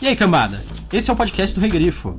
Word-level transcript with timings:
E 0.00 0.06
aí, 0.06 0.14
cambada? 0.14 0.62
Esse 0.92 1.10
é 1.10 1.12
o 1.12 1.16
podcast 1.16 1.58
do 1.58 1.62
Regrifo. 1.62 2.18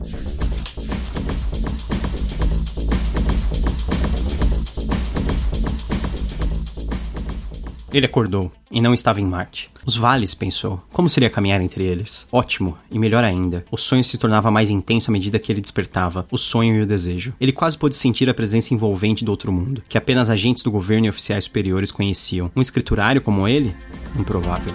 Ele 7.94 8.05
acordou 8.05 8.52
e 8.71 8.82
não 8.82 8.94
estava 8.94 9.21
em 9.21 9.26
Marte. 9.26 9.70
Os 9.86 9.96
vales, 9.96 10.34
pensou. 10.34 10.82
Como 10.92 11.08
seria 11.08 11.29
caminhar 11.29 11.62
entre 11.62 11.84
eles? 11.84 12.28
Ótimo, 12.32 12.78
e 12.92 12.97
melhor 12.97 13.24
ainda, 13.24 13.63
o 13.71 13.78
sonho 13.78 14.03
se 14.03 14.17
tornava 14.17 14.51
mais 14.51 14.69
intenso 14.69 15.09
à 15.09 15.13
medida 15.13 15.39
que 15.39 15.51
ele 15.51 15.62
despertava, 15.62 16.27
o 16.31 16.38
sonho 16.38 16.75
e 16.75 16.81
o 16.81 16.85
desejo. 16.85 17.34
Ele 17.39 17.53
quase 17.53 17.77
pôde 17.77 17.95
sentir 17.95 18.30
a 18.30 18.34
presença 18.34 18.73
envolvente 18.73 19.23
do 19.23 19.31
outro 19.31 19.52
mundo, 19.52 19.84
que 19.88 19.98
apenas 19.98 20.30
agentes 20.30 20.63
do 20.63 20.71
governo 20.71 21.05
e 21.05 21.09
oficiais 21.09 21.45
superiores 21.45 21.91
conheciam. 21.91 22.52
Um 22.55 22.62
escriturário 22.62 23.21
como 23.21 23.48
ele? 23.48 23.75
Improvável. 24.20 24.73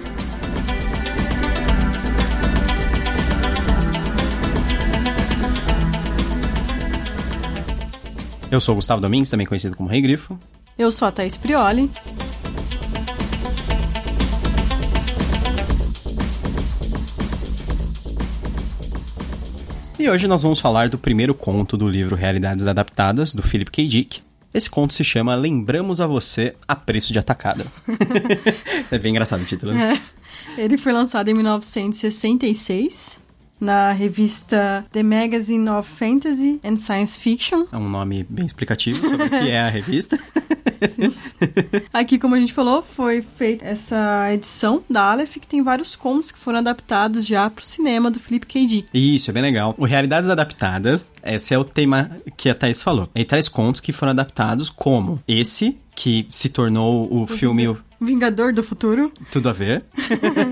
Eu 8.52 8.60
sou 8.60 8.74
o 8.74 8.76
Gustavo 8.76 9.00
Domingues, 9.00 9.30
também 9.30 9.46
conhecido 9.46 9.74
como 9.74 9.88
Rei 9.88 10.02
Grifo. 10.02 10.38
Eu 10.76 10.90
sou 10.90 11.08
a 11.08 11.10
Thaís 11.10 11.38
Prioli. 11.38 11.90
E 19.98 20.10
hoje 20.10 20.28
nós 20.28 20.42
vamos 20.42 20.60
falar 20.60 20.90
do 20.90 20.98
primeiro 20.98 21.34
conto 21.34 21.78
do 21.78 21.88
livro 21.88 22.14
Realidades 22.14 22.66
Adaptadas, 22.66 23.32
do 23.32 23.42
Philip 23.42 23.70
K. 23.70 23.88
Dick. 23.88 24.20
Esse 24.52 24.68
conto 24.68 24.92
se 24.92 25.02
chama 25.02 25.34
Lembramos 25.34 25.98
a 25.98 26.06
Você 26.06 26.54
a 26.68 26.76
Preço 26.76 27.10
de 27.10 27.18
Atacada. 27.18 27.64
é 28.92 28.98
bem 28.98 29.12
engraçado 29.12 29.40
o 29.40 29.46
título, 29.46 29.72
né? 29.72 29.98
É. 30.58 30.60
Ele 30.60 30.76
foi 30.76 30.92
lançado 30.92 31.28
em 31.28 31.32
1966 31.32 33.18
na 33.62 33.92
revista 33.92 34.84
The 34.90 35.04
Magazine 35.04 35.70
of 35.70 35.88
Fantasy 35.88 36.60
and 36.64 36.76
Science 36.76 37.18
Fiction. 37.18 37.64
É 37.70 37.76
um 37.76 37.88
nome 37.88 38.26
bem 38.28 38.44
explicativo 38.44 39.06
sobre 39.06 39.26
o 39.26 39.30
que 39.30 39.50
é 39.50 39.60
a 39.60 39.68
revista. 39.70 40.18
Aqui, 41.92 42.18
como 42.18 42.34
a 42.34 42.40
gente 42.40 42.52
falou, 42.52 42.82
foi 42.82 43.22
feita 43.22 43.64
essa 43.64 44.28
edição 44.32 44.82
da 44.90 45.12
Aleph, 45.12 45.36
que 45.36 45.46
tem 45.46 45.62
vários 45.62 45.94
contos 45.94 46.32
que 46.32 46.38
foram 46.38 46.58
adaptados 46.58 47.24
já 47.24 47.48
para 47.48 47.62
o 47.62 47.66
cinema 47.66 48.10
do 48.10 48.18
Philip 48.18 48.44
K. 48.46 48.66
Dick. 48.66 48.88
Isso, 48.92 49.30
é 49.30 49.32
bem 49.32 49.42
legal. 49.42 49.76
O 49.78 49.84
Realidades 49.84 50.28
Adaptadas, 50.28 51.06
esse 51.22 51.54
é 51.54 51.58
o 51.58 51.62
tema 51.62 52.10
que 52.36 52.48
a 52.48 52.54
Thais 52.56 52.82
falou. 52.82 53.08
Ele 53.14 53.24
traz 53.24 53.48
contos 53.48 53.80
que 53.80 53.92
foram 53.92 54.10
adaptados 54.10 54.68
como 54.68 55.22
esse, 55.28 55.78
que 55.94 56.26
se 56.28 56.48
tornou 56.48 57.08
o, 57.08 57.22
o 57.22 57.26
filme... 57.28 57.76
Vingador 58.04 58.52
do 58.52 58.62
Futuro. 58.62 59.12
Tudo 59.30 59.48
a 59.48 59.52
ver. 59.52 59.84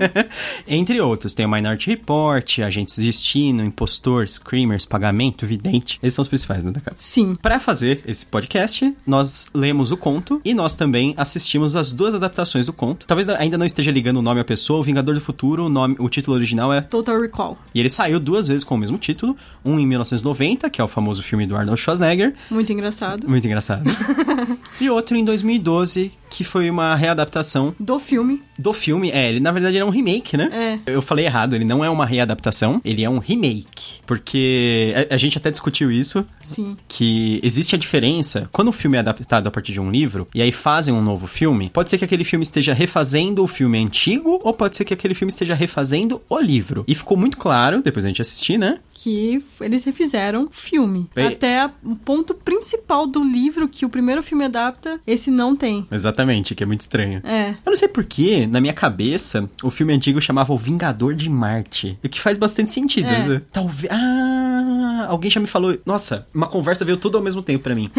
Entre 0.67 0.99
outros, 0.99 1.33
tem 1.33 1.45
o 1.45 1.49
Minority 1.49 1.89
Report, 1.89 2.59
Agentes 2.59 2.97
do 2.97 3.03
Destino, 3.03 3.63
Impostor, 3.63 4.27
Screamers, 4.27 4.85
Pagamento, 4.85 5.45
Vidente. 5.45 5.99
Esses 6.01 6.15
são 6.15 6.21
os 6.21 6.27
principais, 6.27 6.63
né, 6.63 6.71
cara? 6.73 6.95
Sim. 6.97 7.35
Para 7.35 7.59
fazer 7.59 8.01
esse 8.05 8.25
podcast, 8.25 8.93
nós 9.05 9.49
lemos 9.53 9.91
o 9.91 9.97
conto 9.97 10.41
e 10.43 10.53
nós 10.53 10.75
também 10.75 11.13
assistimos 11.17 11.75
as 11.75 11.91
duas 11.91 12.13
adaptações 12.13 12.65
do 12.65 12.73
conto. 12.73 13.05
Talvez 13.05 13.27
ainda 13.29 13.57
não 13.57 13.65
esteja 13.65 13.91
ligando 13.91 14.17
o 14.17 14.21
nome 14.21 14.41
à 14.41 14.43
pessoa, 14.43 14.79
o 14.79 14.83
Vingador 14.83 15.15
do 15.15 15.21
Futuro, 15.21 15.65
o, 15.65 15.69
nome, 15.69 15.95
o 15.99 16.09
título 16.09 16.35
original 16.35 16.73
é 16.73 16.81
Total 16.81 17.19
Recall. 17.19 17.57
E 17.73 17.79
ele 17.79 17.89
saiu 17.89 18.19
duas 18.19 18.47
vezes 18.47 18.63
com 18.63 18.75
o 18.75 18.77
mesmo 18.77 18.97
título, 18.97 19.35
um 19.63 19.79
em 19.79 19.87
1990, 19.87 20.69
que 20.69 20.81
é 20.81 20.83
o 20.83 20.87
famoso 20.87 21.23
filme 21.23 21.45
do 21.45 21.55
Arnold 21.55 21.79
Schwarzenegger. 21.79 22.33
Muito 22.49 22.71
engraçado. 22.71 23.27
Muito 23.29 23.45
engraçado. 23.45 23.89
e 24.79 24.89
outro 24.89 25.15
em 25.15 25.25
2012, 25.25 26.11
que 26.31 26.45
foi 26.45 26.69
uma 26.69 26.95
readaptação 26.95 27.75
do 27.77 27.99
filme. 27.99 28.41
Do 28.57 28.71
filme, 28.71 29.11
é, 29.11 29.29
ele 29.29 29.39
na 29.39 29.51
verdade 29.51 29.75
era 29.75 29.85
um 29.85 29.89
remake, 29.89 30.37
né? 30.37 30.79
É. 30.87 30.93
Eu 30.93 31.01
falei 31.01 31.25
errado, 31.25 31.55
ele 31.55 31.65
não 31.65 31.83
é 31.83 31.89
uma 31.89 32.05
readaptação, 32.05 32.81
ele 32.85 33.03
é 33.03 33.09
um 33.09 33.19
remake. 33.19 33.99
Porque 34.05 34.93
a, 35.11 35.15
a, 35.15 35.17
gente 35.17 35.37
até 35.37 35.51
discutiu 35.51 35.91
isso. 35.91 36.25
Sim. 36.41 36.77
Que 36.87 37.39
existe 37.43 37.75
a 37.75 37.77
diferença, 37.77 38.47
quando 38.51 38.69
um 38.69 38.71
filme 38.71 38.95
é 38.95 39.01
adaptado 39.01 39.47
a 39.47 39.51
partir 39.51 39.73
de 39.73 39.81
um 39.81 39.91
livro, 39.91 40.27
e 40.33 40.41
aí 40.41 40.51
fazem 40.51 40.93
um 40.93 41.01
novo 41.01 41.27
filme, 41.27 41.69
pode 41.69 41.89
ser 41.89 41.97
que 41.97 42.05
aquele 42.05 42.23
filme 42.23 42.43
esteja 42.43 42.73
refazendo 42.73 43.43
o 43.43 43.47
filme 43.47 43.77
antigo, 43.77 44.39
ou 44.41 44.53
pode 44.53 44.77
ser 44.77 44.85
que 44.85 44.93
aquele 44.93 45.13
filme 45.13 45.31
esteja 45.31 45.53
refazendo 45.53 46.21
o 46.29 46.39
livro. 46.39 46.85
E 46.87 46.95
ficou 46.95 47.17
muito 47.17 47.37
claro, 47.37 47.81
depois 47.81 48.05
a 48.05 48.07
gente 48.07 48.21
assistir, 48.21 48.57
né? 48.57 48.79
Que 49.01 49.43
eles 49.59 49.83
refizeram 49.83 50.47
filme. 50.51 51.09
E... 51.15 51.21
Até 51.21 51.67
o 51.83 51.95
ponto 51.95 52.35
principal 52.35 53.07
do 53.07 53.23
livro 53.23 53.67
que 53.67 53.83
o 53.83 53.89
primeiro 53.89 54.21
filme 54.21 54.45
adapta, 54.45 55.01
esse 55.07 55.31
não 55.31 55.55
tem. 55.55 55.87
Exatamente, 55.91 56.53
que 56.53 56.61
é 56.61 56.67
muito 56.67 56.81
estranho. 56.81 57.19
É. 57.23 57.49
Eu 57.49 57.71
não 57.71 57.75
sei 57.75 57.87
porquê, 57.87 58.45
na 58.45 58.61
minha 58.61 58.73
cabeça, 58.73 59.49
o 59.63 59.71
filme 59.71 59.91
antigo 59.91 60.21
chamava 60.21 60.53
O 60.53 60.57
Vingador 60.57 61.15
de 61.15 61.27
Marte. 61.27 61.97
O 62.03 62.07
que 62.07 62.21
faz 62.21 62.37
bastante 62.37 62.69
sentido. 62.69 63.07
É. 63.07 63.27
Né? 63.27 63.41
Talvez. 63.51 63.91
Ah, 63.91 65.07
alguém 65.09 65.31
já 65.31 65.39
me 65.39 65.47
falou. 65.47 65.75
Nossa, 65.83 66.27
uma 66.31 66.45
conversa 66.45 66.85
veio 66.85 66.97
tudo 66.97 67.17
ao 67.17 67.23
mesmo 67.23 67.41
tempo 67.41 67.63
para 67.63 67.73
mim. 67.73 67.89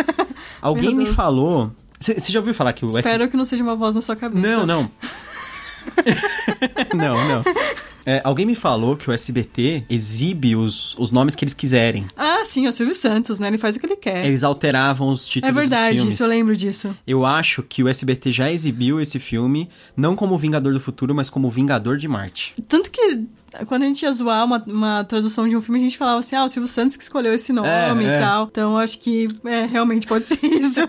alguém 0.60 0.94
me 0.94 1.06
falou. 1.06 1.72
Você 1.98 2.30
já 2.30 2.40
ouviu 2.40 2.52
falar 2.52 2.74
que 2.74 2.84
o 2.84 2.88
Espero 2.88 3.22
S... 3.22 3.30
que 3.30 3.36
não 3.38 3.46
seja 3.46 3.62
uma 3.62 3.76
voz 3.76 3.94
na 3.94 4.02
sua 4.02 4.16
cabeça. 4.16 4.46
Não, 4.46 4.66
não. 4.66 4.90
não, 6.94 7.14
não. 7.14 7.42
É, 8.04 8.20
alguém 8.24 8.44
me 8.46 8.54
falou 8.54 8.96
que 8.96 9.08
o 9.08 9.12
SBT 9.12 9.84
exibe 9.88 10.56
os, 10.56 10.96
os 10.98 11.10
nomes 11.10 11.34
que 11.34 11.44
eles 11.44 11.54
quiserem. 11.54 12.06
Ah, 12.16 12.42
sim, 12.44 12.66
é 12.66 12.68
o 12.68 12.72
Silvio 12.72 12.94
Santos, 12.94 13.38
né? 13.38 13.48
Ele 13.48 13.58
faz 13.58 13.76
o 13.76 13.80
que 13.80 13.86
ele 13.86 13.96
quer. 13.96 14.26
Eles 14.26 14.42
alteravam 14.42 15.08
os 15.08 15.28
títulos 15.28 15.54
É 15.56 15.60
verdade, 15.60 15.88
dos 15.90 15.96
filmes. 15.98 16.14
isso 16.14 16.22
eu 16.22 16.28
lembro 16.28 16.56
disso. 16.56 16.96
Eu 17.06 17.24
acho 17.24 17.62
que 17.62 17.82
o 17.82 17.88
SBT 17.88 18.32
já 18.32 18.50
exibiu 18.50 19.00
esse 19.00 19.18
filme, 19.18 19.68
não 19.96 20.16
como 20.16 20.36
Vingador 20.38 20.72
do 20.72 20.80
Futuro, 20.80 21.14
mas 21.14 21.30
como 21.30 21.50
Vingador 21.50 21.96
de 21.96 22.08
Marte. 22.08 22.54
Tanto 22.68 22.90
que 22.90 23.20
quando 23.66 23.82
a 23.82 23.86
gente 23.86 24.02
ia 24.02 24.12
zoar 24.12 24.44
uma, 24.44 24.62
uma 24.66 25.04
tradução 25.04 25.48
de 25.48 25.56
um 25.56 25.60
filme, 25.60 25.78
a 25.80 25.82
gente 25.82 25.98
falava 25.98 26.20
assim, 26.20 26.36
ah, 26.36 26.44
o 26.44 26.48
Silvio 26.48 26.68
Santos 26.68 26.96
que 26.96 27.02
escolheu 27.02 27.32
esse 27.32 27.52
nome 27.52 27.68
é, 27.68 28.14
é. 28.14 28.16
e 28.16 28.20
tal. 28.20 28.48
Então, 28.50 28.78
acho 28.78 28.98
que 28.98 29.28
é, 29.44 29.66
realmente 29.66 30.06
pode 30.06 30.26
ser 30.26 30.38
isso. 30.44 30.80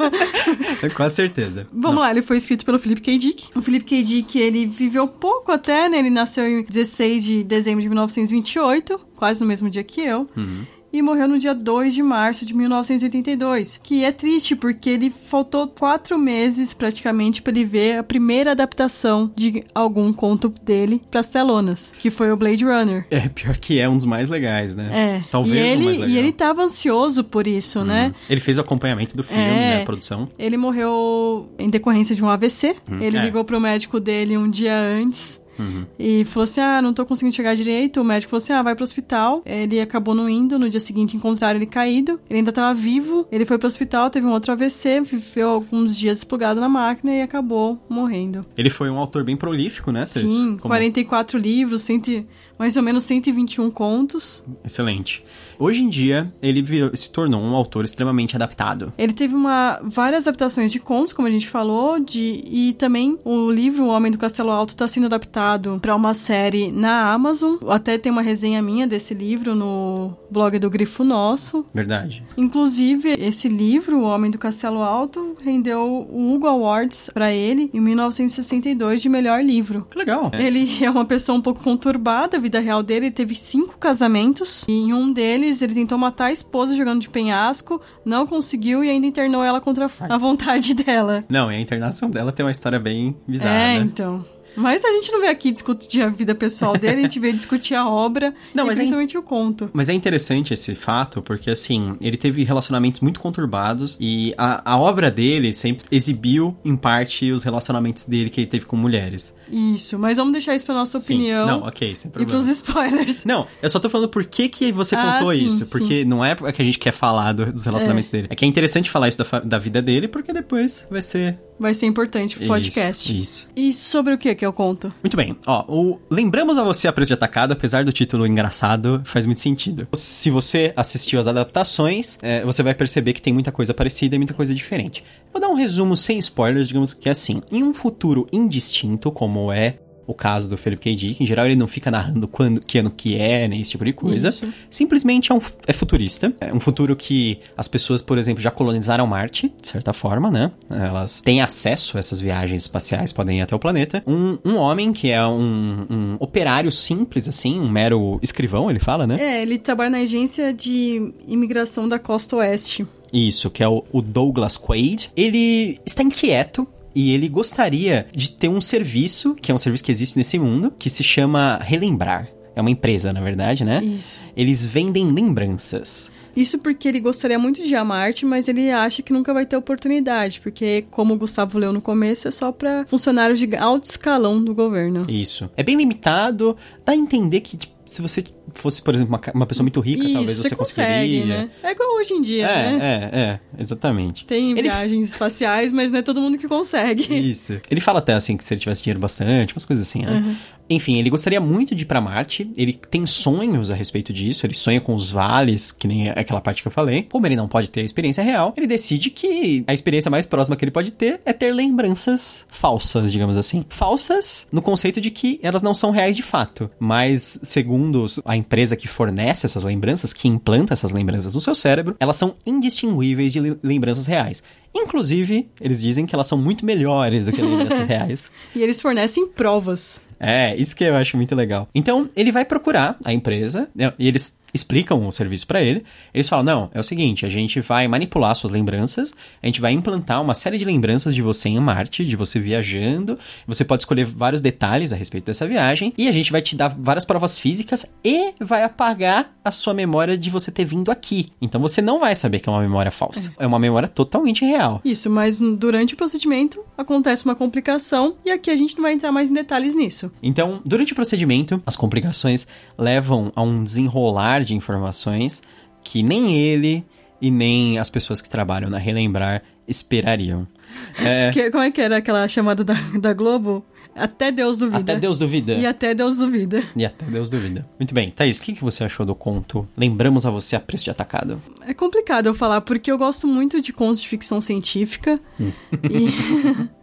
Com 0.95 1.09
certeza. 1.09 1.67
Vamos 1.71 1.95
Não. 1.95 2.01
lá, 2.01 2.11
ele 2.11 2.21
foi 2.21 2.37
escrito 2.37 2.65
pelo 2.65 2.79
Philip 2.79 3.01
K. 3.01 3.17
Dick. 3.17 3.49
O 3.55 3.61
Philip 3.61 3.85
K. 3.85 4.03
Dick, 4.03 4.39
ele 4.39 4.65
viveu 4.65 5.07
pouco 5.07 5.51
até, 5.51 5.89
né? 5.89 5.99
Ele 5.99 6.09
nasceu 6.09 6.47
em 6.47 6.63
16 6.63 7.23
de 7.23 7.43
dezembro 7.43 7.81
de 7.81 7.89
1928, 7.89 8.99
quase 9.15 9.41
no 9.41 9.47
mesmo 9.47 9.69
dia 9.69 9.83
que 9.83 10.01
eu. 10.01 10.29
Uhum 10.35 10.65
e 10.93 11.01
morreu 11.01 11.27
no 11.27 11.39
dia 11.39 11.55
2 11.55 11.95
de 11.95 12.03
março 12.03 12.45
de 12.45 12.53
1982. 12.53 13.79
Que 13.81 14.05
é 14.05 14.11
triste 14.11 14.55
porque 14.55 14.91
ele 14.91 15.09
faltou 15.09 15.67
quatro 15.67 16.17
meses 16.19 16.73
praticamente 16.73 17.41
para 17.41 17.51
ele 17.51 17.65
ver 17.65 17.97
a 17.97 18.03
primeira 18.03 18.51
adaptação 18.51 19.31
de 19.35 19.63
algum 19.73 20.13
conto 20.13 20.53
dele 20.61 21.01
para 21.09 21.19
as 21.21 21.29
telonas, 21.31 21.91
que 21.97 22.11
foi 22.11 22.31
o 22.31 22.37
Blade 22.37 22.63
Runner. 22.63 23.07
É, 23.09 23.27
pior 23.27 23.57
que 23.57 23.79
é 23.79 23.89
um 23.89 23.97
dos 23.97 24.05
mais 24.05 24.29
legais, 24.29 24.75
né? 24.75 24.89
É. 24.93 25.23
Talvez 25.31 25.55
e 25.55 25.57
ele, 25.59 25.81
o 25.81 25.85
mais 25.85 25.97
legal. 25.97 26.09
E 26.09 26.17
ele 26.19 26.31
tava 26.31 26.63
ansioso 26.63 27.23
por 27.23 27.47
isso, 27.47 27.79
uhum. 27.79 27.85
né? 27.85 28.13
Ele 28.29 28.39
fez 28.39 28.57
o 28.57 28.61
acompanhamento 28.61 29.17
do 29.17 29.23
filme, 29.23 29.41
é, 29.43 29.47
né? 29.47 29.81
A 29.81 29.85
produção. 29.85 30.29
Ele 30.37 30.57
morreu 30.57 31.49
em 31.57 31.69
decorrência 31.69 32.15
de 32.15 32.23
um 32.23 32.29
AVC. 32.29 32.75
Uhum. 32.89 33.01
Ele 33.01 33.17
É. 33.17 33.21
ligou 33.21 33.43
pro 33.43 33.59
médico 33.59 33.99
dele 33.99 34.37
um 34.37 34.49
dia 34.49 34.77
antes 34.77 35.41
Uhum. 35.59 35.85
e 35.99 36.25
falou 36.25 36.43
assim: 36.43 36.61
Ah, 36.61 36.81
não 36.81 36.93
tô 36.93 37.05
conseguindo 37.05 37.35
chegar 37.35 37.55
direito. 37.55 38.01
O 38.01 38.03
médico 38.03 38.29
falou 38.31 38.41
assim: 38.41 38.53
Ah, 38.53 38.61
vai 38.63 38.75
pro 38.75 38.83
hospital. 38.83 39.41
Ele 39.45 39.79
acabou 39.79 40.13
não 40.15 40.27
indo. 40.29 40.57
No 40.57 40.69
dia 40.69 40.79
seguinte 40.79 41.15
encontraram 41.15 41.57
ele 41.59 41.65
caído. 41.65 42.19
Ele 42.29 42.39
ainda 42.39 42.51
tava 42.51 42.73
vivo. 42.73 43.27
Ele 43.31 43.45
foi 43.45 43.57
pro 43.57 43.67
hospital, 43.67 44.09
teve 44.09 44.25
um 44.25 44.31
outro 44.31 44.51
AVC, 44.51 45.01
viveu 45.01 45.49
alguns 45.49 45.97
dias 45.97 46.17
desplugado 46.19 46.59
na 46.59 46.69
máquina 46.69 47.13
e 47.13 47.21
acabou 47.21 47.79
morrendo. 47.89 48.45
Ele 48.57 48.69
foi 48.69 48.89
um 48.89 48.97
autor 48.97 49.23
bem 49.23 49.35
prolífico, 49.37 49.91
né? 49.91 50.05
Sim, 50.05 50.57
Como- 50.57 50.73
44 50.73 51.37
livros, 51.37 51.81
cento, 51.81 52.25
mais 52.57 52.75
ou 52.77 52.83
menos 52.83 53.03
121 53.03 53.69
contos. 53.69 54.43
Excelente. 54.63 55.23
Hoje 55.59 55.81
em 55.83 55.89
dia, 55.89 56.33
ele 56.41 56.61
virou- 56.61 56.95
se 56.95 57.11
tornou 57.11 57.39
um 57.41 57.55
autor 57.55 57.85
extremamente 57.85 58.35
adaptado. 58.35 58.91
Ele 58.97 59.13
teve 59.13 59.35
uma, 59.35 59.79
várias 59.83 60.27
adaptações 60.27 60.71
de 60.71 60.79
contos, 60.79 61.13
como 61.13 61.27
a 61.27 61.31
gente 61.31 61.47
falou, 61.47 61.99
de, 61.99 62.43
e 62.45 62.73
também 62.73 63.17
o 63.23 63.51
livro 63.51 63.83
O 63.83 63.87
Homem 63.87 64.11
do 64.11 64.17
Castelo 64.17 64.49
Alto 64.51 64.69
está 64.69 64.87
sendo 64.87 65.05
adaptado 65.05 65.42
para 65.81 65.95
uma 65.95 66.13
série 66.13 66.71
na 66.71 67.11
Amazon. 67.11 67.55
Até 67.69 67.97
tem 67.97 68.11
uma 68.11 68.21
resenha 68.21 68.61
minha 68.61 68.87
desse 68.87 69.13
livro 69.13 69.55
no 69.55 70.13
blog 70.29 70.57
do 70.59 70.69
Grifo 70.69 71.03
Nosso. 71.03 71.65
Verdade. 71.73 72.23
Inclusive, 72.37 73.15
esse 73.19 73.47
livro, 73.47 73.99
O 73.99 74.03
Homem 74.03 74.31
do 74.31 74.37
Castelo 74.37 74.81
Alto, 74.81 75.37
rendeu 75.43 76.07
o 76.09 76.33
Hugo 76.33 76.47
Awards 76.47 77.09
para 77.13 77.31
ele 77.31 77.69
em 77.73 77.79
1962 77.79 79.01
de 79.01 79.09
melhor 79.09 79.43
livro. 79.43 79.87
Que 79.89 79.97
legal. 79.97 80.31
Ele 80.33 80.83
é 80.83 80.89
uma 80.89 81.05
pessoa 81.05 81.37
um 81.37 81.41
pouco 81.41 81.63
conturbada, 81.63 82.37
a 82.37 82.39
vida 82.39 82.59
real 82.59 82.81
dele. 82.81 83.07
Ele 83.07 83.11
teve 83.11 83.35
cinco 83.35 83.77
casamentos 83.77 84.63
e 84.67 84.71
em 84.71 84.93
um 84.93 85.11
deles 85.11 85.61
ele 85.61 85.73
tentou 85.73 85.97
matar 85.97 86.25
a 86.25 86.31
esposa 86.31 86.75
jogando 86.75 87.01
de 87.01 87.09
penhasco, 87.09 87.81
não 88.05 88.25
conseguiu 88.25 88.83
e 88.83 88.89
ainda 88.89 89.05
internou 89.05 89.43
ela 89.43 89.59
contra 89.59 89.87
a 90.09 90.17
vontade 90.17 90.73
dela. 90.75 91.23
Não, 91.29 91.51
e 91.51 91.55
a 91.55 91.59
internação 91.59 92.09
dela 92.09 92.31
tem 92.31 92.45
uma 92.45 92.51
história 92.51 92.79
bem 92.79 93.15
bizarra, 93.27 93.49
é, 93.49 93.79
né? 93.79 93.85
então. 93.85 94.25
Mas 94.55 94.83
a 94.83 94.89
gente 94.89 95.11
não 95.11 95.19
veio 95.19 95.31
aqui 95.31 95.51
discutir 95.51 96.01
a 96.01 96.09
vida 96.09 96.35
pessoal 96.35 96.77
dele, 96.77 96.99
a 96.99 97.01
gente 97.03 97.19
veio 97.19 97.33
discutir 97.33 97.75
a 97.75 97.87
obra 97.87 98.33
Não, 98.53 98.65
mas 98.65 98.77
é 98.77 98.81
principalmente 98.81 99.17
o 99.17 99.23
conto. 99.23 99.69
Mas 99.73 99.89
é 99.89 99.93
interessante 99.93 100.53
esse 100.53 100.75
fato, 100.75 101.21
porque 101.21 101.49
assim, 101.49 101.97
ele 102.01 102.17
teve 102.17 102.43
relacionamentos 102.43 103.01
muito 103.01 103.19
conturbados 103.19 103.97
e 103.99 104.33
a, 104.37 104.73
a 104.73 104.77
obra 104.77 105.09
dele 105.09 105.53
sempre 105.53 105.85
exibiu, 105.91 106.55
em 106.63 106.75
parte, 106.75 107.31
os 107.31 107.43
relacionamentos 107.43 108.05
dele 108.05 108.29
que 108.29 108.41
ele 108.41 108.47
teve 108.47 108.65
com 108.65 108.75
mulheres. 108.75 109.35
Isso, 109.53 109.99
mas 109.99 110.17
vamos 110.17 110.33
deixar 110.33 110.55
isso 110.55 110.65
pra 110.65 110.73
nossa 110.73 110.99
Sim. 110.99 111.13
opinião 111.15 111.45
Não, 111.45 111.59
ok, 111.63 111.95
sem 111.95 112.09
e 112.09 112.11
problema. 112.11 112.31
pros 112.43 112.47
spoilers. 112.47 113.23
Não, 113.25 113.45
eu 113.61 113.69
só 113.69 113.79
tô 113.79 113.89
falando 113.89 114.09
por 114.09 114.25
que, 114.25 114.49
que 114.49 114.71
você 114.71 114.95
Ah, 114.95 115.17
contou 115.19 115.33
sim, 115.33 115.45
isso. 115.45 115.67
Porque 115.67 116.03
não 116.03 116.23
é 116.25 116.35
que 116.35 116.61
a 116.61 116.65
gente 116.65 116.79
quer 116.79 116.91
falar 116.91 117.33
do- 117.33 117.51
dos 117.53 117.65
relacionamentos 117.65 118.09
dele. 118.09 118.27
É 118.29 118.35
que 118.35 118.43
é 118.43 118.47
interessante 118.47 118.89
falar 118.89 119.07
isso 119.09 119.17
da, 119.23 119.39
da 119.41 119.59
vida 119.59 119.81
dele, 119.81 120.07
porque 120.07 120.33
depois 120.33 120.87
vai 120.89 121.01
ser. 121.01 121.37
Vai 121.59 121.73
ser 121.75 121.85
importante 121.85 122.35
pro 122.37 122.47
podcast. 122.47 123.13
Isso, 123.13 123.21
isso. 123.21 123.47
E 123.55 123.71
sobre 123.73 124.13
o 124.13 124.17
que 124.17 124.33
que 124.33 124.45
eu 124.45 124.51
conto? 124.51 124.91
Muito 125.03 125.15
bem, 125.15 125.37
ó, 125.45 125.63
o 125.67 125.99
Lembramos 126.09 126.57
a 126.57 126.63
você 126.63 126.87
a 126.87 126.93
Preço 126.93 127.09
de 127.09 127.13
Atacado, 127.13 127.51
apesar 127.53 127.85
do 127.85 127.93
título 127.93 128.25
engraçado, 128.25 129.01
faz 129.05 129.25
muito 129.25 129.39
sentido. 129.39 129.87
Se 129.93 130.29
você 130.31 130.73
assistiu 130.75 131.19
as 131.19 131.27
adaptações, 131.27 132.17
é, 132.21 132.43
você 132.43 132.63
vai 132.63 132.73
perceber 132.73 133.13
que 133.13 133.21
tem 133.21 133.31
muita 133.31 133.51
coisa 133.51 133.73
parecida 133.73 134.15
e 134.15 134.17
muita 134.17 134.33
coisa 134.33 134.53
diferente. 134.53 135.03
Vou 135.33 135.41
dar 135.41 135.49
um 135.49 135.55
resumo 135.55 135.97
sem 135.97 136.19
spoilers, 136.19 136.67
digamos 136.67 136.93
que 136.93 137.09
é 137.09 137.11
assim. 137.11 137.41
Em 137.51 137.63
um 137.63 137.73
futuro 137.73 138.27
indistinto, 138.31 139.11
como 139.11 139.51
é 139.51 139.79
o 140.05 140.13
caso 140.13 140.49
do 140.49 140.57
Philip 140.57 140.81
K. 140.81 140.95
Dick, 140.95 141.23
em 141.23 141.25
geral 141.25 141.45
ele 141.45 141.55
não 141.55 141.67
fica 141.67 141.89
narrando 141.89 142.27
quando, 142.27 142.59
que 142.59 142.77
ano 142.77 142.91
que 142.91 143.15
é, 143.15 143.47
nem 143.47 143.61
esse 143.61 143.71
tipo 143.71 143.85
de 143.85 143.93
coisa. 143.93 144.29
Isso. 144.29 144.51
Simplesmente 144.69 145.31
é, 145.31 145.35
um, 145.35 145.41
é 145.67 145.73
futurista. 145.73 146.33
É 146.39 146.53
um 146.53 146.59
futuro 146.59 146.95
que 146.95 147.39
as 147.57 147.67
pessoas, 147.67 148.01
por 148.01 148.17
exemplo, 148.17 148.41
já 148.41 148.51
colonizaram 148.51 149.05
Marte, 149.07 149.53
de 149.61 149.67
certa 149.67 149.93
forma, 149.93 150.29
né? 150.29 150.51
Elas 150.69 151.21
têm 151.21 151.41
acesso 151.41 151.97
a 151.97 151.99
essas 151.99 152.19
viagens 152.19 152.63
espaciais, 152.63 153.11
podem 153.11 153.39
ir 153.39 153.41
até 153.41 153.55
o 153.55 153.59
planeta. 153.59 154.03
Um, 154.05 154.37
um 154.43 154.55
homem 154.55 154.91
que 154.91 155.09
é 155.09 155.25
um, 155.25 155.85
um 155.89 156.15
operário 156.19 156.71
simples, 156.71 157.27
assim, 157.27 157.59
um 157.59 157.69
mero 157.69 158.19
escrivão, 158.21 158.69
ele 158.69 158.79
fala, 158.79 159.05
né? 159.07 159.17
É, 159.19 159.41
ele 159.41 159.57
trabalha 159.57 159.89
na 159.89 159.97
agência 159.99 160.53
de 160.53 161.13
imigração 161.27 161.87
da 161.87 161.99
costa 161.99 162.35
oeste. 162.37 162.85
Isso, 163.13 163.51
que 163.51 163.61
é 163.61 163.67
o, 163.67 163.83
o 163.91 164.01
Douglas 164.01 164.57
Quaid. 164.57 165.11
Ele 165.15 165.77
está 165.85 166.01
inquieto. 166.01 166.67
E 166.95 167.11
ele 167.11 167.27
gostaria 167.27 168.07
de 168.13 168.31
ter 168.31 168.49
um 168.49 168.61
serviço, 168.61 169.35
que 169.35 169.51
é 169.51 169.55
um 169.55 169.57
serviço 169.57 169.83
que 169.83 169.91
existe 169.91 170.17
nesse 170.17 170.37
mundo, 170.37 170.71
que 170.77 170.89
se 170.89 171.03
chama 171.03 171.59
Relembrar. 171.61 172.29
É 172.55 172.61
uma 172.61 172.69
empresa, 172.69 173.11
na 173.11 173.19
verdade, 173.19 173.63
né? 173.63 173.83
Isso. 173.83 174.19
Eles 174.35 174.65
vendem 174.65 175.11
lembranças. 175.11 176.11
Isso 176.35 176.57
porque 176.57 176.87
ele 176.87 176.99
gostaria 176.99 177.37
muito 177.37 177.61
de 177.61 177.69
ir 177.69 177.75
a 177.75 177.83
Marte, 177.83 178.25
mas 178.25 178.47
ele 178.47 178.71
acha 178.71 179.03
que 179.03 179.13
nunca 179.13 179.33
vai 179.33 179.45
ter 179.45 179.55
oportunidade, 179.55 180.39
porque, 180.41 180.85
como 180.89 181.13
o 181.13 181.17
Gustavo 181.17 181.59
leu 181.59 181.71
no 181.71 181.81
começo, 181.81 182.27
é 182.27 182.31
só 182.31 182.51
para 182.51 182.85
funcionários 182.87 183.39
de 183.39 183.55
alto 183.55 183.83
escalão 183.85 184.43
do 184.43 184.53
governo. 184.53 185.05
Isso. 185.07 185.49
É 185.55 185.61
bem 185.61 185.75
limitado, 185.75 186.57
dá 186.83 186.93
a 186.93 186.95
entender 186.95 187.41
que 187.41 187.57
tipo, 187.57 187.73
se 187.85 188.01
você 188.01 188.23
fosse, 188.51 188.81
por 188.81 188.93
exemplo, 188.93 189.15
uma, 189.15 189.21
uma 189.33 189.45
pessoa 189.45 189.63
muito 189.63 189.79
rica, 189.79 190.03
Isso, 190.03 190.13
talvez 190.13 190.37
você, 190.37 190.55
consegue, 190.55 190.89
conseguiria. 191.19 191.25
né? 191.25 191.49
É 191.63 191.71
igual 191.71 191.95
hoje 191.97 192.13
em 192.13 192.21
dia, 192.21 192.47
É, 192.47 192.71
né? 192.71 192.79
é, 193.13 193.19
é, 193.19 193.39
exatamente. 193.61 194.25
Tem 194.25 194.51
Ele- 194.51 194.63
viagens 194.63 195.09
espaciais, 195.09 195.71
mas 195.71 195.91
não 195.91 195.99
é 195.99 196.01
todo 196.01 196.21
mundo 196.21 196.37
que 196.37 196.47
consegue. 196.47 197.03
Isso. 197.15 197.59
Ele 197.69 197.79
fala 197.81 197.99
até 197.99 198.13
assim 198.13 198.35
que 198.37 198.43
se 198.43 198.53
ele 198.53 198.61
tivesse 198.61 198.83
dinheiro 198.83 198.99
bastante, 198.99 199.53
umas 199.53 199.65
coisas 199.65 199.87
assim, 199.87 200.01
né? 200.03 200.11
Uhum. 200.11 200.35
Enfim, 200.69 200.97
ele 200.97 201.09
gostaria 201.09 201.41
muito 201.41 201.75
de 201.75 201.83
ir 201.83 201.85
pra 201.85 201.99
Marte. 201.99 202.49
Ele 202.55 202.71
tem 202.89 203.05
sonhos 203.05 203.69
a 203.69 203.75
respeito 203.75 204.13
disso. 204.13 204.45
Ele 204.45 204.53
sonha 204.53 204.79
com 204.79 204.95
os 204.95 205.11
vales, 205.11 205.73
que 205.73 205.85
nem 205.89 206.09
aquela 206.09 206.39
parte 206.39 206.61
que 206.61 206.67
eu 206.69 206.71
falei. 206.71 207.03
Como 207.03 207.27
ele 207.27 207.35
não 207.35 207.49
pode 207.49 207.69
ter 207.69 207.81
a 207.81 207.83
experiência 207.83 208.23
real, 208.23 208.53
ele 208.55 208.65
decide 208.65 209.09
que 209.09 209.65
a 209.67 209.73
experiência 209.73 210.09
mais 210.09 210.25
próxima 210.25 210.55
que 210.55 210.63
ele 210.63 210.71
pode 210.71 210.91
ter 210.91 211.19
é 211.25 211.33
ter 211.33 211.51
lembranças 211.53 212.45
falsas, 212.47 213.11
digamos 213.11 213.35
assim. 213.35 213.65
Falsas 213.67 214.47
no 214.53 214.61
conceito 214.61 215.01
de 215.01 215.11
que 215.11 215.37
elas 215.43 215.61
não 215.61 215.73
são 215.73 215.91
reais 215.91 216.15
de 216.15 216.23
fato, 216.23 216.71
mas 216.79 217.37
segundo 217.43 218.01
os- 218.01 218.21
a 218.33 218.37
empresa 218.37 218.75
que 218.75 218.87
fornece 218.87 219.45
essas 219.45 219.63
lembranças, 219.63 220.13
que 220.13 220.27
implanta 220.27 220.73
essas 220.73 220.91
lembranças 220.91 221.33
no 221.33 221.41
seu 221.41 221.53
cérebro, 221.55 221.95
elas 221.99 222.15
são 222.17 222.35
indistinguíveis 222.45 223.31
de 223.31 223.39
le- 223.39 223.57
lembranças 223.63 224.07
reais. 224.07 224.43
Inclusive, 224.75 225.47
eles 225.61 225.81
dizem 225.81 226.05
que 226.05 226.15
elas 226.15 226.27
são 226.27 226.37
muito 226.37 226.65
melhores 226.65 227.25
do 227.25 227.31
que 227.31 227.41
lembranças 227.41 227.85
reais. 227.87 228.29
E 228.55 228.61
eles 228.61 228.81
fornecem 228.81 229.27
provas. 229.27 230.01
É, 230.23 230.55
isso 230.55 230.75
que 230.75 230.83
eu 230.83 230.95
acho 230.95 231.17
muito 231.17 231.35
legal. 231.35 231.67
Então, 231.73 232.09
ele 232.15 232.31
vai 232.31 232.45
procurar 232.45 232.97
a 233.05 233.13
empresa, 233.13 233.67
né, 233.75 233.93
e 233.97 234.07
eles 234.07 234.37
explicam 234.53 235.07
o 235.07 235.11
serviço 235.11 235.47
pra 235.47 235.61
ele. 235.61 235.83
Eles 236.13 236.29
falam: 236.29 236.45
"Não, 236.45 236.69
é 236.73 236.79
o 236.79 236.83
seguinte, 236.83 237.25
a 237.25 237.29
gente 237.29 237.59
vai 237.59 237.87
manipular 237.87 238.35
suas 238.35 238.51
lembranças, 238.51 239.13
a 239.41 239.45
gente 239.47 239.59
vai 239.59 239.71
implantar 239.71 240.21
uma 240.21 240.35
série 240.35 240.57
de 240.57 240.65
lembranças 240.65 241.15
de 241.15 241.21
você 241.21 241.49
em 241.49 241.59
Marte, 241.59 242.05
de 242.05 242.15
você 242.15 242.39
viajando. 242.39 243.17
Você 243.47 243.65
pode 243.65 243.81
escolher 243.81 244.05
vários 244.05 244.41
detalhes 244.41 244.93
a 244.93 244.95
respeito 244.95 245.25
dessa 245.25 245.47
viagem 245.47 245.93
e 245.97 246.07
a 246.07 246.11
gente 246.11 246.31
vai 246.31 246.41
te 246.41 246.55
dar 246.55 246.75
várias 246.77 247.03
provas 247.03 247.39
físicas 247.39 247.85
e 248.03 248.33
vai 248.39 248.63
apagar 248.63 249.33
a 249.43 249.51
sua 249.51 249.73
memória 249.73 250.17
de 250.17 250.29
você 250.29 250.51
ter 250.51 250.65
vindo 250.65 250.91
aqui. 250.91 251.31
Então 251.41 251.59
você 251.59 251.81
não 251.81 251.99
vai 251.99 252.13
saber 252.13 252.39
que 252.39 252.47
é 252.47 252.51
uma 252.51 252.61
memória 252.61 252.91
falsa. 252.91 253.33
É 253.39 253.47
uma 253.47 253.59
memória 253.59 253.87
totalmente 253.87 254.45
real. 254.45 254.81
Isso, 254.85 255.09
mas 255.09 255.39
durante 255.39 255.93
o 255.93 255.97
procedimento 255.97 256.63
acontece 256.77 257.25
uma 257.25 257.35
complicação 257.35 258.15
e 258.25 258.31
aqui 258.31 258.51
a 258.51 258.55
gente 258.55 258.75
não 258.75 258.83
vai 258.83 258.93
entrar 258.93 259.11
mais 259.11 259.29
em 259.29 259.33
detalhes 259.33 259.75
nisso. 259.75 260.11
Então, 260.21 260.61
durante 260.65 260.93
o 260.93 260.95
procedimento, 260.95 261.61
as 261.65 261.75
complicações 261.75 262.47
levam 262.77 263.31
a 263.35 263.41
um 263.41 263.63
desenrolar 263.63 264.43
de 264.43 264.53
informações 264.55 265.41
que 265.83 266.01
nem 266.03 266.37
ele 266.37 266.83
e 267.21 267.29
nem 267.31 267.77
as 267.79 267.89
pessoas 267.89 268.21
que 268.21 268.29
trabalham 268.29 268.69
na 268.69 268.77
Relembrar 268.77 269.41
esperariam. 269.67 270.47
É, 271.03 271.29
Que- 271.31 271.51
como 271.51 271.63
é 271.63 271.69
que 271.71 271.79
era 271.81 271.97
aquela 271.97 272.27
chamada 272.27 272.63
da, 272.63 272.73
da 272.99 273.13
Globo? 273.13 273.63
Até 273.95 274.31
Deus 274.31 274.57
duvida. 274.57 274.79
até 274.79 274.97
Deus 274.99 275.19
duvida. 275.19 275.53
E 275.53 275.67
até 275.67 275.93
Deus 275.93 276.17
duvida. 276.17 276.63
E 276.75 276.83
até 276.83 277.05
Deus 277.05 277.29
duvida. 277.29 277.63
Muito 277.79 277.93
bem, 277.93 278.09
Thaís, 278.09 278.39
o 278.39 278.41
que, 278.43 278.53
que 278.53 278.63
você 278.63 278.83
achou 278.83 279.05
do 279.05 279.13
conto 279.13 279.67
Lembramos 279.77 280.25
a 280.25 280.31
você 280.31 280.55
a 280.55 280.59
preço 280.59 280.85
de 280.85 280.89
atacado? 280.89 281.39
É 281.67 281.75
complicado 281.75 282.25
eu 282.25 282.33
falar, 282.33 282.61
porque 282.61 282.91
eu 282.91 282.97
gosto 282.97 283.27
muito 283.27 283.61
de 283.61 283.71
contos 283.71 284.01
de 284.01 284.07
ficção 284.07 284.41
científica. 284.41 285.19
e, 285.39 286.09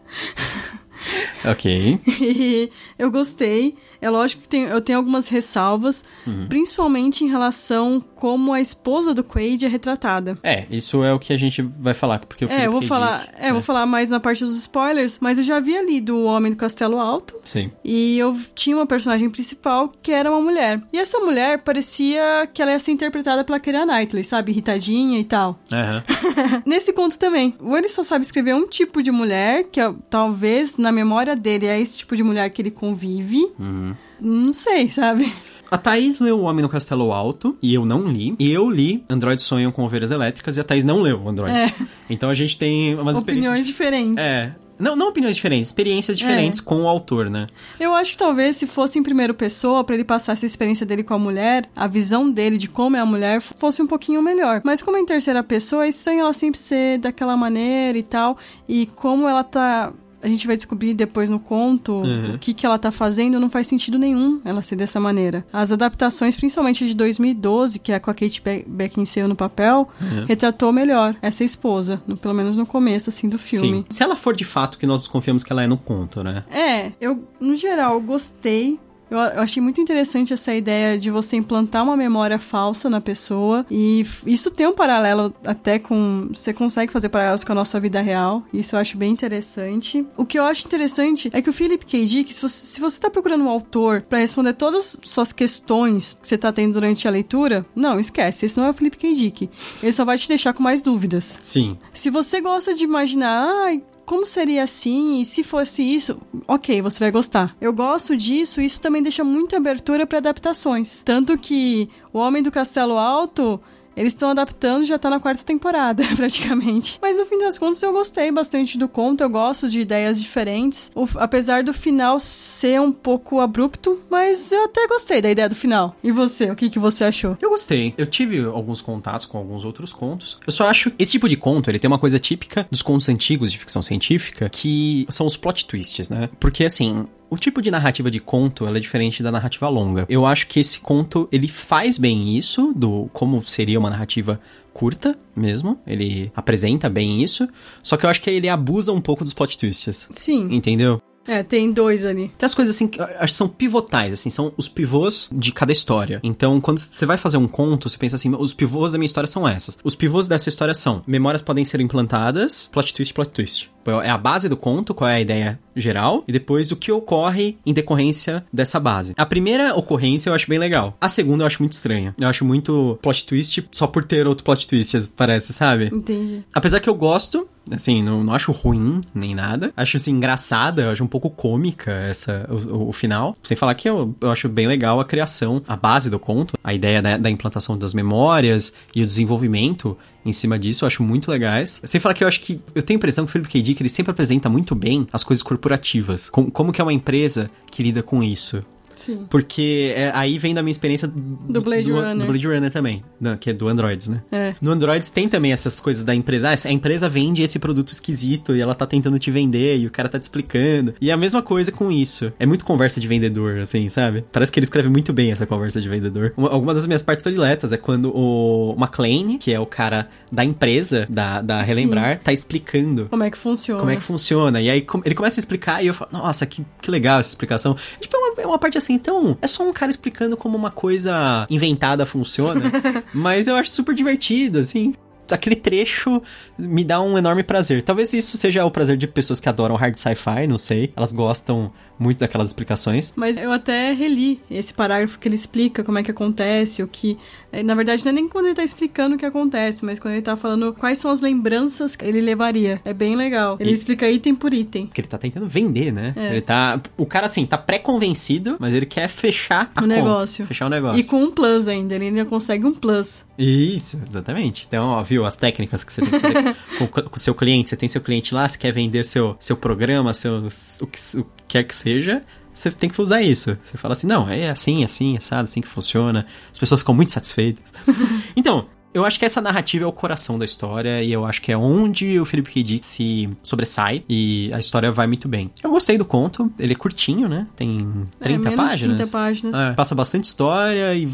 Ok. 1.45 1.99
e 2.21 2.71
eu 2.99 3.11
gostei. 3.11 3.77
É 4.01 4.09
lógico 4.11 4.43
que 4.43 4.49
tem- 4.49 4.65
eu 4.65 4.81
tenho 4.81 4.99
algumas 4.99 5.29
ressalvas, 5.29 6.03
Uhum. 6.27 6.47
principalmente 6.49 7.25
em 7.25 7.29
relação 7.29 8.03
como 8.15 8.53
a 8.53 8.61
esposa 8.61 9.15
do 9.15 9.23
Quaid 9.25 9.65
é 9.65 9.69
retratada. 9.69 10.39
É, 10.43 10.67
isso 10.71 11.03
é 11.03 11.13
o 11.13 11.19
que 11.19 11.33
a 11.33 11.37
gente 11.37 11.63
vai 11.63 11.95
falar, 11.95 12.19
porque 12.21 12.45
o 12.45 12.51
É, 12.51 12.67
eu 12.67 12.73
vou 12.73 12.83
falar, 12.83 13.29
é, 13.39 13.49
eu 13.49 13.55
vou 13.55 13.63
falar 13.63 13.87
mais 13.87 14.11
na 14.11 14.21
parte 14.21 14.45
dos 14.45 14.57
spoilers, 14.57 15.19
mas 15.21 15.39
eu 15.39 15.45
já 15.45 15.57
havia 15.57 15.83
lido 15.85 16.15
O 16.17 16.25
Homem 16.25 16.51
do 16.53 16.57
Castelo 16.57 16.99
Alto 16.99 17.35
Sim. 17.45 17.71
e 17.85 18.19
eu 18.19 18.37
tinha 18.55 18.77
uma 18.77 18.87
personagem 18.87 19.29
principal 19.31 19.91
que 20.03 20.13
era 20.13 20.31
uma 20.31 20.41
mulher. 20.41 20.83
E 20.93 20.99
essa 20.99 21.19
mulher 21.21 21.59
parecia 21.59 22.49
que 22.53 22.61
ela 22.63 22.73
ia 22.73 22.79
ser 22.79 22.93
interpretada 22.93 23.43
pela 23.45 23.59
Keira 23.61 23.85
Knightley, 23.87 24.25
sabe, 24.25 24.53
irritadinha 24.53 25.19
e 25.19 25.25
tal. 25.25 25.59
Aham. 25.73 26.03
Nesse 26.67 26.93
conto 26.93 27.19
também. 27.19 27.55
Ou 27.61 27.77
ele 27.77 27.89
só 27.89 28.03
sabe 28.03 28.25
escrever 28.25 28.55
um 28.55 28.67
tipo 28.67 29.03
de 29.03 29.11
mulher, 29.11 29.65
que 29.65 29.81
é, 29.81 29.93
talvez 30.09 30.77
na 30.77 30.93
memória 30.93 31.35
dele 31.35 31.67
é 31.67 31.81
esse 31.81 31.99
tipo 31.99 32.15
de 32.17 32.23
mulher 32.23 32.49
que 32.51 32.61
ele 32.63 32.71
convive. 32.71 33.51
Uhum. 33.59 33.90
Não 34.21 34.53
sei, 34.53 34.91
sabe? 34.91 35.33
A 35.71 35.79
Thaís 35.79 36.19
leu 36.19 36.41
O 36.41 36.43
Homem 36.43 36.63
no 36.63 36.69
Castelo 36.69 37.13
Alto, 37.13 37.57
e 37.63 37.73
eu 37.73 37.85
não 37.85 38.07
li. 38.09 38.35
E 38.39 38.51
eu 38.51 38.69
li 38.69 39.05
Androids 39.09 39.45
Sonham 39.45 39.71
com 39.71 39.85
Ovelhas 39.85 40.11
Elétricas, 40.11 40.57
e 40.57 40.61
a 40.61 40.65
Thaís 40.65 40.83
não 40.83 41.01
leu 41.01 41.29
Androids. 41.29 41.77
Então 42.09 42.29
a 42.29 42.35
gente 42.35 42.59
tem 42.59 42.95
umas 42.97 43.19
Opiniões 43.19 43.67
diferentes. 43.67 44.17
É. 44.23 44.53
Não, 44.81 44.97
não 44.97 45.09
opiniões 45.09 45.37
diferentes, 45.37 45.69
experiências 45.69 46.19
diferentes 46.19 46.59
com 46.59 46.85
o 46.85 46.89
autor, 46.89 47.29
né? 47.29 47.47
Eu 47.79 47.95
acho 47.95 48.13
que 48.13 48.19
talvez 48.19 48.57
se 48.57 48.67
fosse 48.67 48.99
em 48.99 49.03
primeira 49.03 49.35
pessoa, 49.35 49.85
pra 49.85 49.95
ele 49.95 50.05
passar 50.05 50.33
essa 50.33 50.47
experiência 50.47 50.87
dele 50.87 51.05
com 51.05 51.13
a 51.13 51.19
mulher, 51.19 51.69
a 51.77 51.87
visão 51.87 52.31
dele 52.31 52.57
de 52.57 52.67
como 52.67 52.97
é 52.97 53.01
a 53.01 53.05
mulher 53.05 53.43
fosse 53.43 53.83
um 53.83 53.87
pouquinho 53.87 54.23
melhor. 54.23 54.63
Mas 54.65 54.83
como 54.83 54.97
é 54.97 55.01
em 55.01 55.05
terceira 55.05 55.43
pessoa, 55.43 55.85
é 55.85 55.91
estranho 55.91 56.21
ela 56.21 56.33
sempre 56.33 56.59
ser 56.59 56.99
daquela 56.99 57.37
maneira 57.37 57.99
e 57.99 58.03
tal. 58.03 58.39
E 58.67 58.87
como 58.97 59.29
ela 59.29 59.45
tá. 59.45 59.93
A 60.23 60.29
gente 60.29 60.47
vai 60.47 60.57
descobrir 60.57 60.95
depois 60.95 61.31
no 61.31 61.39
conto 61.41 61.93
Uhum. 61.93 62.35
o 62.35 62.39
que, 62.39 62.53
que 62.55 62.67
ela 62.67 62.79
tá 62.79 62.93
fazendo, 62.93 63.41
não 63.41 63.49
faz 63.51 63.67
sentido 63.67 63.99
nenhum 63.99 64.41
ela 64.45 64.63
ser 64.63 64.77
dessa 64.77 65.01
maneira. 65.01 65.45
As 65.53 65.73
adaptações, 65.73 66.37
principalmente 66.37 66.87
de 66.87 66.95
2012, 66.95 67.79
que 67.79 67.93
é 67.93 67.99
com 67.99 68.11
a 68.11 68.15
Kate 68.15 68.41
Be- 68.43 68.65
Beckinsale 68.67 69.27
no 69.29 69.37
papel, 69.37 69.89
Uhum. 70.01 70.25
retratou 70.27 70.73
melhor 70.73 71.17
essa 71.23 71.43
esposa, 71.45 72.03
no- 72.07 72.17
pelo 72.17 72.35
menos 72.35 72.57
no 72.57 72.67
começo, 72.67 73.09
assim, 73.11 73.29
do 73.29 73.39
filme. 73.39 73.79
Sim. 73.79 73.85
Se 73.91 74.03
ela 74.03 74.17
for 74.17 74.35
de 74.37 74.45
fato 74.45 74.77
que 74.79 74.87
nós 74.87 75.01
desconfiamos 75.01 75.43
que 75.45 75.53
ela 75.53 75.63
é 75.63 75.67
no 75.67 75.77
conto, 75.79 76.23
né? 76.23 76.45
É, 76.51 76.93
eu, 77.01 77.25
no 77.41 77.55
geral, 77.55 78.01
gostei. 78.01 78.79
Eu, 79.11 79.19
eu 79.19 79.41
achei 79.41 79.63
muito 79.63 79.81
interessante 79.81 80.33
essa 80.33 80.55
ideia 80.55 80.99
de 80.99 81.11
você 81.11 81.37
implantar 81.37 81.83
uma 81.83 81.97
memória 81.97 82.39
falsa 82.39 82.89
na 82.89 83.01
pessoa. 83.01 83.67
E 83.71 84.07
isso 84.25 84.51
tem 84.51 84.67
um 84.67 84.75
paralelo 84.75 85.35
até 85.45 85.79
com. 85.79 86.29
Você 86.33 86.53
consegue 86.53 86.93
fazer 86.93 87.09
paralelos 87.09 87.45
com 87.45 87.53
a 87.53 87.55
nossa 87.55 87.81
vida 87.81 88.01
real. 88.01 88.43
Isso 88.53 88.77
eu 88.77 88.81
acho 88.81 88.97
bem 88.97 89.11
interessante. 89.11 90.07
O 90.17 90.25
que 90.25 90.39
eu 90.39 90.45
acho 90.45 90.67
interessante 90.67 91.31
é 91.33 91.43
que 91.43 91.51
o 91.51 91.53
Philip 91.53 91.85
K. 91.85 92.05
Dick, 92.05 92.33
se 92.33 92.41
você, 92.41 92.67
se 92.67 92.81
você 92.81 93.01
tá 93.01 93.11
procurando 93.11 93.45
um 93.45 93.49
autor 93.49 94.03
pra 94.03 94.19
responder 94.19 94.53
todas 94.53 94.99
as 95.03 95.11
suas 95.11 95.33
questões 95.33 96.19
que 96.21 96.29
você 96.29 96.39
tá 96.39 96.53
tendo 96.53 96.75
durante 96.75 97.09
a 97.09 97.11
leitura, 97.11 97.67
não, 97.75 97.99
esquece. 97.99 98.47
Esse 98.47 98.57
não 98.57 98.67
é 98.67 98.71
o 98.71 98.75
Philip 98.75 98.97
K. 98.97 99.13
Dick. 99.15 99.51
Ele 99.83 99.93
só 99.93 100.05
vai 100.05 100.17
te 100.17 100.29
deixar 100.29 100.53
com 100.53 100.63
mais 100.63 100.83
dúvidas. 100.83 101.41
Sim. 101.43 101.77
Se 101.93 102.11
você 102.11 102.41
gosta 102.41 102.75
de 102.75 102.85
imaginar, 102.85 103.45
ai, 103.65 103.83
como 104.11 104.27
seria 104.27 104.65
assim? 104.65 105.21
E 105.21 105.25
se 105.25 105.45
fosse 105.45 105.85
isso, 105.85 106.21
ok, 106.49 106.83
você 106.83 106.99
vai 106.99 107.13
gostar. 107.13 107.57
Eu 107.61 107.73
gosto 107.73 108.17
disso, 108.17 108.61
isso 108.61 108.81
também 108.81 109.01
deixa 109.01 109.23
muita 109.23 109.57
abertura 109.57 110.05
para 110.05 110.19
adaptações. 110.19 111.01
Tanto 111.05 111.39
que 111.39 111.89
o 112.13 112.19
Homem 112.19 112.43
do 112.43 112.51
Castelo 112.51 112.99
Alto 112.99 113.61
eles 114.01 114.15
estão 114.15 114.31
adaptando, 114.31 114.85
já 114.85 114.99
tá 114.99 115.11
na 115.11 115.21
quarta 115.21 115.45
temporada, 115.45 116.03
praticamente. 116.17 116.99
Mas 117.03 117.19
no 117.19 117.27
fim 117.27 117.39
das 117.39 117.59
contas, 117.59 117.83
eu 117.83 117.93
gostei 117.93 118.33
bastante 118.33 118.79
do 118.79 118.89
conto, 118.89 119.23
eu 119.23 119.29
gosto 119.29 119.69
de 119.69 119.79
ideias 119.79 120.21
diferentes. 120.21 120.91
O, 120.95 121.07
apesar 121.17 121.63
do 121.63 121.75
final 121.75 122.19
ser 122.19 122.81
um 122.81 122.93
pouco 122.93 123.41
abrupto, 123.41 124.01
mas 124.09 124.53
eu 124.53 124.65
até 124.65 124.87
gostei 124.89 125.21
da 125.21 125.31
ideia 125.31 125.51
do 125.51 125.55
final. 125.55 125.95
E 126.03 126.11
você, 126.11 126.51
o 126.51 126.57
que, 126.57 126.71
que 126.71 126.79
você 126.79 127.05
achou? 127.05 127.37
Eu 127.43 127.51
gostei. 127.51 127.93
Eu 127.99 128.07
tive 128.07 128.43
alguns 128.43 128.81
contatos 128.81 129.27
com 129.27 129.37
alguns 129.37 129.67
outros 129.67 129.93
contos. 129.93 130.39
Eu 130.47 130.53
só 130.53 130.67
acho 130.67 130.91
esse 130.99 131.13
tipo 131.13 131.29
de 131.29 131.37
conto, 131.37 131.69
ele 131.71 131.79
tem 131.79 131.89
uma 131.89 131.99
coisa 131.99 132.19
típica 132.19 132.67
dos 132.71 132.81
contos 132.81 133.07
antigos 133.11 133.53
de 133.53 133.59
ficção 133.59 133.83
científica, 133.83 134.49
que 134.49 135.07
são 135.11 135.27
os 135.27 135.37
plot 135.37 135.67
twists, 135.67 136.09
né? 136.09 136.31
Porque 136.41 136.65
assim, 136.65 137.07
o 137.31 137.39
tipo 137.39 137.63
de 137.63 137.71
narrativa 137.71 138.11
de 138.11 138.21
conto, 138.21 138.67
ela 138.67 138.77
é 138.77 138.81
diferente 138.81 139.23
da 139.23 139.31
narrativa 139.31 139.69
longa. 139.69 140.05
Eu 140.09 140.27
acho 140.27 140.47
que 140.49 140.61
esse 140.61 140.81
conto, 140.81 141.29
ele 141.31 141.49
faz 141.49 141.97
bem 141.97 142.37
isso, 142.37 142.73
do 142.75 143.09
como 143.13 143.43
seria 143.45 143.79
uma 143.79 143.89
narrativa 143.89 144.41
curta 144.73 145.19
mesmo, 145.35 145.79
ele 145.87 146.31
apresenta 146.35 146.89
bem 146.89 147.23
isso, 147.23 147.49
só 147.83 147.97
que 147.97 148.05
eu 148.05 148.11
acho 148.11 148.21
que 148.21 148.31
ele 148.31 148.49
abusa 148.49 148.93
um 148.93 149.01
pouco 149.01 149.25
dos 149.25 149.33
plot 149.33 149.57
twists. 149.57 150.09
Sim. 150.13 150.49
Entendeu? 150.51 151.01
É, 151.27 151.43
tem 151.43 151.71
dois 151.71 152.05
ali. 152.05 152.33
Tem 152.37 152.47
as 152.47 152.55
coisas 152.55 152.75
assim 152.75 152.89
que 152.89 153.01
acho 153.01 153.33
que 153.33 153.39
são 153.39 153.49
pivotais, 153.49 154.13
assim, 154.13 154.31
são 154.31 154.53
os 154.57 154.69
pivôs 154.69 155.29
de 155.33 155.53
cada 155.53 155.71
história. 155.71 156.19
Então, 156.23 156.61
quando 156.61 156.79
você 156.79 157.05
vai 157.07 157.19
fazer 157.19 157.37
um 157.37 157.47
conto, 157.47 157.89
você 157.89 157.97
pensa 157.97 158.17
assim, 158.17 158.35
os 158.35 158.55
pivôs 158.55 158.93
da 158.93 158.99
minha 158.99 159.07
história 159.07 159.29
são 159.29 159.47
essas. 159.47 159.79
Os 159.85 159.95
pivôs 159.95 160.27
dessa 160.27 160.49
história 160.49 160.75
são: 160.75 161.03
memórias 161.07 161.43
podem 161.43 161.65
ser 161.65 161.81
implantadas, 161.81 162.69
plot 162.73 162.95
twist, 162.95 163.15
plot 163.15 163.31
twist. 163.31 163.71
É 164.03 164.11
a 164.11 164.19
base 164.19 164.49
do 164.49 164.57
conto, 164.57 164.95
qual 164.95 165.09
é 165.09 165.17
a 165.17 165.21
ideia 165.21 165.59
geral, 165.75 166.25
e 166.27 166.33
depois 166.33 166.71
o 166.71 166.77
que 166.77 166.93
ocorre 166.93 167.57
em 167.65 167.73
decorrência 167.73 168.45
dessa 168.53 168.79
base. 168.79 169.15
A 169.17 169.25
primeira 169.25 169.75
ocorrência 169.75 170.29
eu 170.29 170.35
acho 170.35 170.49
bem 170.49 170.59
legal. 170.59 170.97
A 171.01 171.09
segunda 171.09 171.43
eu 171.43 171.47
acho 171.47 171.63
muito 171.63 171.73
estranha. 171.73 172.15
Eu 172.21 172.29
acho 172.29 172.45
muito 172.45 172.99
plot 173.01 173.25
twist 173.25 173.67
só 173.71 173.87
por 173.87 174.05
ter 174.05 174.27
outro 174.27 174.45
plot 174.45 174.67
twist, 174.67 175.11
parece, 175.17 175.53
sabe? 175.53 175.91
Entendi. 175.93 176.43
Apesar 176.53 176.81
que 176.81 176.89
eu 176.89 176.95
gosto, 176.95 177.49
assim, 177.71 178.03
não, 178.03 178.23
não 178.23 178.35
acho 178.35 178.53
ruim 178.53 179.03
nem 179.15 179.35
nada. 179.35 179.73
Acho, 179.77 179.97
assim, 179.97 180.13
engraçada, 180.13 180.91
acho 180.91 181.03
um 181.03 181.07
pouco 181.07 181.31
cômica 181.31 181.91
essa, 181.91 182.49
o, 182.51 182.89
o 182.89 182.93
final. 182.93 183.35
Sem 183.43 183.57
falar 183.57 183.75
que 183.75 183.89
eu, 183.89 184.15
eu 184.21 184.31
acho 184.31 184.49
bem 184.49 184.67
legal 184.67 185.01
a 185.01 185.05
criação, 185.05 185.63
a 185.67 185.77
base 185.77 186.11
do 186.11 186.19
conto, 186.19 186.55
a 186.63 186.75
ideia 186.75 187.01
da, 187.01 187.17
da 187.17 187.31
implantação 187.31 187.79
das 187.79 187.95
memórias 187.95 188.75
e 188.95 189.03
o 189.03 189.07
desenvolvimento 189.07 189.97
em 190.25 190.33
cima 190.33 190.59
disso, 190.59 190.85
eu 190.85 190.87
acho 190.87 191.03
muito 191.03 191.31
legais. 191.31 191.81
Sem 191.85 192.01
falar 192.01 192.15
que 192.15 192.25
eu 192.25 192.29
acho 192.29 192.41
que 192.41 192.61
eu 192.75 192.83
tenho 192.83 192.99
a 192.99 193.01
impressão 193.01 193.25
que 193.25 193.31
o 193.31 193.33
Philip 193.33 193.49
K. 193.49 193.63
Dick 193.63 193.83
ele 193.83 193.89
sempre 193.89 194.11
apresenta 194.11 194.49
muito 194.49 194.75
bem 194.75 195.07
as 195.13 195.25
coisas 195.25 195.43
corporativas, 195.43 196.29
com, 196.29 196.51
como 196.51 196.73
que 196.73 196.81
é 196.81 196.85
uma 196.85 196.93
empresa 196.93 197.51
que 197.71 197.83
lida 197.83 198.03
com 198.03 198.23
isso. 198.23 198.65
Sim. 198.97 199.27
Porque 199.31 199.93
é, 199.97 200.11
aí 200.15 200.39
vem 200.39 200.55
da 200.55 200.63
minha 200.63 200.71
experiência 200.71 201.09
do, 201.09 201.61
Blade 201.61 201.85
do, 201.85 201.95
Runner. 201.95 202.17
do 202.17 202.27
Blade 202.27 202.47
Runner 202.47 202.71
também, 202.71 203.03
do- 203.21 203.37
que 203.39 203.51
é 203.51 203.53
do 203.53 203.69
Androids, 203.69 204.09
né? 204.09 204.23
É. 204.31 204.55
No 204.61 204.71
Androids 204.71 205.11
tem 205.11 205.29
também 205.29 205.53
essas 205.53 205.81
coisas 205.81 206.05
da 206.05 206.15
empresa. 206.15 206.51
Ah, 206.51 206.69
a 206.69 206.71
empresa 206.73 207.09
vende 207.09 207.43
esse 207.43 207.59
produto 207.59 207.89
esquisito 207.89 208.55
e 208.55 208.61
ela 208.61 208.75
tá 208.75 208.87
tentando 208.87 209.19
te 209.19 209.31
vender 209.31 209.79
e 209.79 209.87
o 209.87 209.91
cara 209.91 210.09
tá 210.09 210.19
te 210.19 210.23
explicando. 210.23 210.95
E 211.01 211.11
é 211.11 211.13
a 211.13 211.17
mesma 211.17 211.43
coisa 211.43 211.73
com 211.73 211.91
isso. 211.91 212.33
É 212.39 212.47
muito 212.47 212.65
conversa 212.65 213.01
de 213.01 213.09
vendedor, 213.09 213.59
assim, 213.61 213.89
sabe? 213.89 214.25
Parece 214.33 214.53
que 214.53 214.59
ele 214.59 214.65
escreve 214.65 214.89
muito 214.89 215.13
bem 215.13 215.33
essa 215.33 215.47
conversa 215.47 215.81
de 215.81 215.89
vendedor. 215.89 216.33
Uma, 216.37 216.51
alguma 216.51 216.75
das 216.75 216.87
minhas 216.87 217.03
partes 217.03 217.23
prediletas 217.23 217.73
é 217.73 217.77
quando 217.77 218.11
o 218.15 218.75
McLean, 218.79 219.39
que 219.39 219.53
é 219.53 219.59
o 219.61 219.67
cara 219.67 220.09
da 220.31 220.45
empresa, 220.45 221.07
da, 221.09 221.41
da 221.41 221.63
Relembrar, 221.63 222.19
tá 222.19 222.33
explicando 222.33 223.07
Como 223.09 223.23
é 223.23 223.31
que 223.31 223.39
funciona? 223.39 223.81
como 223.81 223.91
é 223.91 223.97
que 223.97 224.03
funciona. 224.03 224.61
E 224.61 224.69
aí 224.71 224.87
ele 225.05 225.15
começa 225.15 225.39
a 225.39 225.43
explicar 225.43 225.83
e 225.83 225.87
eu 225.87 225.95
falo, 225.95 226.11
nossa, 226.13 226.45
que, 226.47 226.65
que 226.81 226.91
legal 226.91 227.21
essa 227.21 227.31
explicação. 227.31 227.77
Tipo, 228.01 228.17
é 228.41 228.47
uma, 228.47 228.59
parte 228.59 228.79
assim, 228.79 228.95
então, 228.95 229.37
é 229.41 229.47
só 229.47 229.63
um 229.63 229.73
cara 229.73 229.91
explicando 229.91 230.37
como 230.37 230.57
uma 230.57 230.71
coisa 230.71 231.47
inventada 231.51 232.07
funciona. 232.07 232.63
mas 233.13 233.47
eu 233.47 233.57
acho 233.57 233.71
super 233.71 233.95
divertido, 233.95 234.59
assim. 234.59 234.95
Aquele 235.33 235.57
trecho 235.57 236.23
me 236.59 236.85
dá 236.85 237.01
um 237.01 237.17
enorme 237.19 237.43
prazer. 237.43 237.83
Talvez 237.83 238.13
isso 238.13 238.37
seja 238.37 238.65
o 238.65 238.71
prazer 238.71 238.97
de 238.97 239.07
pessoas 239.07 239.41
que 239.41 239.49
adoram 239.49 239.75
hard 239.77 239.97
sci-fi, 239.97 240.47
não 240.49 240.59
sei. 240.59 240.93
Elas 240.97 241.13
gostam 241.13 241.73
muito 241.99 242.19
daquelas 242.19 242.49
explicações. 242.49 243.13
Mas 243.15 243.37
eu 243.37 243.53
até 243.53 243.93
reli 243.93 244.41
esse 244.51 244.73
parágrafo 244.73 245.19
que 245.19 245.29
ele 245.29 245.35
explica 245.35 245.85
como 245.85 245.99
é 245.99 246.03
que 246.03 246.11
acontece, 246.11 246.83
o 246.83 246.89
que. 246.89 247.19
eh, 247.53 247.63
Na 247.63 247.75
verdade, 247.75 248.03
não 248.05 248.11
é 248.11 248.15
nem 248.15 248.29
quando 248.29 248.47
ele 248.47 248.55
tá 248.55 248.65
explicando 248.65 249.17
o 249.17 249.19
que 249.19 249.27
acontece, 249.27 249.85
mas 249.85 249.99
quando 249.99 250.15
ele 250.15 250.23
tá 250.23 250.37
falando 250.37 250.73
quais 250.73 250.99
são 250.99 251.11
as 251.11 251.21
lembranças 251.21 251.97
que 251.97 252.05
ele 252.05 252.21
levaria. 252.21 252.81
É 252.85 252.95
bem 252.95 253.15
legal. 253.17 253.57
Ele 253.61 253.71
E- 253.71 253.75
explica 253.75 254.09
item 254.11 254.35
por 254.35 254.55
item. 254.55 254.87
Porque 254.87 255.01
ele 255.03 255.09
tá 255.09 255.19
tentando 255.19 255.47
vender, 255.47 255.93
né? 255.93 256.15
É. 256.17 256.31
Ele 256.33 256.41
tá. 256.41 256.81
O 256.97 257.05
cara, 257.05 257.27
assim, 257.27 257.45
tá 257.45 257.59
pré-convencido, 257.59 258.57
mas 258.59 258.73
ele 258.75 258.87
quer 258.87 259.09
fechar 259.09 259.71
a 259.75 259.81
O 259.81 259.83
conta, 259.83 259.87
negócio. 259.87 260.47
Fechar 260.47 260.67
o 260.67 260.71
negócio. 260.71 261.01
E 261.01 261.05
com 261.05 261.23
um 261.23 261.31
plus 261.31 261.69
ainda, 261.69 261.95
ele 261.95 262.07
ainda 262.07 262.25
consegue 262.25 262.65
um 262.65 262.73
plus. 262.75 263.25
Isso, 263.41 264.03
exatamente. 264.07 264.67
Então, 264.69 264.89
ó, 264.89 265.03
viu 265.03 265.25
as 265.25 265.37
técnicas 265.37 265.83
que 265.83 265.93
você 265.93 266.03
tem 266.03 266.11
que 266.11 266.21
fazer 266.21 266.57
com, 266.91 267.17
o 267.17 267.19
seu 267.19 267.35
cliente. 267.35 267.71
Você 267.71 267.77
tem 267.77 267.89
seu 267.89 268.01
cliente 268.01 268.35
lá, 268.35 268.47
você 268.47 268.59
quer 268.59 268.71
vender 268.71 269.03
seu, 269.05 269.35
seu 269.41 269.57
programa, 269.57 270.13
seu, 270.13 270.47
o, 270.83 270.87
que, 270.87 270.99
o 271.19 271.25
que 271.25 271.31
quer 271.49 271.65
que 271.65 271.75
seja, 271.75 272.23
você 272.53 272.71
tem 272.71 272.91
que 272.91 273.01
usar 273.01 273.23
isso. 273.23 273.57
Você 273.65 273.79
fala 273.79 273.93
assim, 273.93 274.07
não, 274.07 274.29
é 274.29 274.51
assim, 274.51 274.85
assim, 274.85 275.17
assado, 275.17 275.45
assim 275.45 275.63
que 275.63 275.69
funciona. 275.69 276.27
As 276.53 276.59
pessoas 276.59 276.83
ficam 276.83 276.95
muito 276.95 277.13
satisfeitas. 277.13 277.73
então, 278.37 278.67
eu 278.93 279.05
acho 279.05 279.19
que 279.19 279.25
essa 279.25 279.41
narrativa 279.41 279.85
é 279.85 279.87
o 279.87 279.93
coração 279.93 280.39
da 280.39 280.45
história 280.45 281.03
e 281.03 281.13
eu 281.13 281.25
acho 281.25 281.41
que 281.41 281.53
é 281.53 281.57
onde 281.57 282.19
o 282.21 282.25
Philip 282.25 282.51
K. 282.51 282.63
Dick 282.63 282.85
se 282.85 283.31
sobressai 283.43 284.05
e 284.09 284.51
a 284.53 284.59
história 284.59 284.91
vai 284.91 285.07
muito 285.07 285.29
bem. 285.29 285.51
Eu 285.63 285.71
gostei 285.71 285.97
do 285.97 286.05
conto, 286.05 286.53
ele 286.59 286.73
é 286.73 286.77
curtinho, 286.77 287.29
né? 287.29 287.47
Tem 287.57 287.79
30 288.19 288.49
é, 288.49 288.57
páginas. 288.57 288.79
de 288.79 289.05
30 289.05 289.07
páginas. 289.07 289.55
É, 289.55 289.73
passa 289.73 289.95
bastante 289.95 290.25
história 290.25 290.95
e 290.95 291.09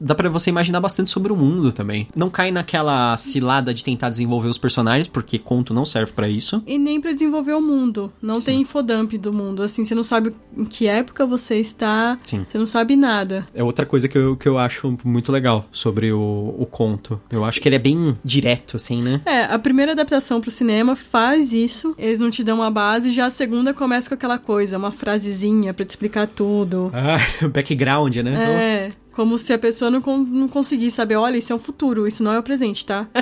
dá 0.00 0.14
pra 0.14 0.28
você 0.28 0.50
imaginar 0.50 0.80
bastante 0.80 1.10
sobre 1.10 1.32
o 1.32 1.36
mundo 1.36 1.72
também. 1.72 2.08
Não 2.14 2.30
cai 2.30 2.50
naquela 2.50 3.16
cilada 3.16 3.72
de 3.72 3.84
tentar 3.84 4.10
desenvolver 4.10 4.48
os 4.48 4.58
personagens, 4.58 5.06
porque 5.06 5.38
conto 5.38 5.72
não 5.72 5.84
serve 5.84 6.12
pra 6.12 6.28
isso. 6.28 6.62
E 6.66 6.78
nem 6.78 7.00
pra 7.00 7.12
desenvolver 7.12 7.54
o 7.54 7.60
mundo. 7.60 8.12
Não 8.20 8.36
Sim. 8.36 8.44
tem 8.44 8.60
infodump 8.62 9.12
do 9.14 9.32
mundo. 9.32 9.62
Assim, 9.62 9.84
você 9.84 9.94
não 9.94 10.04
sabe 10.04 10.34
em 10.56 10.64
que 10.64 10.86
época 10.86 11.26
você 11.26 11.56
está. 11.56 12.18
Sim. 12.22 12.44
Você 12.48 12.58
não 12.58 12.66
sabe 12.66 12.96
nada. 12.96 13.46
É 13.54 13.62
outra 13.62 13.86
coisa 13.86 14.08
que 14.08 14.18
eu, 14.18 14.36
que 14.36 14.48
eu 14.48 14.58
acho 14.58 14.96
muito 15.04 15.30
legal 15.32 15.66
sobre 15.70 16.12
o, 16.12 16.54
o 16.58 16.66
conto. 16.66 17.20
Eu 17.30 17.44
acho 17.44 17.60
que 17.60 17.68
ele 17.68 17.76
é 17.76 17.80
bem 17.80 18.16
direto, 18.24 18.76
assim, 18.76 19.02
né? 19.02 19.20
É, 19.24 19.44
a 19.44 19.58
primeira 19.58 19.92
adaptação 19.92 20.40
pro 20.40 20.50
cinema 20.50 20.96
faz 20.96 21.52
isso. 21.52 21.94
Eles 21.98 22.20
não 22.20 22.30
te 22.30 22.42
dão 22.42 22.56
uma 22.56 22.70
base, 22.70 23.10
já 23.10 23.26
a 23.26 23.30
segunda 23.30 23.72
começa 23.72 24.08
com 24.08 24.14
aquela 24.14 24.38
coisa, 24.38 24.78
uma 24.78 24.92
frasezinha 24.92 25.72
pra 25.72 25.84
te 25.84 25.90
explicar 25.90 26.26
tudo. 26.26 26.90
Ah, 26.92 27.18
o 27.44 27.48
background, 27.50 28.16
né? 28.16 28.34
É, 28.34 28.92
como 29.20 29.36
se 29.36 29.52
a 29.52 29.58
pessoa 29.58 29.90
não, 29.90 30.00
não 30.00 30.48
conseguisse 30.48 30.96
saber, 30.96 31.16
olha, 31.16 31.36
isso 31.36 31.52
é 31.52 31.56
um 31.56 31.58
futuro, 31.58 32.08
isso 32.08 32.22
não 32.22 32.32
é 32.32 32.38
o 32.38 32.42
presente, 32.42 32.86
tá? 32.86 33.06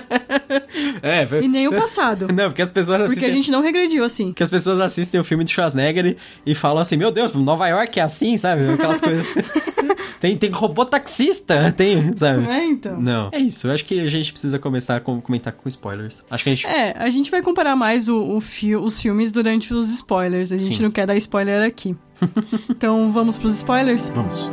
É, 1.03 1.27
E 1.43 1.49
nem 1.49 1.67
o 1.67 1.73
passado. 1.79 2.29
Não, 2.33 2.45
porque 2.49 2.63
as 2.63 2.71
pessoas 2.71 2.99
Porque 2.99 3.13
assistem... 3.15 3.31
a 3.31 3.33
gente 3.33 3.51
não 3.51 3.61
regrediu 3.61 4.05
assim. 4.05 4.33
Que 4.33 4.43
as 4.45 4.51
pessoas 4.51 4.81
assistem 4.81 5.21
o 5.21 5.25
filme 5.25 5.43
de 5.43 5.51
Schwarzenegger 5.51 6.07
e, 6.47 6.51
e 6.53 6.55
falam 6.55 6.79
assim, 6.81 6.97
meu 6.97 7.11
Deus, 7.11 7.33
Nova 7.35 7.67
York 7.69 7.99
é 7.99 8.03
assim, 8.03 8.37
sabe? 8.39 8.63
Aquelas 8.71 9.01
coisas. 9.01 9.27
tem, 10.21 10.37
tem 10.37 10.51
robô 10.51 10.85
taxista, 10.85 11.73
tem, 11.77 12.17
sabe? 12.17 12.47
É, 12.49 12.65
então. 12.65 13.01
Não. 13.01 13.29
É 13.33 13.39
isso, 13.41 13.67
eu 13.67 13.73
acho 13.73 13.85
que 13.85 13.99
a 14.01 14.07
gente 14.07 14.31
precisa 14.33 14.57
começar 14.59 14.97
a 14.97 15.01
com- 15.01 15.21
comentar 15.21 15.53
com 15.53 15.69
spoilers. 15.69 16.25
Acho 16.31 16.45
que 16.45 16.51
a 16.51 16.55
gente. 16.55 16.67
É, 16.67 16.95
a 16.97 17.11
gente 17.11 17.31
vai 17.31 17.43
comparar 17.43 17.75
mais 17.77 18.09
o, 18.09 18.17
o 18.37 18.41
fi- 18.41 18.77
os 18.77 19.01
filmes 19.01 19.33
durante 19.33 19.75
os 19.75 19.91
spoilers. 19.91 20.53
A 20.53 20.59
gente 20.59 20.77
Sim. 20.77 20.83
não 20.85 20.91
quer 20.91 21.07
dar 21.07 21.17
spoiler 21.17 21.67
aqui. 21.67 21.97
então 22.71 23.11
vamos 23.11 23.37
pros 23.37 23.55
spoilers? 23.57 24.11
Vamos. 24.11 24.51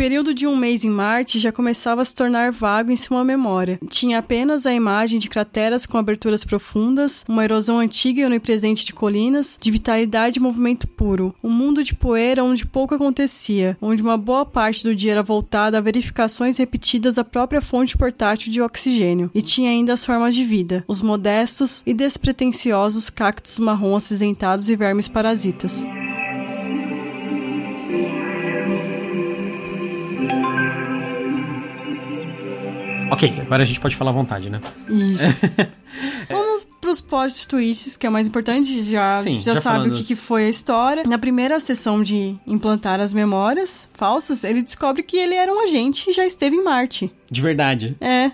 Período 0.00 0.32
de 0.32 0.46
um 0.46 0.56
mês 0.56 0.82
em 0.82 0.88
Marte 0.88 1.38
já 1.38 1.52
começava 1.52 2.00
a 2.00 2.04
se 2.06 2.14
tornar 2.14 2.52
vago 2.52 2.90
em 2.90 2.96
sua 2.96 3.22
memória. 3.22 3.78
Tinha 3.86 4.20
apenas 4.20 4.64
a 4.64 4.72
imagem 4.72 5.18
de 5.18 5.28
crateras 5.28 5.84
com 5.84 5.98
aberturas 5.98 6.42
profundas, 6.42 7.22
uma 7.28 7.44
erosão 7.44 7.78
antiga 7.78 8.22
e 8.22 8.24
onipresente 8.24 8.86
de 8.86 8.94
colinas, 8.94 9.58
de 9.60 9.70
vitalidade 9.70 10.38
e 10.38 10.42
movimento 10.42 10.88
puro. 10.88 11.34
Um 11.44 11.50
mundo 11.50 11.84
de 11.84 11.94
poeira 11.94 12.42
onde 12.42 12.64
pouco 12.64 12.94
acontecia, 12.94 13.76
onde 13.78 14.00
uma 14.00 14.16
boa 14.16 14.46
parte 14.46 14.84
do 14.84 14.96
dia 14.96 15.12
era 15.12 15.22
voltada 15.22 15.76
a 15.76 15.82
verificações 15.82 16.56
repetidas 16.56 17.16
da 17.16 17.22
própria 17.22 17.60
fonte 17.60 17.94
portátil 17.94 18.50
de 18.50 18.62
oxigênio. 18.62 19.30
E 19.34 19.42
tinha 19.42 19.68
ainda 19.68 19.92
as 19.92 20.06
formas 20.06 20.34
de 20.34 20.46
vida, 20.46 20.82
os 20.88 21.02
modestos 21.02 21.82
e 21.84 21.92
despretensiosos 21.92 23.10
cactos 23.10 23.58
marrom 23.58 23.94
acinzentados 23.94 24.70
e 24.70 24.76
vermes 24.76 25.08
parasitas. 25.08 25.84
Ok, 33.10 33.34
agora 33.40 33.62
a 33.62 33.66
gente 33.66 33.80
pode 33.80 33.96
falar 33.96 34.10
à 34.10 34.14
vontade, 34.14 34.50
né? 34.50 34.60
Isso. 34.88 35.24
Vamos 36.30 36.66
pros 36.80 37.00
plot 37.00 37.46
twists, 37.46 37.96
que 37.96 38.06
é 38.06 38.08
o 38.08 38.12
mais 38.12 38.26
importante, 38.26 38.82
já, 38.82 39.22
Sim, 39.22 39.42
já, 39.42 39.54
já 39.54 39.60
sabe 39.60 39.90
o 39.90 39.94
que, 39.94 40.04
que 40.04 40.16
foi 40.16 40.46
a 40.46 40.48
história. 40.48 41.04
Na 41.04 41.18
primeira 41.18 41.60
sessão 41.60 42.02
de 42.02 42.36
implantar 42.46 43.00
as 43.00 43.12
memórias 43.12 43.88
falsas, 43.92 44.44
ele 44.44 44.62
descobre 44.62 45.02
que 45.02 45.16
ele 45.16 45.34
era 45.34 45.52
um 45.52 45.62
agente 45.62 46.10
e 46.10 46.12
já 46.12 46.24
esteve 46.24 46.56
em 46.56 46.64
Marte. 46.64 47.12
De 47.30 47.40
verdade. 47.42 47.96
É, 48.00 48.30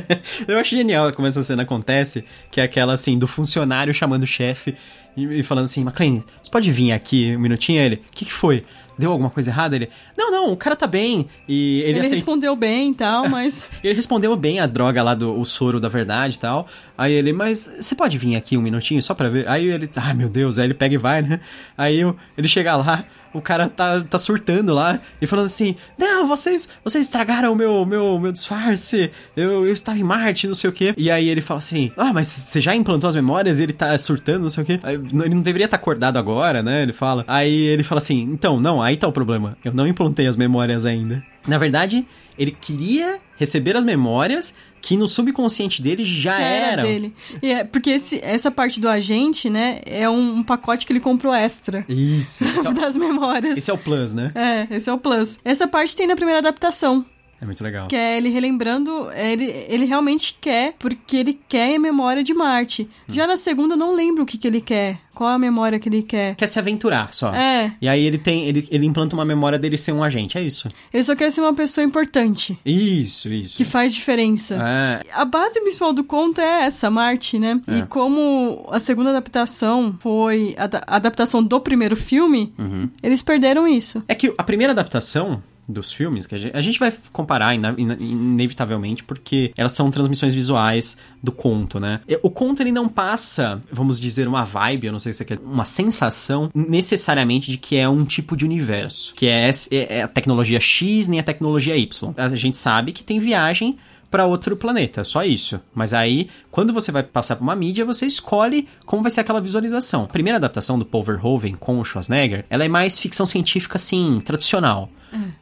Eu 0.46 0.58
acho 0.58 0.74
genial 0.76 1.12
como 1.12 1.28
essa 1.28 1.42
cena 1.42 1.62
acontece, 1.62 2.24
que 2.50 2.60
é 2.60 2.64
aquela 2.64 2.94
assim, 2.94 3.18
do 3.18 3.26
funcionário 3.26 3.94
chamando 3.94 4.24
o 4.24 4.26
chefe 4.26 4.74
e, 5.16 5.40
e 5.40 5.42
falando 5.42 5.66
assim, 5.66 5.82
McLean, 5.82 6.22
você 6.42 6.50
pode 6.50 6.70
vir 6.70 6.92
aqui 6.92 7.34
um 7.36 7.40
minutinho? 7.40 7.80
Ele, 7.80 7.96
o 7.96 8.00
que, 8.12 8.24
que 8.24 8.32
foi? 8.32 8.64
Deu 8.98 9.10
alguma 9.10 9.30
coisa 9.30 9.50
errada? 9.50 9.74
Ele, 9.76 9.88
não, 10.16 10.30
não, 10.30 10.52
o 10.52 10.56
cara 10.56 10.76
tá 10.76 10.86
bem. 10.86 11.26
E 11.48 11.80
ele, 11.82 11.98
ele, 11.98 12.08
respondeu 12.08 12.54
bem 12.54 12.90
e 12.90 12.94
tal, 12.94 13.26
mas... 13.30 13.66
Ele 13.82 13.94
respondeu 13.94 14.34
bem 14.36 14.60
a 14.60 14.66
droga 14.66 15.02
lá 15.02 15.14
do 15.14 15.38
o 15.38 15.44
soro 15.44 15.80
da 15.80 15.88
verdade 15.88 16.36
e 16.36 16.40
tal. 16.40 16.66
Aí 16.96 17.12
ele, 17.12 17.32
mas 17.32 17.70
você 17.80 17.94
pode 17.94 18.16
vir 18.18 18.36
aqui 18.36 18.56
um 18.56 18.62
minutinho 18.62 19.02
só 19.02 19.14
pra 19.14 19.28
ver? 19.28 19.48
Aí 19.48 19.66
ele, 19.66 19.88
ai 19.96 20.14
meu 20.14 20.28
Deus, 20.28 20.58
aí 20.58 20.66
ele 20.66 20.74
pega 20.74 20.94
e 20.94 20.98
vai, 20.98 21.22
né? 21.22 21.40
Aí 21.76 22.00
eu- 22.00 22.16
ele 22.38 22.46
chega 22.48 22.76
lá, 22.76 23.04
o 23.34 23.42
cara 23.42 23.68
tá, 23.68 24.00
tá 24.00 24.16
surtando 24.16 24.72
lá 24.72 25.00
e 25.20 25.26
falando 25.26 25.46
assim: 25.46 25.74
Não, 25.98 26.26
vocês, 26.26 26.68
vocês 26.82 27.04
estragaram 27.04 27.52
o 27.52 27.56
meu, 27.56 27.84
meu, 27.84 28.18
meu 28.18 28.32
disfarce, 28.32 29.10
eu, 29.36 29.66
eu 29.66 29.72
estava 29.72 29.98
em 29.98 30.04
Marte, 30.04 30.46
não 30.46 30.54
sei 30.54 30.70
o 30.70 30.72
quê. 30.72 30.94
E 30.96 31.10
aí 31.10 31.28
ele 31.28 31.40
fala 31.40 31.58
assim: 31.58 31.90
Ah, 31.96 32.12
mas 32.12 32.28
você 32.28 32.60
já 32.60 32.74
implantou 32.74 33.08
as 33.08 33.14
memórias 33.14 33.58
e 33.58 33.64
ele 33.64 33.72
tá 33.72 33.96
surtando, 33.98 34.42
não 34.42 34.50
sei 34.50 34.62
o 34.62 34.66
quê. 34.66 34.80
Ele 34.84 35.34
não 35.34 35.42
deveria 35.42 35.64
estar 35.66 35.76
acordado 35.76 36.16
agora, 36.16 36.62
né? 36.62 36.82
Ele 36.82 36.92
fala. 36.92 37.24
Aí 37.26 37.52
ele 37.52 37.82
fala 37.82 38.00
assim: 38.00 38.22
Então, 38.22 38.60
não, 38.60 38.80
aí 38.80 38.96
tá 38.96 39.08
o 39.08 39.12
problema. 39.12 39.58
Eu 39.64 39.74
não 39.74 39.86
implantei 39.86 40.26
as 40.26 40.36
memórias 40.36 40.84
ainda. 40.84 41.22
Na 41.46 41.58
verdade, 41.58 42.06
ele 42.38 42.56
queria 42.58 43.18
receber 43.36 43.76
as 43.76 43.84
memórias 43.84 44.54
que 44.80 44.96
no 44.96 45.08
subconsciente 45.08 45.80
dele 45.80 46.04
já, 46.04 46.36
Já 46.36 46.42
era 46.42 46.66
eram. 46.72 46.82
dele. 46.82 47.14
E 47.42 47.50
é, 47.50 47.64
porque 47.64 47.90
esse- 47.90 48.20
essa 48.22 48.50
parte 48.50 48.78
do 48.78 48.88
agente, 48.88 49.48
né, 49.48 49.80
é 49.86 50.08
um, 50.10 50.36
um 50.36 50.42
pacote 50.42 50.84
que 50.84 50.92
ele 50.92 51.00
comprou 51.00 51.32
extra. 51.32 51.84
Isso. 51.88 52.44
Esse 52.44 52.66
é, 52.66 52.70
o, 52.70 52.74
das 52.74 52.96
memórias. 52.96 53.56
esse 53.56 53.70
é 53.70 53.74
o 53.74 53.78
plus, 53.78 54.12
né? 54.12 54.30
É, 54.34 54.76
esse 54.76 54.90
é 54.90 54.92
o 54.92 54.98
plus. 54.98 55.38
Essa 55.44 55.66
parte 55.66 55.96
tem 55.96 56.06
na 56.06 56.14
primeira 56.16 56.40
adaptação, 56.40 57.04
É 57.44 57.46
muito 57.46 57.62
legal. 57.62 57.88
que 57.88 57.94
é 57.96 58.16
ele 58.16 58.30
relembrando, 58.30 59.10
é, 59.12 59.32
ele, 59.32 59.44
ele 59.68 59.84
realmente 59.84 60.36
quer, 60.40 60.74
porque 60.78 61.18
ele 61.18 61.38
quer 61.48 61.76
a 61.76 61.78
memória 61.78 62.24
de 62.24 62.32
Marte. 62.32 62.88
Hum. 63.08 63.12
Já 63.12 63.26
na 63.26 63.36
segunda, 63.36 63.74
eu 63.74 63.78
não 63.78 63.94
lembro 63.94 64.22
o 64.22 64.26
que, 64.26 64.38
que 64.38 64.48
ele 64.48 64.60
quer. 64.62 64.98
Qual 65.14 65.30
a 65.30 65.38
memória 65.38 65.78
que 65.78 65.88
ele 65.88 66.02
quer. 66.02 66.34
Quer 66.34 66.48
se 66.48 66.58
aventurar 66.58 67.12
só. 67.14 67.32
É, 67.32 67.72
E 67.80 67.88
aí 67.88 68.04
ele 68.04 68.18
tem. 68.18 68.46
Ele, 68.48 68.66
ele 68.68 68.84
implanta 68.84 69.14
uma 69.14 69.24
memória 69.24 69.56
dele 69.56 69.76
ser 69.78 69.92
um 69.92 70.02
agente, 70.02 70.36
é 70.36 70.42
isso. 70.42 70.68
ele 70.92 71.04
só 71.04 71.14
quer 71.14 71.30
ser 71.30 71.40
uma 71.40 71.54
pessoa 71.54 71.84
importante, 71.84 72.58
Isso, 72.66 73.32
isso. 73.32 73.56
que 73.56 73.64
faz 73.64 73.94
diferença. 73.94 74.56
É, 74.60 75.02
A 75.12 75.24
base 75.24 75.60
principal 75.60 75.92
do 75.92 76.02
conto 76.02 76.40
é 76.40 76.64
essa, 76.64 76.90
Marte, 76.90 77.38
né? 77.38 77.60
É. 77.68 77.78
E 77.78 77.82
como 77.86 78.66
a 78.72 78.80
segunda 78.80 79.10
adaptação 79.10 79.96
foi 80.00 80.56
a, 80.58 80.64
a 80.94 80.96
adaptação 80.96 81.44
do 81.44 81.60
primeiro 81.60 81.94
filme, 81.94 82.52
Uhum. 82.58 82.88
eles 83.00 83.22
perderam 83.22 83.68
isso. 83.68 84.02
É 84.08 84.14
que 84.16 84.34
a 84.36 84.42
primeira 84.42 84.72
adaptação 84.72 85.40
dos 85.68 85.92
filmes, 85.92 86.26
que 86.26 86.34
a 86.34 86.38
gente, 86.38 86.56
a 86.56 86.60
gente 86.60 86.78
vai 86.78 86.92
comparar 87.12 87.54
inevitavelmente, 87.54 89.02
porque 89.04 89.52
elas 89.56 89.72
são 89.72 89.90
transmissões 89.90 90.34
visuais 90.34 90.96
do 91.22 91.32
conto, 91.32 91.80
né? 91.80 92.00
O 92.22 92.30
conto, 92.30 92.62
ele 92.62 92.72
não 92.72 92.88
passa, 92.88 93.60
vamos 93.72 94.00
dizer, 94.00 94.28
uma 94.28 94.44
vibe, 94.44 94.86
eu 94.86 94.92
não 94.92 94.98
sei 95.00 95.12
se 95.12 95.18
você 95.18 95.24
quer, 95.24 95.38
uma 95.38 95.64
sensação 95.64 96.50
necessariamente 96.54 97.50
de 97.50 97.58
que 97.58 97.76
é 97.76 97.88
um 97.88 98.04
tipo 98.04 98.36
de 98.36 98.44
universo, 98.44 99.14
que 99.14 99.26
é, 99.26 99.48
esse- 99.48 99.74
é 99.74 100.02
a 100.02 100.08
tecnologia 100.08 100.60
X 100.60 101.08
nem 101.08 101.20
a 101.20 101.22
tecnologia 101.22 101.76
Y. 101.76 102.12
A 102.16 102.28
gente 102.36 102.56
sabe 102.56 102.92
que 102.92 103.02
tem 103.04 103.18
viagem 103.18 103.76
para 104.10 104.26
outro 104.26 104.56
planeta, 104.56 105.02
só 105.02 105.24
isso. 105.24 105.60
Mas 105.74 105.92
aí, 105.92 106.28
quando 106.50 106.72
você 106.72 106.92
vai 106.92 107.02
passar 107.02 107.34
para 107.34 107.42
uma 107.42 107.56
mídia, 107.56 107.84
você 107.84 108.06
escolhe 108.06 108.68
como 108.86 109.02
vai 109.02 109.10
ser 109.10 109.20
aquela 109.22 109.40
visualização. 109.40 110.04
A 110.04 110.08
primeira 110.08 110.36
adaptação 110.36 110.78
do 110.78 110.84
Paul 110.86 111.02
Verhoeven 111.02 111.54
com 111.54 111.80
o 111.80 111.84
Schwarzenegger, 111.84 112.44
ela 112.48 112.64
é 112.64 112.68
mais 112.68 112.96
ficção 112.96 113.26
científica, 113.26 113.76
assim, 113.76 114.20
tradicional. 114.24 114.88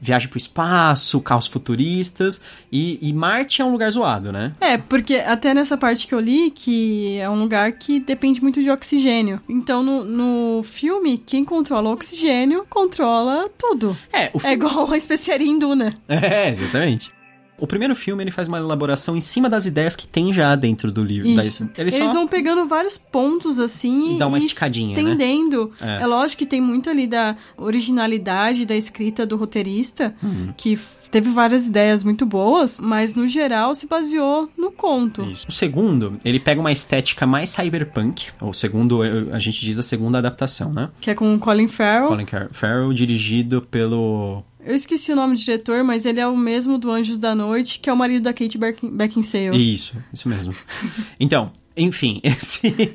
Viagem 0.01 0.29
pro 0.29 0.39
espaço, 0.39 1.21
carros 1.21 1.47
futuristas, 1.47 2.41
e, 2.71 2.99
e 3.01 3.13
Marte 3.13 3.63
é 3.63 3.65
um 3.65 3.73
lugar 3.73 3.91
zoado, 3.91 4.33
né? 4.33 4.53
É, 4.61 4.77
porque 4.79 5.17
até 5.17 5.55
nessa 5.55 5.77
parte 5.77 6.07
que 6.07 6.15
eu 6.15 6.21
li, 6.21 6.51
que 6.51 7.19
é 7.19 7.29
um 7.29 7.39
lugar 7.41 7.73
que 7.73 8.01
depende 8.01 8.43
muito 8.43 8.63
de 8.63 8.71
oxigênio. 8.71 9.41
Então, 9.49 9.83
no, 9.83 10.05
no 10.05 10.63
filme, 10.63 11.19
quem 11.19 11.45
controla 11.45 11.91
o 11.91 11.93
oxigênio 11.93 12.67
controla 12.69 13.49
tudo. 13.59 13.97
É, 14.13 14.31
o 14.33 14.39
É 14.39 14.41
filme... 14.41 14.55
igual 14.55 14.91
a 14.91 14.97
especiaria 14.97 15.47
em 15.51 15.59
Duna. 15.59 15.93
É, 16.09 16.51
exatamente. 16.51 17.11
O 17.63 17.67
primeiro 17.67 17.95
filme, 17.95 18.23
ele 18.25 18.31
faz 18.31 18.49
uma 18.49 18.59
elaboração 18.59 19.17
em 19.17 19.21
cima 19.21 19.49
das 19.49 19.67
ideias 19.67 19.95
que 19.95 20.07
tem 20.07 20.33
já 20.33 20.55
dentro 20.57 20.91
do 20.91 21.03
livro. 21.03 21.29
Isso. 21.29 21.65
Da- 21.65 21.71
ele 21.79 21.91
Eles 21.95 22.11
só... 22.11 22.13
vão 22.13 22.27
pegando 22.27 22.67
vários 22.67 22.99
pontos 22.99 23.59
assim 23.59 24.17
E 24.17 24.19
dá 24.19 24.27
uma 24.27 24.39
e 24.39 24.41
esticadinha, 24.41 24.97
né? 24.97 25.03
estendendo. 25.03 25.71
É. 25.81 26.03
É. 26.03 26.07
lógico 26.07 26.41
que 26.41 26.47
tem 26.47 26.61
muito 26.61 26.91
ali 26.91 27.07
da 27.07 27.37
originalidade 27.57 28.65
da 28.67 28.75
escrita 28.77 29.27
do 29.27 29.37
roteirista, 29.37 30.15
Uhum. 30.23 30.53
que 30.57 30.79
teve 31.11 31.29
várias 31.31 31.67
ideias 31.69 32.03
muito 32.03 32.25
boas, 32.25 32.81
mas 32.81 33.15
no 33.15 33.29
geral 33.29 33.75
se 33.75 33.87
baseou 33.87 34.49
no 34.57 34.71
conto. 34.71 35.23
Isso. 35.25 35.47
O 35.49 35.53
segundo, 35.53 36.17
ele 36.25 36.41
pega 36.41 36.59
uma 36.61 36.73
estética 36.73 37.27
mais 37.27 37.51
cyberpunk. 37.51 38.29
O 38.41 38.55
segundo, 38.55 39.05
eh, 39.05 39.27
a 39.33 39.39
gente 39.39 39.61
diz 39.61 39.79
a 39.79 39.83
segunda 39.83 40.19
adaptação, 40.19 40.73
né? 40.73 40.89
Que 41.01 41.11
é 41.11 41.15
com 41.15 41.35
o 41.35 41.39
Colin 41.39 41.69
Farrell. 41.69 42.09
Colin 42.09 42.27
Farrell, 42.51 42.93
dirigido 42.95 43.61
pelo... 43.63 44.43
Eu 44.65 44.75
esqueci 44.75 45.13
o 45.13 45.17
nome 45.17 45.35
do 45.35 45.41
diretor, 45.41 45.83
mas 45.83 46.07
ele 46.07 46.21
é 46.21 46.27
o 46.27 46.37
mesmo 46.37 46.79
do 46.79 46.91
Anjos 46.91 47.19
da 47.19 47.35
Noite, 47.35 47.79
que 47.81 47.91
é 47.91 47.93
o 47.93 47.97
marido 47.97 48.23
da 48.23 48.33
Kate 48.33 48.57
Beckin- 48.59 48.91
Beckinsale. 48.97 49.75
Isso, 49.75 49.97
isso 50.13 50.29
mesmo. 50.29 50.55
então, 51.19 51.51
enfim, 51.77 52.21
esse 52.25 52.95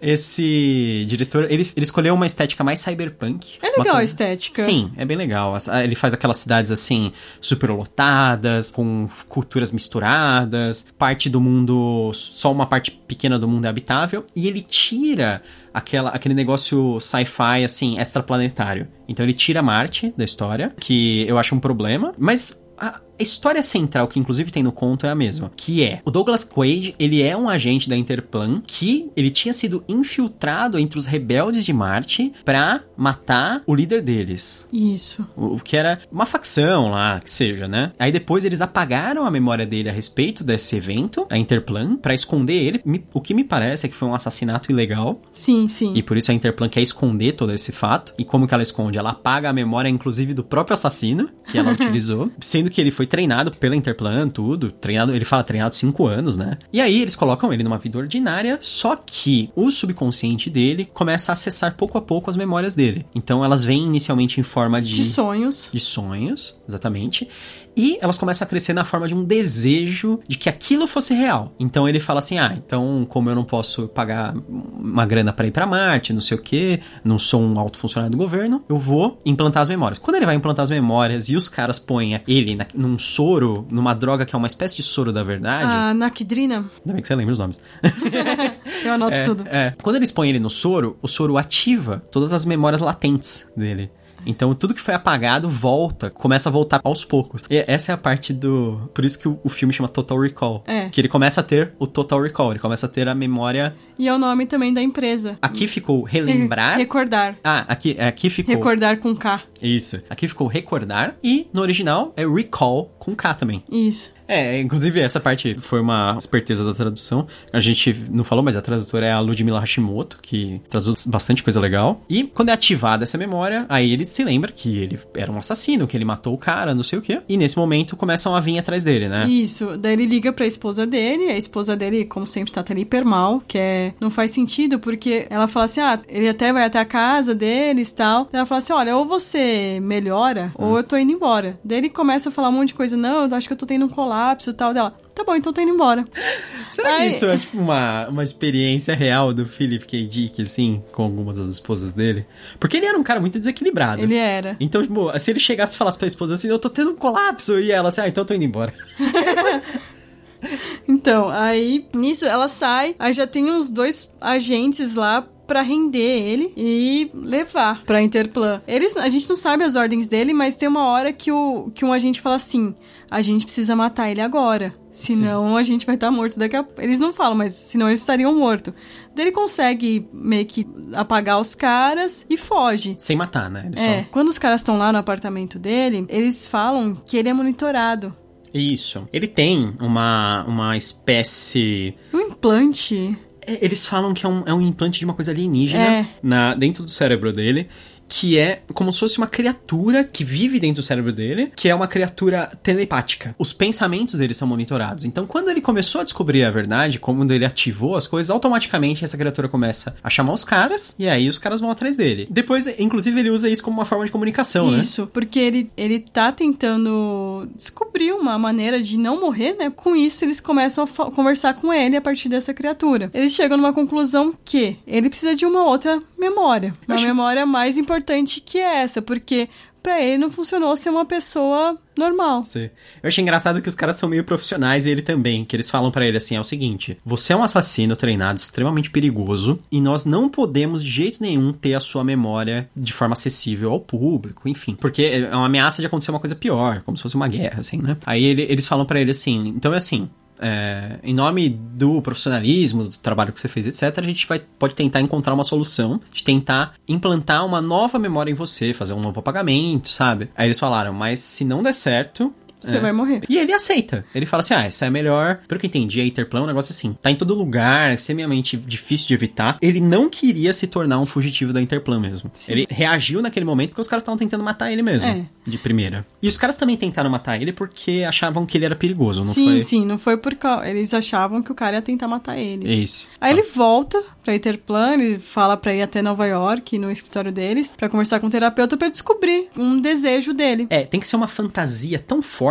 esse 0.00 1.04
diretor, 1.08 1.44
ele, 1.50 1.68
ele 1.76 1.84
escolheu 1.84 2.14
uma 2.14 2.26
estética 2.26 2.62
mais 2.62 2.80
cyberpunk. 2.80 3.58
É 3.62 3.68
Uma 3.68 3.78
legal 3.78 3.94
a 3.94 3.98
coisa- 3.98 4.04
estética. 4.04 4.62
Sim, 4.62 4.90
é 4.96 5.04
bem 5.04 5.16
legal. 5.16 5.54
Ele 5.82 5.94
faz 5.94 6.14
aquelas 6.14 6.36
cidades 6.36 6.70
assim, 6.70 7.12
super 7.40 7.70
lotadas, 7.70 8.70
com 8.70 9.08
culturas 9.28 9.72
misturadas, 9.72 10.86
parte 10.98 11.28
do 11.28 11.40
mundo, 11.40 12.10
só 12.14 12.52
uma 12.52 12.66
parte 12.66 12.90
pequena 12.90 13.38
do 13.38 13.48
mundo 13.48 13.64
é 13.64 13.68
habitável, 13.68 14.24
e 14.34 14.46
ele 14.48 14.60
tira 14.62 15.42
aquela, 15.72 16.10
aquele 16.10 16.34
negócio 16.34 16.98
sci-fi, 17.00 17.64
assim, 17.64 17.98
extraplanetário. 17.98 18.88
Então 19.08 19.24
ele 19.24 19.34
tira 19.34 19.62
Marte 19.62 20.12
da 20.16 20.24
história, 20.24 20.74
que 20.78 21.24
eu 21.28 21.38
acho 21.38 21.54
um 21.54 21.60
problema, 21.60 22.12
mas. 22.18 22.60
A 22.78 23.00
história 23.18 23.62
central, 23.62 24.08
que 24.08 24.18
inclusive 24.18 24.50
tem 24.50 24.62
no 24.62 24.72
conto, 24.72 25.06
é 25.06 25.10
a 25.10 25.14
mesma. 25.14 25.50
Que 25.56 25.82
é, 25.82 26.00
o 26.04 26.10
Douglas 26.10 26.44
Quaid, 26.44 26.94
ele 26.98 27.22
é 27.22 27.36
um 27.36 27.48
agente 27.48 27.88
da 27.88 27.96
Interplan 27.96 28.62
que 28.66 29.10
ele 29.16 29.30
tinha 29.30 29.52
sido 29.52 29.84
infiltrado 29.88 30.78
entre 30.78 30.98
os 30.98 31.06
rebeldes 31.06 31.64
de 31.64 31.72
Marte 31.72 32.32
pra 32.44 32.82
matar 32.96 33.62
o 33.66 33.74
líder 33.74 34.02
deles. 34.02 34.66
Isso. 34.72 35.26
O 35.36 35.58
que 35.58 35.76
era 35.76 36.00
uma 36.10 36.26
facção 36.26 36.90
lá, 36.90 37.20
que 37.20 37.30
seja, 37.30 37.68
né? 37.68 37.92
Aí 37.98 38.10
depois 38.12 38.44
eles 38.44 38.60
apagaram 38.60 39.24
a 39.24 39.30
memória 39.30 39.66
dele 39.66 39.88
a 39.88 39.92
respeito 39.92 40.44
desse 40.44 40.76
evento, 40.76 41.26
a 41.30 41.36
Interplan, 41.36 41.96
pra 41.96 42.14
esconder 42.14 42.54
ele. 42.54 43.02
O 43.12 43.20
que 43.20 43.34
me 43.34 43.44
parece 43.44 43.86
é 43.86 43.88
que 43.88 43.96
foi 43.96 44.08
um 44.08 44.14
assassinato 44.14 44.70
ilegal. 44.70 45.20
Sim, 45.32 45.68
sim. 45.68 45.92
E 45.94 46.02
por 46.02 46.16
isso 46.16 46.30
a 46.30 46.34
Interplan 46.34 46.68
quer 46.68 46.82
esconder 46.82 47.32
todo 47.32 47.52
esse 47.52 47.72
fato. 47.72 48.14
E 48.18 48.24
como 48.24 48.46
que 48.46 48.54
ela 48.54 48.62
esconde? 48.62 48.98
Ela 48.98 49.10
apaga 49.10 49.50
a 49.50 49.52
memória, 49.52 49.88
inclusive, 49.88 50.34
do 50.34 50.44
próprio 50.44 50.74
assassino 50.74 51.28
que 51.50 51.58
ela 51.58 51.72
utilizou. 51.72 52.30
Sendo 52.40 52.70
que 52.70 52.80
ele 52.80 52.90
foi 52.90 53.05
treinado 53.06 53.50
pela 53.52 53.76
Interplan, 53.76 54.28
tudo. 54.28 54.70
Treinado, 54.70 55.14
ele 55.14 55.24
fala 55.24 55.42
treinado 55.42 55.74
cinco 55.74 56.06
anos, 56.06 56.36
né? 56.36 56.58
E 56.72 56.80
aí 56.80 57.00
eles 57.00 57.16
colocam 57.16 57.52
ele 57.52 57.62
numa 57.62 57.78
vida 57.78 57.98
ordinária, 57.98 58.58
só 58.62 58.96
que 58.96 59.50
o 59.54 59.70
subconsciente 59.70 60.50
dele 60.50 60.88
começa 60.92 61.32
a 61.32 61.34
acessar 61.34 61.74
pouco 61.76 61.96
a 61.98 62.02
pouco 62.02 62.28
as 62.30 62.36
memórias 62.36 62.74
dele. 62.74 63.06
Então 63.14 63.44
elas 63.44 63.64
vêm 63.64 63.84
inicialmente 63.84 64.40
em 64.40 64.42
forma 64.42 64.80
De 64.82 65.04
sonhos. 65.04 65.70
de 65.72 65.80
sonhos, 65.80 66.58
exatamente. 66.68 67.28
E 67.76 67.98
elas 68.00 68.16
começam 68.16 68.46
a 68.46 68.48
crescer 68.48 68.72
na 68.72 68.84
forma 68.84 69.06
de 69.06 69.14
um 69.14 69.22
desejo 69.22 70.18
de 70.26 70.38
que 70.38 70.48
aquilo 70.48 70.86
fosse 70.86 71.12
real. 71.14 71.52
Então 71.60 71.88
ele 71.88 72.00
fala 72.00 72.18
assim: 72.20 72.38
ah, 72.38 72.54
então 72.56 73.06
como 73.08 73.28
eu 73.30 73.34
não 73.34 73.44
posso 73.44 73.86
pagar 73.88 74.34
uma 74.48 75.04
grana 75.04 75.32
pra 75.32 75.46
ir 75.46 75.50
pra 75.50 75.66
Marte, 75.66 76.12
não 76.12 76.20
sei 76.20 76.36
o 76.36 76.40
que, 76.40 76.80
não 77.04 77.18
sou 77.18 77.40
um 77.42 77.58
alto 77.58 77.78
funcionário 77.78 78.10
do 78.16 78.18
governo, 78.18 78.62
eu 78.68 78.78
vou 78.78 79.18
implantar 79.26 79.62
as 79.62 79.68
memórias. 79.68 79.98
Quando 79.98 80.16
ele 80.16 80.26
vai 80.26 80.34
implantar 80.34 80.62
as 80.62 80.70
memórias 80.70 81.28
e 81.28 81.36
os 81.36 81.48
caras 81.48 81.78
põem 81.78 82.20
ele 82.26 82.54
na- 82.56 82.66
num 82.74 82.98
soro, 82.98 83.66
numa 83.70 83.94
droga 83.94 84.24
que 84.24 84.34
é 84.34 84.38
uma 84.38 84.46
espécie 84.46 84.76
de 84.76 84.82
soro 84.82 85.12
da 85.12 85.22
verdade. 85.22 85.66
A 85.70 85.92
Nakidrina, 85.94 86.56
Ainda 86.56 86.92
bem 86.92 87.02
que 87.02 87.08
você 87.08 87.14
lembra 87.14 87.32
os 87.32 87.38
nomes. 87.38 87.60
eu 88.84 88.92
anoto 88.92 89.16
tudo. 89.24 89.44
É. 89.48 89.74
Quando 89.82 89.96
eles 89.96 90.10
põem 90.10 90.30
ele 90.30 90.38
no 90.38 90.50
soro, 90.50 90.96
o 91.02 91.08
soro 91.08 91.36
ativa 91.36 92.02
todas 92.10 92.32
as 92.32 92.44
memórias 92.46 92.80
latentes 92.80 93.46
dele. 93.56 93.90
Então 94.26 94.54
tudo 94.54 94.74
que 94.74 94.80
foi 94.80 94.94
apagado 94.94 95.48
volta, 95.48 96.10
começa 96.10 96.48
a 96.48 96.52
voltar 96.52 96.80
aos 96.84 97.04
poucos. 97.04 97.42
E 97.48 97.64
essa 97.66 97.92
é 97.92 97.94
a 97.94 97.98
parte 97.98 98.32
do. 98.32 98.90
Por 98.92 99.04
isso 99.04 99.18
que 99.18 99.28
o, 99.28 99.38
o 99.44 99.48
filme 99.48 99.72
chama 99.72 99.88
Total 99.88 100.18
Recall. 100.20 100.64
É. 100.66 100.88
Que 100.88 101.00
ele 101.00 101.08
começa 101.08 101.40
a 101.40 101.44
ter 101.44 101.72
o 101.78 101.86
Total 101.86 102.20
Recall, 102.20 102.50
ele 102.50 102.58
começa 102.60 102.86
a 102.86 102.88
ter 102.88 103.08
a 103.08 103.14
memória. 103.14 103.74
E 103.98 104.08
é 104.08 104.14
o 104.14 104.18
nome 104.18 104.44
também 104.46 104.74
da 104.74 104.82
empresa. 104.82 105.38
Aqui 105.40 105.66
ficou 105.66 106.02
relembrar. 106.02 106.72
Re- 106.72 106.78
recordar. 106.78 107.36
Ah, 107.42 107.64
aqui, 107.68 107.98
aqui 107.98 108.28
ficou. 108.28 108.54
Recordar 108.54 108.98
com 108.98 109.14
K. 109.16 109.42
Isso. 109.62 109.98
Aqui 110.10 110.28
ficou 110.28 110.46
recordar. 110.46 111.16
E 111.22 111.48
no 111.52 111.62
original 111.62 112.12
é 112.16 112.26
recall 112.26 112.94
com 112.98 113.14
K 113.14 113.34
também. 113.34 113.64
Isso. 113.70 114.12
É, 114.28 114.60
inclusive 114.60 115.00
essa 115.00 115.20
parte 115.20 115.54
foi 115.60 115.80
uma 115.80 116.16
esperteza 116.18 116.64
da 116.64 116.74
tradução. 116.74 117.26
A 117.52 117.60
gente 117.60 117.94
não 118.10 118.24
falou, 118.24 118.44
mas 118.44 118.56
a 118.56 118.62
tradutora 118.62 119.06
é 119.06 119.12
a 119.12 119.20
Ludmila 119.20 119.60
Hashimoto, 119.60 120.18
que 120.20 120.60
traduz 120.68 121.06
bastante 121.06 121.42
coisa 121.42 121.60
legal. 121.60 122.00
E 122.08 122.24
quando 122.24 122.48
é 122.48 122.52
ativada 122.52 123.04
essa 123.04 123.18
memória, 123.18 123.66
aí 123.68 123.92
ele 123.92 124.04
se 124.04 124.24
lembra 124.24 124.52
que 124.52 124.78
ele 124.78 124.98
era 125.14 125.30
um 125.30 125.38
assassino, 125.38 125.86
que 125.86 125.96
ele 125.96 126.04
matou 126.04 126.34
o 126.34 126.38
cara, 126.38 126.74
não 126.74 126.82
sei 126.82 126.98
o 126.98 127.02
quê. 127.02 127.20
E 127.28 127.36
nesse 127.36 127.56
momento 127.56 127.96
começam 127.96 128.34
a 128.34 128.40
vir 128.40 128.58
atrás 128.58 128.82
dele, 128.82 129.08
né? 129.08 129.26
Isso. 129.28 129.76
Daí 129.76 129.92
ele 129.92 130.06
liga 130.06 130.32
pra 130.32 130.46
esposa 130.46 130.86
dele, 130.86 131.24
a 131.24 131.36
esposa 131.36 131.76
dele, 131.76 132.04
como 132.04 132.26
sempre, 132.26 132.52
tá 132.52 132.60
até 132.60 132.74
hiper 132.74 133.04
mal, 133.04 133.42
que 133.46 133.58
é. 133.58 133.94
Não 134.00 134.10
faz 134.10 134.32
sentido, 134.32 134.78
porque 134.78 135.26
ela 135.30 135.48
fala 135.48 135.66
assim: 135.66 135.80
ah, 135.80 136.00
ele 136.08 136.28
até 136.28 136.52
vai 136.52 136.64
até 136.64 136.78
a 136.78 136.84
casa 136.84 137.34
deles 137.34 137.90
e 137.90 137.94
tal. 137.94 138.28
Ela 138.32 138.46
fala 138.46 138.58
assim: 138.58 138.72
olha, 138.72 138.96
ou 138.96 139.06
você 139.06 139.78
melhora, 139.80 140.52
hum. 140.58 140.66
ou 140.66 140.76
eu 140.76 140.84
tô 140.84 140.96
indo 140.96 141.12
embora. 141.12 141.58
Daí 141.64 141.78
ele 141.78 141.88
começa 141.88 142.28
a 142.28 142.32
falar 142.32 142.48
um 142.48 142.52
monte 142.52 142.68
de 142.68 142.74
coisa, 142.74 142.96
não, 142.96 143.26
eu 143.26 143.34
acho 143.34 143.46
que 143.46 143.52
eu 143.52 143.58
tô 143.58 143.66
tendo 143.66 143.86
um 143.86 143.88
colapso 144.16 144.50
e 144.50 144.52
tal 144.54 144.72
dela. 144.72 144.96
Tá 145.14 145.24
bom, 145.24 145.34
então 145.34 145.52
tô 145.52 145.60
indo 145.60 145.72
embora. 145.72 146.04
Será 146.70 146.96
Aí... 146.96 147.10
que 147.10 147.16
isso 147.16 147.26
é 147.26 147.38
tipo 147.38 147.58
uma, 147.58 148.08
uma 148.08 148.22
experiência 148.22 148.94
real 148.94 149.32
do 149.32 149.46
Philip 149.46 149.86
K. 149.86 150.06
Dick, 150.06 150.42
assim, 150.42 150.82
com 150.92 151.04
algumas 151.04 151.38
das 151.38 151.48
esposas 151.48 151.92
dele? 151.92 152.26
Porque 152.58 152.76
ele 152.76 152.86
era 152.86 152.98
um 152.98 153.02
cara 153.02 153.20
muito 153.20 153.38
desequilibrado. 153.38 154.02
Ele 154.02 154.16
era. 154.16 154.56
Então, 154.60 154.82
tipo, 154.82 155.18
se 155.18 155.30
ele 155.30 155.40
chegasse 155.40 155.74
e 155.74 155.78
falasse 155.78 155.96
pra 155.98 156.06
esposa 156.06 156.34
assim, 156.34 156.48
eu 156.48 156.58
tô 156.58 156.68
tendo 156.68 156.90
um 156.90 156.96
colapso, 156.96 157.58
e 157.58 157.70
ela 157.70 157.88
assim, 157.88 158.00
ah, 158.02 158.08
então 158.08 158.22
eu 158.22 158.26
tô 158.26 158.34
indo 158.34 158.44
embora. 158.44 158.74
então, 160.86 161.30
aí, 161.30 161.86
nisso 161.94 162.26
ela 162.26 162.48
sai, 162.48 162.94
aí 162.98 163.12
já 163.12 163.26
tem 163.26 163.50
uns 163.50 163.70
dois 163.70 164.10
agentes 164.20 164.94
lá 164.94 165.26
para 165.46 165.62
render 165.62 165.98
ele 165.98 166.52
e 166.56 167.10
levar 167.14 167.84
para 167.84 168.02
Interplan. 168.02 168.60
Eles, 168.66 168.96
a 168.96 169.08
gente 169.08 169.28
não 169.28 169.36
sabe 169.36 169.64
as 169.64 169.76
ordens 169.76 170.08
dele, 170.08 170.32
mas 170.32 170.56
tem 170.56 170.68
uma 170.68 170.86
hora 170.86 171.12
que, 171.12 171.30
o, 171.30 171.70
que 171.74 171.84
um 171.84 171.92
agente 171.92 172.20
fala 172.20 172.36
assim: 172.36 172.74
a 173.10 173.22
gente 173.22 173.44
precisa 173.44 173.76
matar 173.76 174.10
ele 174.10 174.20
agora. 174.20 174.74
Senão 174.90 175.50
Sim. 175.50 175.56
a 175.58 175.62
gente 175.62 175.84
vai 175.84 175.94
estar 175.94 176.06
tá 176.06 176.10
morto 176.10 176.38
daqui 176.38 176.56
a 176.56 176.64
Eles 176.78 176.98
não 176.98 177.12
falam, 177.12 177.34
mas 177.34 177.52
senão 177.52 177.86
eles 177.86 178.00
estariam 178.00 178.34
mortos. 178.34 178.72
Daí 179.14 179.26
ele 179.26 179.32
consegue 179.32 180.08
meio 180.10 180.46
que 180.46 180.66
apagar 180.94 181.38
os 181.38 181.54
caras 181.54 182.24
e 182.30 182.38
foge. 182.38 182.94
Sem 182.96 183.14
matar, 183.14 183.50
né? 183.50 183.64
Ele 183.66 183.78
é. 183.78 184.02
Só... 184.02 184.08
Quando 184.10 184.28
os 184.28 184.38
caras 184.38 184.60
estão 184.60 184.78
lá 184.78 184.90
no 184.90 184.98
apartamento 184.98 185.58
dele, 185.58 186.06
eles 186.08 186.46
falam 186.46 186.94
que 186.94 187.18
ele 187.18 187.28
é 187.28 187.32
monitorado. 187.34 188.16
Isso. 188.54 189.06
Ele 189.12 189.26
tem 189.26 189.76
uma, 189.80 190.44
uma 190.44 190.76
espécie. 190.76 191.94
Um 192.12 192.20
implante. 192.20 193.18
É, 193.46 193.64
eles 193.64 193.86
falam 193.86 194.12
que 194.12 194.26
é 194.26 194.28
um, 194.28 194.42
é 194.46 194.52
um 194.52 194.60
implante 194.60 194.98
de 194.98 195.04
uma 195.04 195.14
coisa 195.14 195.30
alienígena 195.30 195.82
é. 195.82 196.08
na, 196.22 196.54
dentro 196.54 196.82
do 196.82 196.90
cérebro 196.90 197.32
dele 197.32 197.68
que 198.08 198.38
é 198.38 198.62
como 198.72 198.92
se 198.92 199.00
fosse 199.00 199.18
uma 199.18 199.26
criatura 199.26 200.04
que 200.04 200.24
vive 200.24 200.60
dentro 200.60 200.76
do 200.76 200.82
cérebro 200.82 201.12
dele, 201.12 201.52
que 201.54 201.68
é 201.68 201.74
uma 201.74 201.88
criatura 201.88 202.50
telepática. 202.62 203.34
Os 203.38 203.52
pensamentos 203.52 204.14
dele 204.16 204.34
são 204.34 204.46
monitorados. 204.48 205.04
Então, 205.04 205.26
quando 205.26 205.50
ele 205.50 205.60
começou 205.60 206.00
a 206.00 206.04
descobrir 206.04 206.44
a 206.44 206.50
verdade, 206.50 206.98
quando 206.98 207.32
ele 207.32 207.44
ativou 207.44 207.96
as 207.96 208.06
coisas, 208.06 208.30
automaticamente 208.30 209.04
essa 209.04 209.16
criatura 209.16 209.48
começa 209.48 209.96
a 210.02 210.10
chamar 210.10 210.32
os 210.32 210.44
caras 210.44 210.94
e 210.98 211.08
aí 211.08 211.28
os 211.28 211.38
caras 211.38 211.60
vão 211.60 211.70
atrás 211.70 211.96
dele. 211.96 212.26
Depois, 212.30 212.66
inclusive, 212.78 213.18
ele 213.20 213.30
usa 213.30 213.48
isso 213.48 213.62
como 213.62 213.78
uma 213.78 213.84
forma 213.84 214.04
de 214.04 214.12
comunicação, 214.12 214.66
isso, 214.66 214.74
né? 214.74 214.80
Isso, 214.80 215.06
porque 215.12 215.38
ele, 215.38 215.70
ele 215.76 215.98
tá 215.98 216.30
tentando 216.32 217.48
descobrir 217.54 218.12
uma 218.12 218.38
maneira 218.38 218.82
de 218.82 218.98
não 218.98 219.20
morrer, 219.20 219.54
né? 219.54 219.70
Com 219.70 219.96
isso, 219.96 220.24
eles 220.24 220.40
começam 220.40 220.84
a 220.84 221.10
conversar 221.10 221.54
com 221.54 221.72
ele 221.72 221.96
a 221.96 222.00
partir 222.00 222.28
dessa 222.28 222.54
criatura. 222.54 223.10
Eles 223.12 223.32
chegam 223.32 223.56
numa 223.56 223.72
conclusão 223.72 224.34
que 224.44 224.76
ele 224.86 225.08
precisa 225.08 225.34
de 225.34 225.44
uma 225.44 225.64
outra 225.64 226.00
memória. 226.18 226.72
Uma 226.86 226.96
acho... 226.96 227.06
memória 227.06 227.44
mais 227.44 227.76
importante 227.76 227.95
importante 227.96 228.40
que 228.40 228.58
essa, 228.58 229.00
porque 229.00 229.48
para 229.82 230.02
ele 230.02 230.18
não 230.18 230.30
funcionou 230.30 230.76
ser 230.76 230.90
uma 230.90 231.04
pessoa 231.04 231.78
normal. 231.96 232.44
Sim. 232.44 232.68
Eu 233.00 233.06
achei 233.06 233.22
engraçado 233.22 233.62
que 233.62 233.68
os 233.68 233.74
caras 233.74 233.94
são 233.94 234.08
meio 234.08 234.24
profissionais 234.24 234.84
e 234.84 234.90
ele 234.90 235.00
também, 235.00 235.44
que 235.44 235.54
eles 235.54 235.70
falam 235.70 235.92
para 235.92 236.04
ele 236.04 236.16
assim, 236.16 236.34
é 236.34 236.40
o 236.40 236.44
seguinte, 236.44 236.98
você 237.04 237.32
é 237.32 237.36
um 237.36 237.42
assassino 237.44 237.94
treinado 237.94 238.38
extremamente 238.38 238.90
perigoso 238.90 239.60
e 239.70 239.80
nós 239.80 240.04
não 240.04 240.28
podemos 240.28 240.82
de 240.82 240.90
jeito 240.90 241.22
nenhum 241.22 241.52
ter 241.52 241.74
a 241.74 241.80
sua 241.80 242.02
memória 242.02 242.68
de 242.74 242.92
forma 242.92 243.12
acessível 243.12 243.70
ao 243.70 243.78
público, 243.78 244.48
enfim, 244.48 244.74
porque 244.74 245.02
é 245.02 245.34
uma 245.34 245.46
ameaça 245.46 245.80
de 245.80 245.86
acontecer 245.86 246.10
uma 246.10 246.20
coisa 246.20 246.34
pior, 246.34 246.82
como 246.82 246.96
se 246.96 247.02
fosse 247.04 247.14
uma 247.14 247.28
guerra, 247.28 247.60
assim, 247.60 247.80
né? 247.80 247.96
Aí 248.04 248.24
ele, 248.24 248.42
eles 248.42 248.66
falam 248.66 248.84
para 248.84 249.00
ele 249.00 249.12
assim, 249.12 249.54
então 249.56 249.72
é 249.72 249.76
assim, 249.76 250.10
é, 250.40 250.98
em 251.02 251.14
nome 251.14 251.48
do 251.48 252.00
profissionalismo, 252.02 252.84
do 252.84 252.98
trabalho 252.98 253.32
que 253.32 253.40
você 253.40 253.48
fez, 253.48 253.66
etc., 253.66 253.98
a 253.98 254.06
gente 254.06 254.26
vai, 254.26 254.40
pode 254.58 254.74
tentar 254.74 255.00
encontrar 255.00 255.34
uma 255.34 255.44
solução 255.44 256.00
de 256.12 256.22
tentar 256.22 256.74
implantar 256.88 257.44
uma 257.44 257.60
nova 257.60 257.98
memória 257.98 258.30
em 258.30 258.34
você, 258.34 258.72
fazer 258.72 258.92
um 258.92 259.00
novo 259.00 259.20
apagamento, 259.20 259.88
sabe? 259.88 260.30
Aí 260.36 260.46
eles 260.46 260.58
falaram, 260.58 260.92
mas 260.92 261.20
se 261.20 261.44
não 261.44 261.62
der 261.62 261.74
certo, 261.74 262.32
você 262.60 262.76
é. 262.76 262.80
vai 262.80 262.92
morrer. 262.92 263.22
E 263.28 263.38
ele 263.38 263.52
aceita. 263.52 264.04
Ele 264.14 264.26
fala 264.26 264.42
assim: 264.42 264.54
ah, 264.54 264.64
essa 264.64 264.86
é 264.86 264.90
melhor. 264.90 265.40
Pelo 265.46 265.60
que 265.60 265.66
eu 265.66 265.68
entendi, 265.68 266.00
a 266.00 266.06
Interplan 266.06 266.40
é 266.40 266.42
um 266.44 266.46
negócio 266.46 266.72
assim. 266.72 266.96
Tá 267.00 267.10
em 267.10 267.16
todo 267.16 267.34
lugar, 267.34 267.92
é 267.92 267.96
semelhante 267.96 268.56
difícil 268.56 269.08
de 269.08 269.14
evitar. 269.14 269.58
Ele 269.60 269.80
não 269.80 270.08
queria 270.08 270.52
se 270.52 270.66
tornar 270.66 270.98
um 270.98 271.06
fugitivo 271.06 271.52
da 271.52 271.60
Interplan 271.60 272.00
mesmo. 272.00 272.30
Sim. 272.34 272.52
Ele 272.52 272.66
reagiu 272.68 273.22
naquele 273.22 273.44
momento 273.44 273.70
porque 273.70 273.80
os 273.80 273.88
caras 273.88 274.02
estavam 274.02 274.18
tentando 274.18 274.42
matar 274.42 274.72
ele 274.72 274.82
mesmo. 274.82 275.08
É. 275.08 275.24
De 275.46 275.58
primeira. 275.58 276.04
E 276.22 276.28
os 276.28 276.38
caras 276.38 276.56
também 276.56 276.76
tentaram 276.76 277.10
matar 277.10 277.40
ele 277.40 277.52
porque 277.52 278.04
achavam 278.06 278.44
que 278.46 278.58
ele 278.58 278.64
era 278.64 278.76
perigoso, 278.76 279.20
não 279.20 279.32
sim, 279.32 279.44
foi? 279.44 279.60
Sim, 279.60 279.66
sim. 279.66 279.86
Não 279.86 279.98
foi 279.98 280.16
porque 280.16 280.46
eles 280.64 280.92
achavam 280.92 281.42
que 281.42 281.52
o 281.52 281.54
cara 281.54 281.76
ia 281.76 281.82
tentar 281.82 282.08
matar 282.08 282.36
eles. 282.38 282.72
Isso. 282.72 283.08
Aí 283.20 283.30
ah. 283.30 283.32
ele 283.32 283.42
volta 283.42 284.02
pra 284.24 284.34
Interplan, 284.34 284.94
ele 284.94 285.18
fala 285.18 285.56
pra 285.56 285.72
ir 285.72 285.82
até 285.82 286.02
Nova 286.02 286.26
York, 286.26 286.78
no 286.78 286.90
escritório 286.90 287.30
deles, 287.30 287.72
para 287.76 287.88
conversar 287.88 288.18
com 288.18 288.26
o 288.26 288.30
terapeuta 288.30 288.76
para 288.76 288.88
descobrir 288.88 289.48
um 289.56 289.80
desejo 289.80 290.32
dele. 290.34 290.66
É, 290.68 290.82
tem 290.82 290.98
que 290.98 291.06
ser 291.06 291.16
uma 291.16 291.28
fantasia 291.28 291.98
tão 291.98 292.20
forte 292.20 292.45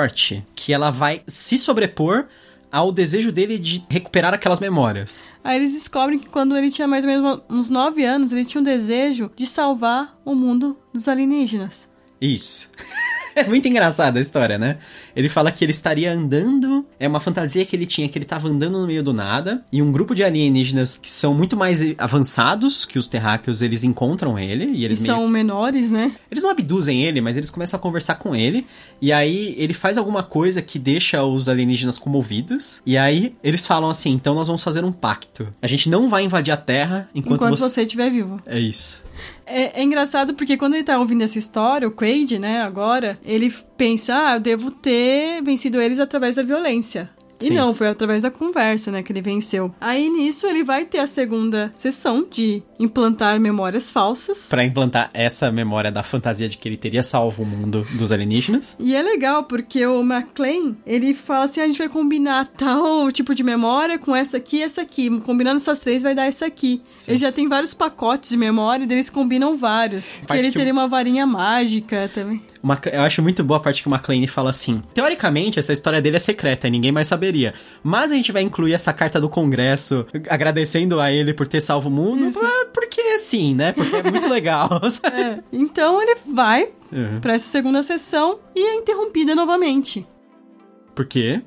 que 0.55 0.73
ela 0.73 0.91
vai 0.91 1.23
se 1.27 1.57
sobrepor 1.57 2.25
ao 2.71 2.91
desejo 2.91 3.31
dele 3.31 3.57
de 3.57 3.83
recuperar 3.89 4.33
aquelas 4.33 4.59
memórias. 4.59 5.23
Aí 5.43 5.57
eles 5.57 5.73
descobrem 5.73 6.19
que 6.19 6.27
quando 6.27 6.57
ele 6.57 6.69
tinha 6.69 6.87
mais 6.87 7.05
ou 7.05 7.09
menos 7.09 7.41
uns 7.49 7.69
9 7.69 8.03
anos, 8.03 8.31
ele 8.31 8.43
tinha 8.43 8.59
um 8.59 8.63
desejo 8.63 9.31
de 9.35 9.45
salvar 9.45 10.19
o 10.25 10.35
mundo 10.35 10.77
dos 10.93 11.07
alienígenas. 11.07 11.87
Isso. 12.19 12.69
é 13.35 13.43
muito 13.47 13.67
engraçada 13.67 14.17
a 14.19 14.21
história, 14.21 14.57
né? 14.57 14.77
Ele 15.15 15.29
fala 15.29 15.51
que 15.51 15.63
ele 15.63 15.71
estaria 15.71 16.11
andando, 16.11 16.85
é 16.99 17.07
uma 17.07 17.19
fantasia 17.19 17.65
que 17.65 17.75
ele 17.75 17.85
tinha, 17.85 18.07
que 18.07 18.17
ele 18.17 18.25
estava 18.25 18.47
andando 18.47 18.79
no 18.79 18.87
meio 18.87 19.03
do 19.03 19.13
nada, 19.13 19.63
e 19.71 19.81
um 19.81 19.91
grupo 19.91 20.15
de 20.15 20.23
alienígenas 20.23 20.97
que 21.01 21.09
são 21.09 21.33
muito 21.33 21.57
mais 21.57 21.81
avançados 21.97 22.85
que 22.85 22.97
os 22.97 23.07
terráqueos, 23.07 23.61
eles 23.61 23.83
encontram 23.83 24.39
ele, 24.39 24.65
e 24.65 24.85
eles 24.85 25.01
e 25.01 25.05
são 25.05 25.27
menores, 25.27 25.91
né? 25.91 26.15
Eles 26.31 26.43
não 26.43 26.49
abduzem 26.49 27.03
ele, 27.03 27.21
mas 27.21 27.35
eles 27.35 27.49
começam 27.49 27.77
a 27.77 27.81
conversar 27.81 28.15
com 28.15 28.35
ele, 28.35 28.65
e 29.01 29.11
aí 29.11 29.53
ele 29.57 29.73
faz 29.73 29.97
alguma 29.97 30.23
coisa 30.23 30.61
que 30.61 30.79
deixa 30.79 31.23
os 31.23 31.49
alienígenas 31.49 31.97
comovidos, 31.97 32.81
e 32.85 32.97
aí 32.97 33.35
eles 33.43 33.65
falam 33.67 33.89
assim, 33.89 34.11
então 34.11 34.33
nós 34.33 34.47
vamos 34.47 34.63
fazer 34.63 34.83
um 34.83 34.91
pacto. 34.91 35.53
A 35.61 35.67
gente 35.67 35.89
não 35.89 36.09
vai 36.09 36.23
invadir 36.23 36.51
a 36.51 36.57
Terra 36.57 37.09
enquanto, 37.13 37.35
enquanto 37.35 37.59
você 37.59 37.81
estiver 37.81 38.09
vivo. 38.09 38.39
É 38.45 38.59
isso. 38.59 39.04
É, 39.45 39.79
é, 39.79 39.83
engraçado 39.83 40.33
porque 40.33 40.57
quando 40.57 40.73
ele 40.73 40.83
tá 40.83 40.97
ouvindo 40.97 41.23
essa 41.23 41.37
história, 41.37 41.87
o 41.87 41.91
Quaid, 41.91 42.39
né, 42.39 42.61
agora, 42.61 43.19
ele 43.23 43.53
pensa, 43.77 44.13
ah, 44.15 44.35
eu 44.35 44.39
devo 44.39 44.71
ter 44.71 45.41
vencido 45.43 45.79
eles 45.79 45.99
através 45.99 46.35
da 46.35 46.43
violência. 46.43 47.09
E 47.41 47.47
Sim. 47.47 47.53
não, 47.53 47.73
foi 47.73 47.87
através 47.87 48.23
da 48.23 48.31
conversa, 48.31 48.91
né, 48.91 49.03
que 49.03 49.11
ele 49.11 49.21
venceu. 49.21 49.73
Aí 49.79 50.09
nisso 50.09 50.47
ele 50.47 50.63
vai 50.63 50.85
ter 50.85 50.99
a 50.99 51.07
segunda 51.07 51.71
sessão 51.75 52.25
de 52.29 52.63
implantar 52.79 53.39
memórias 53.39 53.91
falsas. 53.91 54.47
Para 54.49 54.63
implantar 54.63 55.09
essa 55.13 55.51
memória 55.51 55.91
da 55.91 56.03
fantasia 56.03 56.47
de 56.47 56.57
que 56.57 56.67
ele 56.67 56.77
teria 56.77 57.03
salvo 57.03 57.43
o 57.43 57.45
mundo 57.45 57.85
dos 57.93 58.11
alienígenas. 58.11 58.75
E 58.79 58.95
é 58.95 59.01
legal 59.01 59.43
porque 59.43 59.85
o 59.85 60.01
McLean, 60.01 60.75
ele 60.85 61.13
fala 61.13 61.45
assim: 61.45 61.61
a 61.61 61.67
gente 61.67 61.77
vai 61.77 61.89
combinar 61.89 62.47
tal 62.57 63.11
tipo 63.11 63.33
de 63.33 63.43
memória 63.43 63.97
com 63.97 64.15
essa 64.15 64.37
aqui 64.37 64.57
e 64.57 64.63
essa 64.63 64.81
aqui. 64.81 65.19
Combinando 65.21 65.57
essas 65.57 65.79
três 65.79 66.01
vai 66.01 66.15
dar 66.15 66.25
essa 66.25 66.45
aqui. 66.45 66.81
Sim. 66.95 67.11
Ele 67.11 67.17
já 67.17 67.31
tem 67.31 67.47
vários 67.47 67.73
pacotes 67.73 68.29
de 68.29 68.37
memória 68.37 68.85
e 68.85 68.91
eles 68.91 69.09
combinam 69.09 69.57
vários. 69.57 70.17
Que 70.27 70.33
ele 70.33 70.51
que 70.51 70.57
teria 70.57 70.73
uma 70.73 70.87
varinha 70.87 71.25
mágica 71.25 72.09
também. 72.13 72.41
Uma, 72.65 72.81
eu 72.91 73.01
acho 73.01 73.21
muito 73.21 73.43
boa 73.43 73.59
a 73.59 73.59
parte 73.59 73.83
que 73.83 73.87
o 73.87 73.93
McLean 73.93 74.25
fala 74.27 74.49
assim: 74.49 74.81
teoricamente, 74.91 75.59
essa 75.59 75.71
história 75.71 76.01
dele 76.01 76.15
é 76.15 76.19
secreta, 76.19 76.67
ninguém 76.67 76.91
mais 76.91 77.05
saberia. 77.05 77.53
Mas 77.83 78.11
a 78.11 78.15
gente 78.15 78.31
vai 78.31 78.41
incluir 78.41 78.73
essa 78.73 78.91
carta 78.91 79.21
do 79.21 79.29
Congresso 79.29 80.07
agradecendo 80.27 80.99
a 80.99 81.11
ele 81.11 81.31
por 81.31 81.45
ter 81.45 81.61
salvo 81.61 81.89
o 81.89 81.91
mundo, 81.91 82.25
Isso. 82.25 82.39
porque 82.73 83.19
sim, 83.19 83.53
né? 83.53 83.71
Porque 83.71 83.95
é 83.95 84.09
muito 84.09 84.27
legal. 84.27 84.81
é. 85.13 85.43
Então 85.53 86.01
ele 86.01 86.15
vai 86.33 86.69
uhum. 86.91 87.19
para 87.21 87.33
essa 87.33 87.47
segunda 87.47 87.83
sessão 87.83 88.39
e 88.55 88.59
é 88.59 88.73
interrompida 88.73 89.35
novamente. 89.35 90.03
Por 90.95 91.05
quê? 91.05 91.43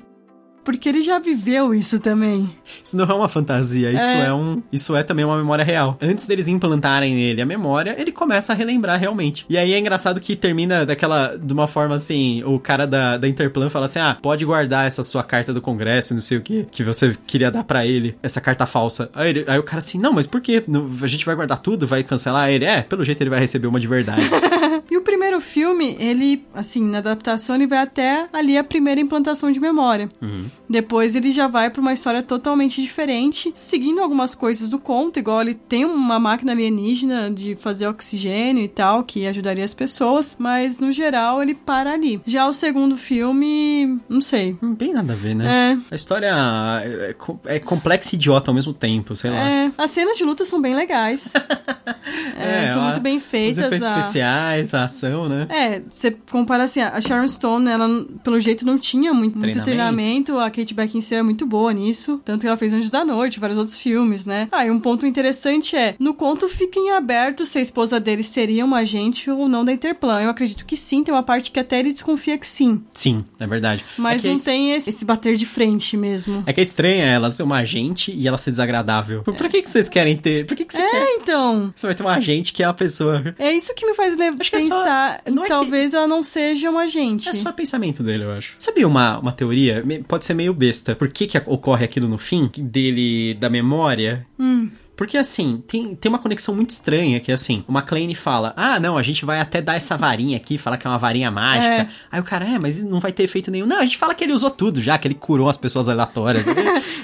Porque 0.69 0.87
ele 0.87 1.01
já 1.01 1.17
viveu 1.17 1.73
isso 1.73 1.99
também. 1.99 2.55
Isso 2.83 2.95
não 2.95 3.03
é 3.05 3.13
uma 3.15 3.27
fantasia, 3.27 3.91
isso 3.91 4.05
é. 4.05 4.27
é, 4.27 4.33
um. 4.33 4.61
Isso 4.71 4.95
é 4.95 5.01
também 5.01 5.25
uma 5.25 5.35
memória 5.35 5.65
real. 5.65 5.97
Antes 5.99 6.27
deles 6.27 6.47
implantarem 6.47 7.15
nele 7.15 7.41
a 7.41 7.45
memória, 7.45 7.95
ele 7.97 8.11
começa 8.11 8.53
a 8.53 8.55
relembrar 8.55 8.99
realmente. 8.99 9.47
E 9.49 9.57
aí 9.57 9.73
é 9.73 9.79
engraçado 9.79 10.19
que 10.19 10.35
termina 10.35 10.85
daquela. 10.85 11.35
de 11.35 11.51
uma 11.51 11.67
forma 11.67 11.95
assim, 11.95 12.43
o 12.43 12.59
cara 12.59 12.85
da, 12.85 13.17
da 13.17 13.27
Interplan 13.27 13.67
fala 13.71 13.85
assim: 13.85 13.97
ah, 13.97 14.15
pode 14.21 14.45
guardar 14.45 14.85
essa 14.85 15.01
sua 15.01 15.23
carta 15.23 15.51
do 15.51 15.59
Congresso, 15.59 16.13
não 16.13 16.21
sei 16.21 16.37
o 16.37 16.41
que, 16.41 16.67
que 16.69 16.83
você 16.83 17.17
queria 17.25 17.49
dar 17.49 17.63
para 17.63 17.83
ele, 17.87 18.15
essa 18.21 18.39
carta 18.39 18.67
falsa. 18.67 19.09
Aí, 19.15 19.31
ele, 19.31 19.45
aí 19.47 19.57
o 19.57 19.63
cara 19.63 19.79
assim, 19.79 19.97
não, 19.97 20.13
mas 20.13 20.27
por 20.27 20.39
quê? 20.39 20.63
A 21.01 21.07
gente 21.07 21.25
vai 21.25 21.33
guardar 21.33 21.57
tudo? 21.57 21.87
Vai 21.87 22.03
cancelar 22.03 22.51
ele? 22.51 22.65
É, 22.65 22.83
pelo 22.83 23.03
jeito 23.03 23.19
ele 23.23 23.31
vai 23.31 23.39
receber 23.39 23.65
uma 23.65 23.79
de 23.79 23.87
verdade. 23.87 24.21
e 24.91 24.97
o 24.97 25.01
primeiro 25.01 25.39
filme, 25.41 25.95
ele, 25.99 26.45
assim, 26.53 26.83
na 26.83 26.97
adaptação, 26.99 27.55
ele 27.55 27.67
vai 27.67 27.79
até 27.79 28.27
ali 28.33 28.57
a 28.57 28.63
primeira 28.63 28.99
implantação 28.99 29.51
de 29.51 29.59
memória. 29.59 30.09
Uhum. 30.21 30.45
Depois 30.69 31.15
ele 31.15 31.31
já 31.31 31.47
vai 31.47 31.69
pra 31.69 31.81
uma 31.81 31.93
história 31.93 32.21
totalmente 32.21 32.81
diferente, 32.81 33.51
seguindo 33.55 34.01
algumas 34.01 34.35
coisas 34.35 34.69
do 34.69 34.77
conto, 34.79 35.17
igual 35.19 35.41
ele 35.41 35.53
tem 35.55 35.83
uma 35.85 36.19
máquina 36.19 36.51
alienígena 36.51 37.31
de 37.31 37.55
fazer 37.55 37.87
oxigênio 37.87 38.63
e 38.63 38.67
tal, 38.67 39.03
que 39.03 39.25
ajudaria 39.25 39.63
as 39.65 39.73
pessoas, 39.73 40.35
mas 40.39 40.79
no 40.79 40.91
geral 40.91 41.41
ele 41.41 41.55
para 41.55 41.93
ali. 41.93 42.21
Já 42.25 42.47
o 42.47 42.53
segundo 42.53 42.97
filme, 42.97 43.99
não 44.07 44.21
sei. 44.21 44.55
Hum, 44.61 44.73
Bem 44.75 44.93
nada 44.93 45.13
a 45.13 45.15
ver, 45.15 45.35
né? 45.35 45.77
É, 45.89 45.93
A 45.93 45.95
história 45.95 46.31
é, 46.83 47.13
co- 47.17 47.39
é 47.45 47.59
complexa 47.59 48.09
e 48.13 48.15
idiota 48.15 48.51
ao 48.51 48.55
mesmo 48.55 48.73
tempo, 48.73 49.15
sei 49.15 49.31
lá. 49.31 49.37
é, 49.37 49.71
as 49.77 49.91
cenas 49.91 50.17
de 50.17 50.23
luta 50.23 50.45
são 50.45 50.61
bem 50.61 50.75
legais. 50.75 51.33
É, 52.37 52.67
são 52.69 52.81
a- 52.81 52.85
muito 52.85 52.99
bem 53.01 53.17
Os 53.17 53.23
feitas. 53.23 53.57
efeitos 53.65 53.87
a- 53.87 53.99
especiais, 53.99 54.73
a 54.73 54.87
né? 55.29 55.47
É, 55.49 55.81
você 55.89 56.11
compara 56.31 56.63
assim, 56.63 56.81
a 56.81 56.99
Sharon 56.99 57.27
Stone, 57.27 57.67
ela, 57.69 57.87
pelo 58.23 58.39
jeito, 58.39 58.65
não 58.65 58.77
tinha 58.77 59.13
muito, 59.13 59.37
muito 59.37 59.61
Treinamento. 59.61 60.25
treinamento. 60.25 60.37
A 60.39 60.49
Kate 60.49 60.73
Beckinsale 60.73 61.19
é 61.19 61.23
muito 61.23 61.45
boa 61.45 61.71
nisso. 61.73 62.19
Tanto 62.25 62.41
que 62.41 62.47
ela 62.47 62.57
fez 62.57 62.73
Anjos 62.73 62.89
da 62.89 63.03
Noite, 63.05 63.39
vários 63.39 63.57
outros 63.57 63.77
filmes, 63.77 64.25
né? 64.25 64.47
Ah, 64.51 64.65
e 64.65 64.71
um 64.71 64.79
ponto 64.79 65.05
interessante 65.05 65.75
é, 65.75 65.95
no 65.99 66.13
conto 66.13 66.47
fica 66.49 66.79
em 66.79 66.91
aberto 66.91 67.45
se 67.45 67.57
a 67.57 67.61
esposa 67.61 67.99
dele 67.99 68.23
seria 68.23 68.65
uma 68.65 68.79
agente 68.79 69.29
ou 69.29 69.47
não 69.47 69.63
da 69.65 69.71
Interplan. 69.71 70.21
Eu 70.21 70.29
acredito 70.29 70.65
que 70.65 70.75
sim, 70.75 71.03
tem 71.03 71.13
uma 71.13 71.23
parte 71.23 71.51
que 71.51 71.59
até 71.59 71.79
ele 71.79 71.93
desconfia 71.93 72.37
que 72.37 72.47
sim. 72.47 72.83
Sim, 72.93 73.23
é 73.39 73.47
verdade. 73.47 73.83
Mas 73.97 74.23
é 74.23 74.27
não 74.29 74.35
é 74.35 74.39
tem 74.39 74.71
esse, 74.73 74.89
esse 74.89 75.05
bater 75.05 75.35
de 75.35 75.45
frente 75.45 75.95
mesmo. 75.97 76.43
É 76.45 76.53
que 76.53 76.59
é 76.59 76.63
estranho 76.63 77.01
ela 77.01 77.31
ser 77.31 77.43
uma 77.43 77.57
agente 77.57 78.11
e 78.11 78.27
ela 78.27 78.37
ser 78.37 78.51
desagradável. 78.51 79.23
Por 79.23 79.49
que, 79.49 79.61
que 79.61 79.69
vocês 79.69 79.87
querem 79.89 80.17
ter? 80.17 80.45
Por 80.45 80.55
que, 80.55 80.65
que 80.65 80.73
você 80.73 80.81
quer? 80.89 80.95
É, 80.95 81.15
então... 81.15 81.73
Você 81.75 81.85
vai 81.87 81.95
ter 81.95 82.03
uma 82.03 82.13
agente 82.15 82.53
que 82.53 82.63
é 82.63 82.67
uma 82.67 82.73
pessoa. 82.73 83.35
É 83.37 83.51
isso 83.51 83.73
que 83.75 83.85
me 83.85 83.93
faz 83.93 84.17
le- 84.17 84.35
Acho 84.39 84.49
que 84.49 84.55
é 84.57 84.59
só- 84.69 84.77
pensar, 84.77 85.21
não 85.31 85.43
é 85.43 85.47
que- 85.47 85.49
talvez 85.53 85.93
ela 85.93 86.07
não 86.07 86.23
seja 86.23 86.69
uma 86.69 86.81
agente. 86.81 87.27
É 87.29 87.33
só 87.33 87.51
pensamento 87.51 88.01
dele, 88.03 88.23
eu 88.23 88.31
acho. 88.31 88.55
Sabia 88.59 88.87
uma, 88.87 89.19
uma 89.19 89.31
teoria? 89.31 89.83
Pode 90.07 90.25
ser 90.25 90.33
meio 90.33 90.53
besta. 90.53 90.95
Por 90.95 91.09
que, 91.09 91.27
que 91.27 91.37
ocorre 91.45 91.85
aquilo 91.85 92.07
no 92.07 92.17
fim 92.17 92.49
dele, 92.57 93.33
da 93.35 93.49
memória? 93.49 94.25
Hum. 94.39 94.69
Porque 94.99 95.15
assim, 95.17 95.63
tem, 95.65 95.95
tem 95.95 96.09
uma 96.09 96.19
conexão 96.19 96.53
muito 96.53 96.71
estranha 96.71 97.21
que 97.21 97.31
assim, 97.31 97.63
o 97.69 97.71
McLean 97.71 98.13
fala: 98.15 98.53
Ah, 98.57 98.81
não, 98.81 98.97
a 98.97 99.01
gente 99.01 99.23
vai 99.23 99.39
até 99.39 99.61
dar 99.61 99.77
essa 99.77 99.95
varinha 99.95 100.35
aqui, 100.35 100.57
falar 100.57 100.75
que 100.75 100.85
é 100.85 100.89
uma 100.89 100.97
varinha 100.97 101.31
mágica. 101.31 101.83
É. 101.83 101.87
Aí 102.11 102.19
o 102.19 102.23
cara, 102.25 102.45
é, 102.45 102.59
mas 102.59 102.83
não 102.83 102.99
vai 102.99 103.13
ter 103.13 103.23
efeito 103.23 103.49
nenhum. 103.49 103.65
Não, 103.65 103.77
a 103.79 103.85
gente 103.85 103.97
fala 103.97 104.13
que 104.13 104.21
ele 104.25 104.33
usou 104.33 104.49
tudo 104.51 104.81
já, 104.81 104.97
que 104.97 105.07
ele 105.07 105.15
curou 105.15 105.47
as 105.47 105.55
pessoas 105.55 105.87
aleatórias. 105.87 106.43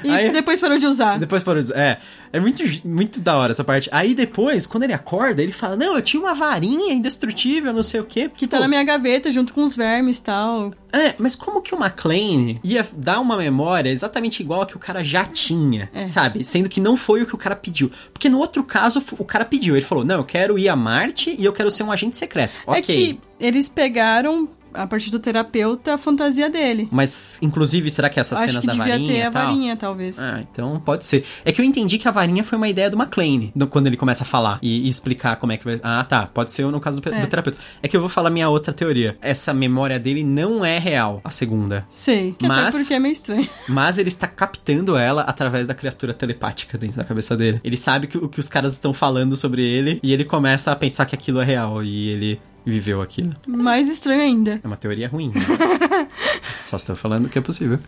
E 0.03 0.09
Aí- 0.09 0.29
depois 0.31 0.61
parou 0.61 0.77
de 0.77 0.85
usar. 0.85 1.17
depois 1.17 1.41
parou 1.41 1.63
de- 1.63 1.73
É, 1.73 1.97
é 2.31 2.39
muito, 2.39 2.61
muito 2.85 3.19
da 3.19 3.35
hora 3.37 3.51
essa 3.51 3.63
parte. 3.63 3.89
Aí 3.91 4.13
depois, 4.13 4.67
quando 4.67 4.83
ele 4.83 4.93
acorda, 4.93 5.41
ele 5.41 5.53
fala: 5.53 5.75
Não, 5.77 5.95
eu 5.95 6.01
tinha 6.01 6.21
uma 6.21 6.35
varinha 6.35 6.93
indestrutível, 6.93 7.71
não 7.73 7.81
sei 7.81 8.01
o 8.01 8.03
quê. 8.03 8.29
Que 8.35 8.45
tá 8.45 8.59
na 8.59 8.67
minha 8.67 8.83
gaveta 8.83 9.31
junto 9.31 9.51
com 9.53 9.63
os 9.63 9.75
vermes 9.75 10.19
e 10.19 10.23
tal. 10.23 10.73
É, 10.95 11.15
mas 11.17 11.35
como 11.35 11.61
que 11.61 11.75
o 11.75 11.77
McLean 11.83 12.57
ia 12.63 12.87
dar 12.95 13.19
uma 13.19 13.35
memória 13.37 13.89
exatamente 13.89 14.41
igual 14.41 14.61
a 14.61 14.65
que 14.65 14.75
o 14.75 14.79
cara 14.79 15.03
já 15.03 15.25
tinha, 15.25 15.89
É. 15.93 16.07
sabe? 16.07 16.43
Sendo 16.43 16.69
que 16.69 16.79
não 16.79 16.95
foi 16.95 17.21
o 17.21 17.25
que 17.25 17.35
o 17.35 17.37
cara 17.37 17.55
pediu. 17.55 17.91
Porque 18.13 18.29
no 18.29 18.39
outro 18.39 18.63
caso, 18.63 19.03
o 19.19 19.25
cara 19.25 19.43
pediu. 19.43 19.75
Ele 19.75 19.85
falou: 19.85 20.05
Não, 20.05 20.15
eu 20.17 20.23
quero 20.23 20.57
ir 20.57 20.69
a 20.69 20.75
Marte 20.75 21.35
e 21.37 21.43
eu 21.43 21.51
quero 21.53 21.69
ser 21.69 21.83
um 21.83 21.91
agente 21.91 22.15
secreto. 22.15 22.53
Ok. 22.65 22.79
É 22.79 22.81
que 22.81 23.19
eles 23.39 23.67
pegaram, 23.67 24.47
a 24.75 24.87
partir 24.87 25.09
do 25.09 25.19
terapeuta, 25.19 25.93
a 25.93 25.97
fantasia 25.97 26.49
dele. 26.49 26.87
Mas, 26.91 27.37
inclusive, 27.41 27.89
será 27.89 28.09
que 28.09 28.19
essas 28.19 28.37
Acho 28.39 28.47
cenas 28.49 28.61
que 28.61 28.67
da 28.67 28.73
devia 28.73 28.91
varinha 28.93 29.07
ter 29.13 29.17
e 29.19 29.21
a 29.23 29.31
tal? 29.31 29.43
varinha, 29.45 29.75
talvez. 29.77 30.19
Ah, 30.19 30.39
então 30.41 30.79
pode 30.79 31.05
ser. 31.05 31.23
É 31.43 31.51
que 31.51 31.61
eu 31.61 31.65
entendi 31.65 31.97
que 31.97 32.07
a 32.07 32.11
varinha 32.11 32.43
foi 32.43 32.57
uma 32.57 32.67
ideia 32.67 32.89
do 32.89 32.97
McLean, 33.01 33.51
do- 33.55 33.67
quando 33.67 33.87
ele 33.87 33.97
começa 33.97 34.23
a 34.23 34.25
falar 34.27 34.59
e, 34.61 34.85
e 34.87 34.89
explicar 34.89 35.35
como 35.37 35.51
é 35.51 35.57
que 35.57 35.63
vai. 35.65 35.79
Ah, 35.83 36.03
tá. 36.03 36.27
Pode 36.27 36.51
ser 36.51 36.65
no 36.65 36.79
caso 36.79 36.99
do, 37.01 37.09
É. 37.13 37.19
do 37.19 37.27
terapeuta. 37.27 37.57
É 37.81 37.87
que 37.87 37.95
eu 37.95 38.01
vou 38.01 38.09
falar 38.09 38.29
minha 38.29 38.49
outra 38.49 38.73
teoria. 38.73 39.17
Essa 39.21 39.53
memória 39.53 39.99
dele 39.99 40.23
não 40.23 40.63
é 40.65 40.77
real, 40.79 41.21
a 41.23 41.29
segunda. 41.31 41.85
Sei, 41.89 42.33
que 42.37 42.47
Mas- 42.47 42.59
até 42.59 42.77
porque 42.79 42.93
é 42.93 42.99
meio 42.99 43.13
estranho. 43.13 43.47
Mas 43.67 43.97
ele 43.97 44.09
está 44.09 44.27
captando 44.27 44.95
ela 44.97 45.21
através 45.21 45.67
da 45.67 45.73
criatura 45.73 46.13
telepática 46.13 46.77
dentro 46.77 46.97
da 46.97 47.03
cabeça 47.03 47.35
dele. 47.37 47.59
Ele 47.63 47.77
sabe 47.77 48.07
que 48.07 48.17
o 48.17 48.27
que 48.27 48.39
os 48.39 48.49
caras 48.49 48.73
estão 48.73 48.93
falando 48.93 49.35
sobre 49.35 49.63
ele 49.63 49.99
e 50.03 50.11
ele 50.13 50.25
começa 50.25 50.71
a 50.71 50.75
pensar 50.75 51.05
que 51.05 51.15
aquilo 51.15 51.39
é 51.39 51.43
real 51.45 51.83
e 51.83 52.09
ele 52.09 52.39
viveu 52.65 53.01
aquilo. 53.01 53.35
Mais 53.47 53.87
estranho 53.87 54.21
ainda. 54.21 54.59
É 54.63 54.67
uma 54.67 54.77
teoria 54.77 55.07
ruim. 55.07 55.29
Né? 55.33 55.41
Só 56.65 56.77
estou 56.77 56.95
falando 56.95 57.29
que 57.29 57.37
é 57.37 57.41
possível. 57.41 57.79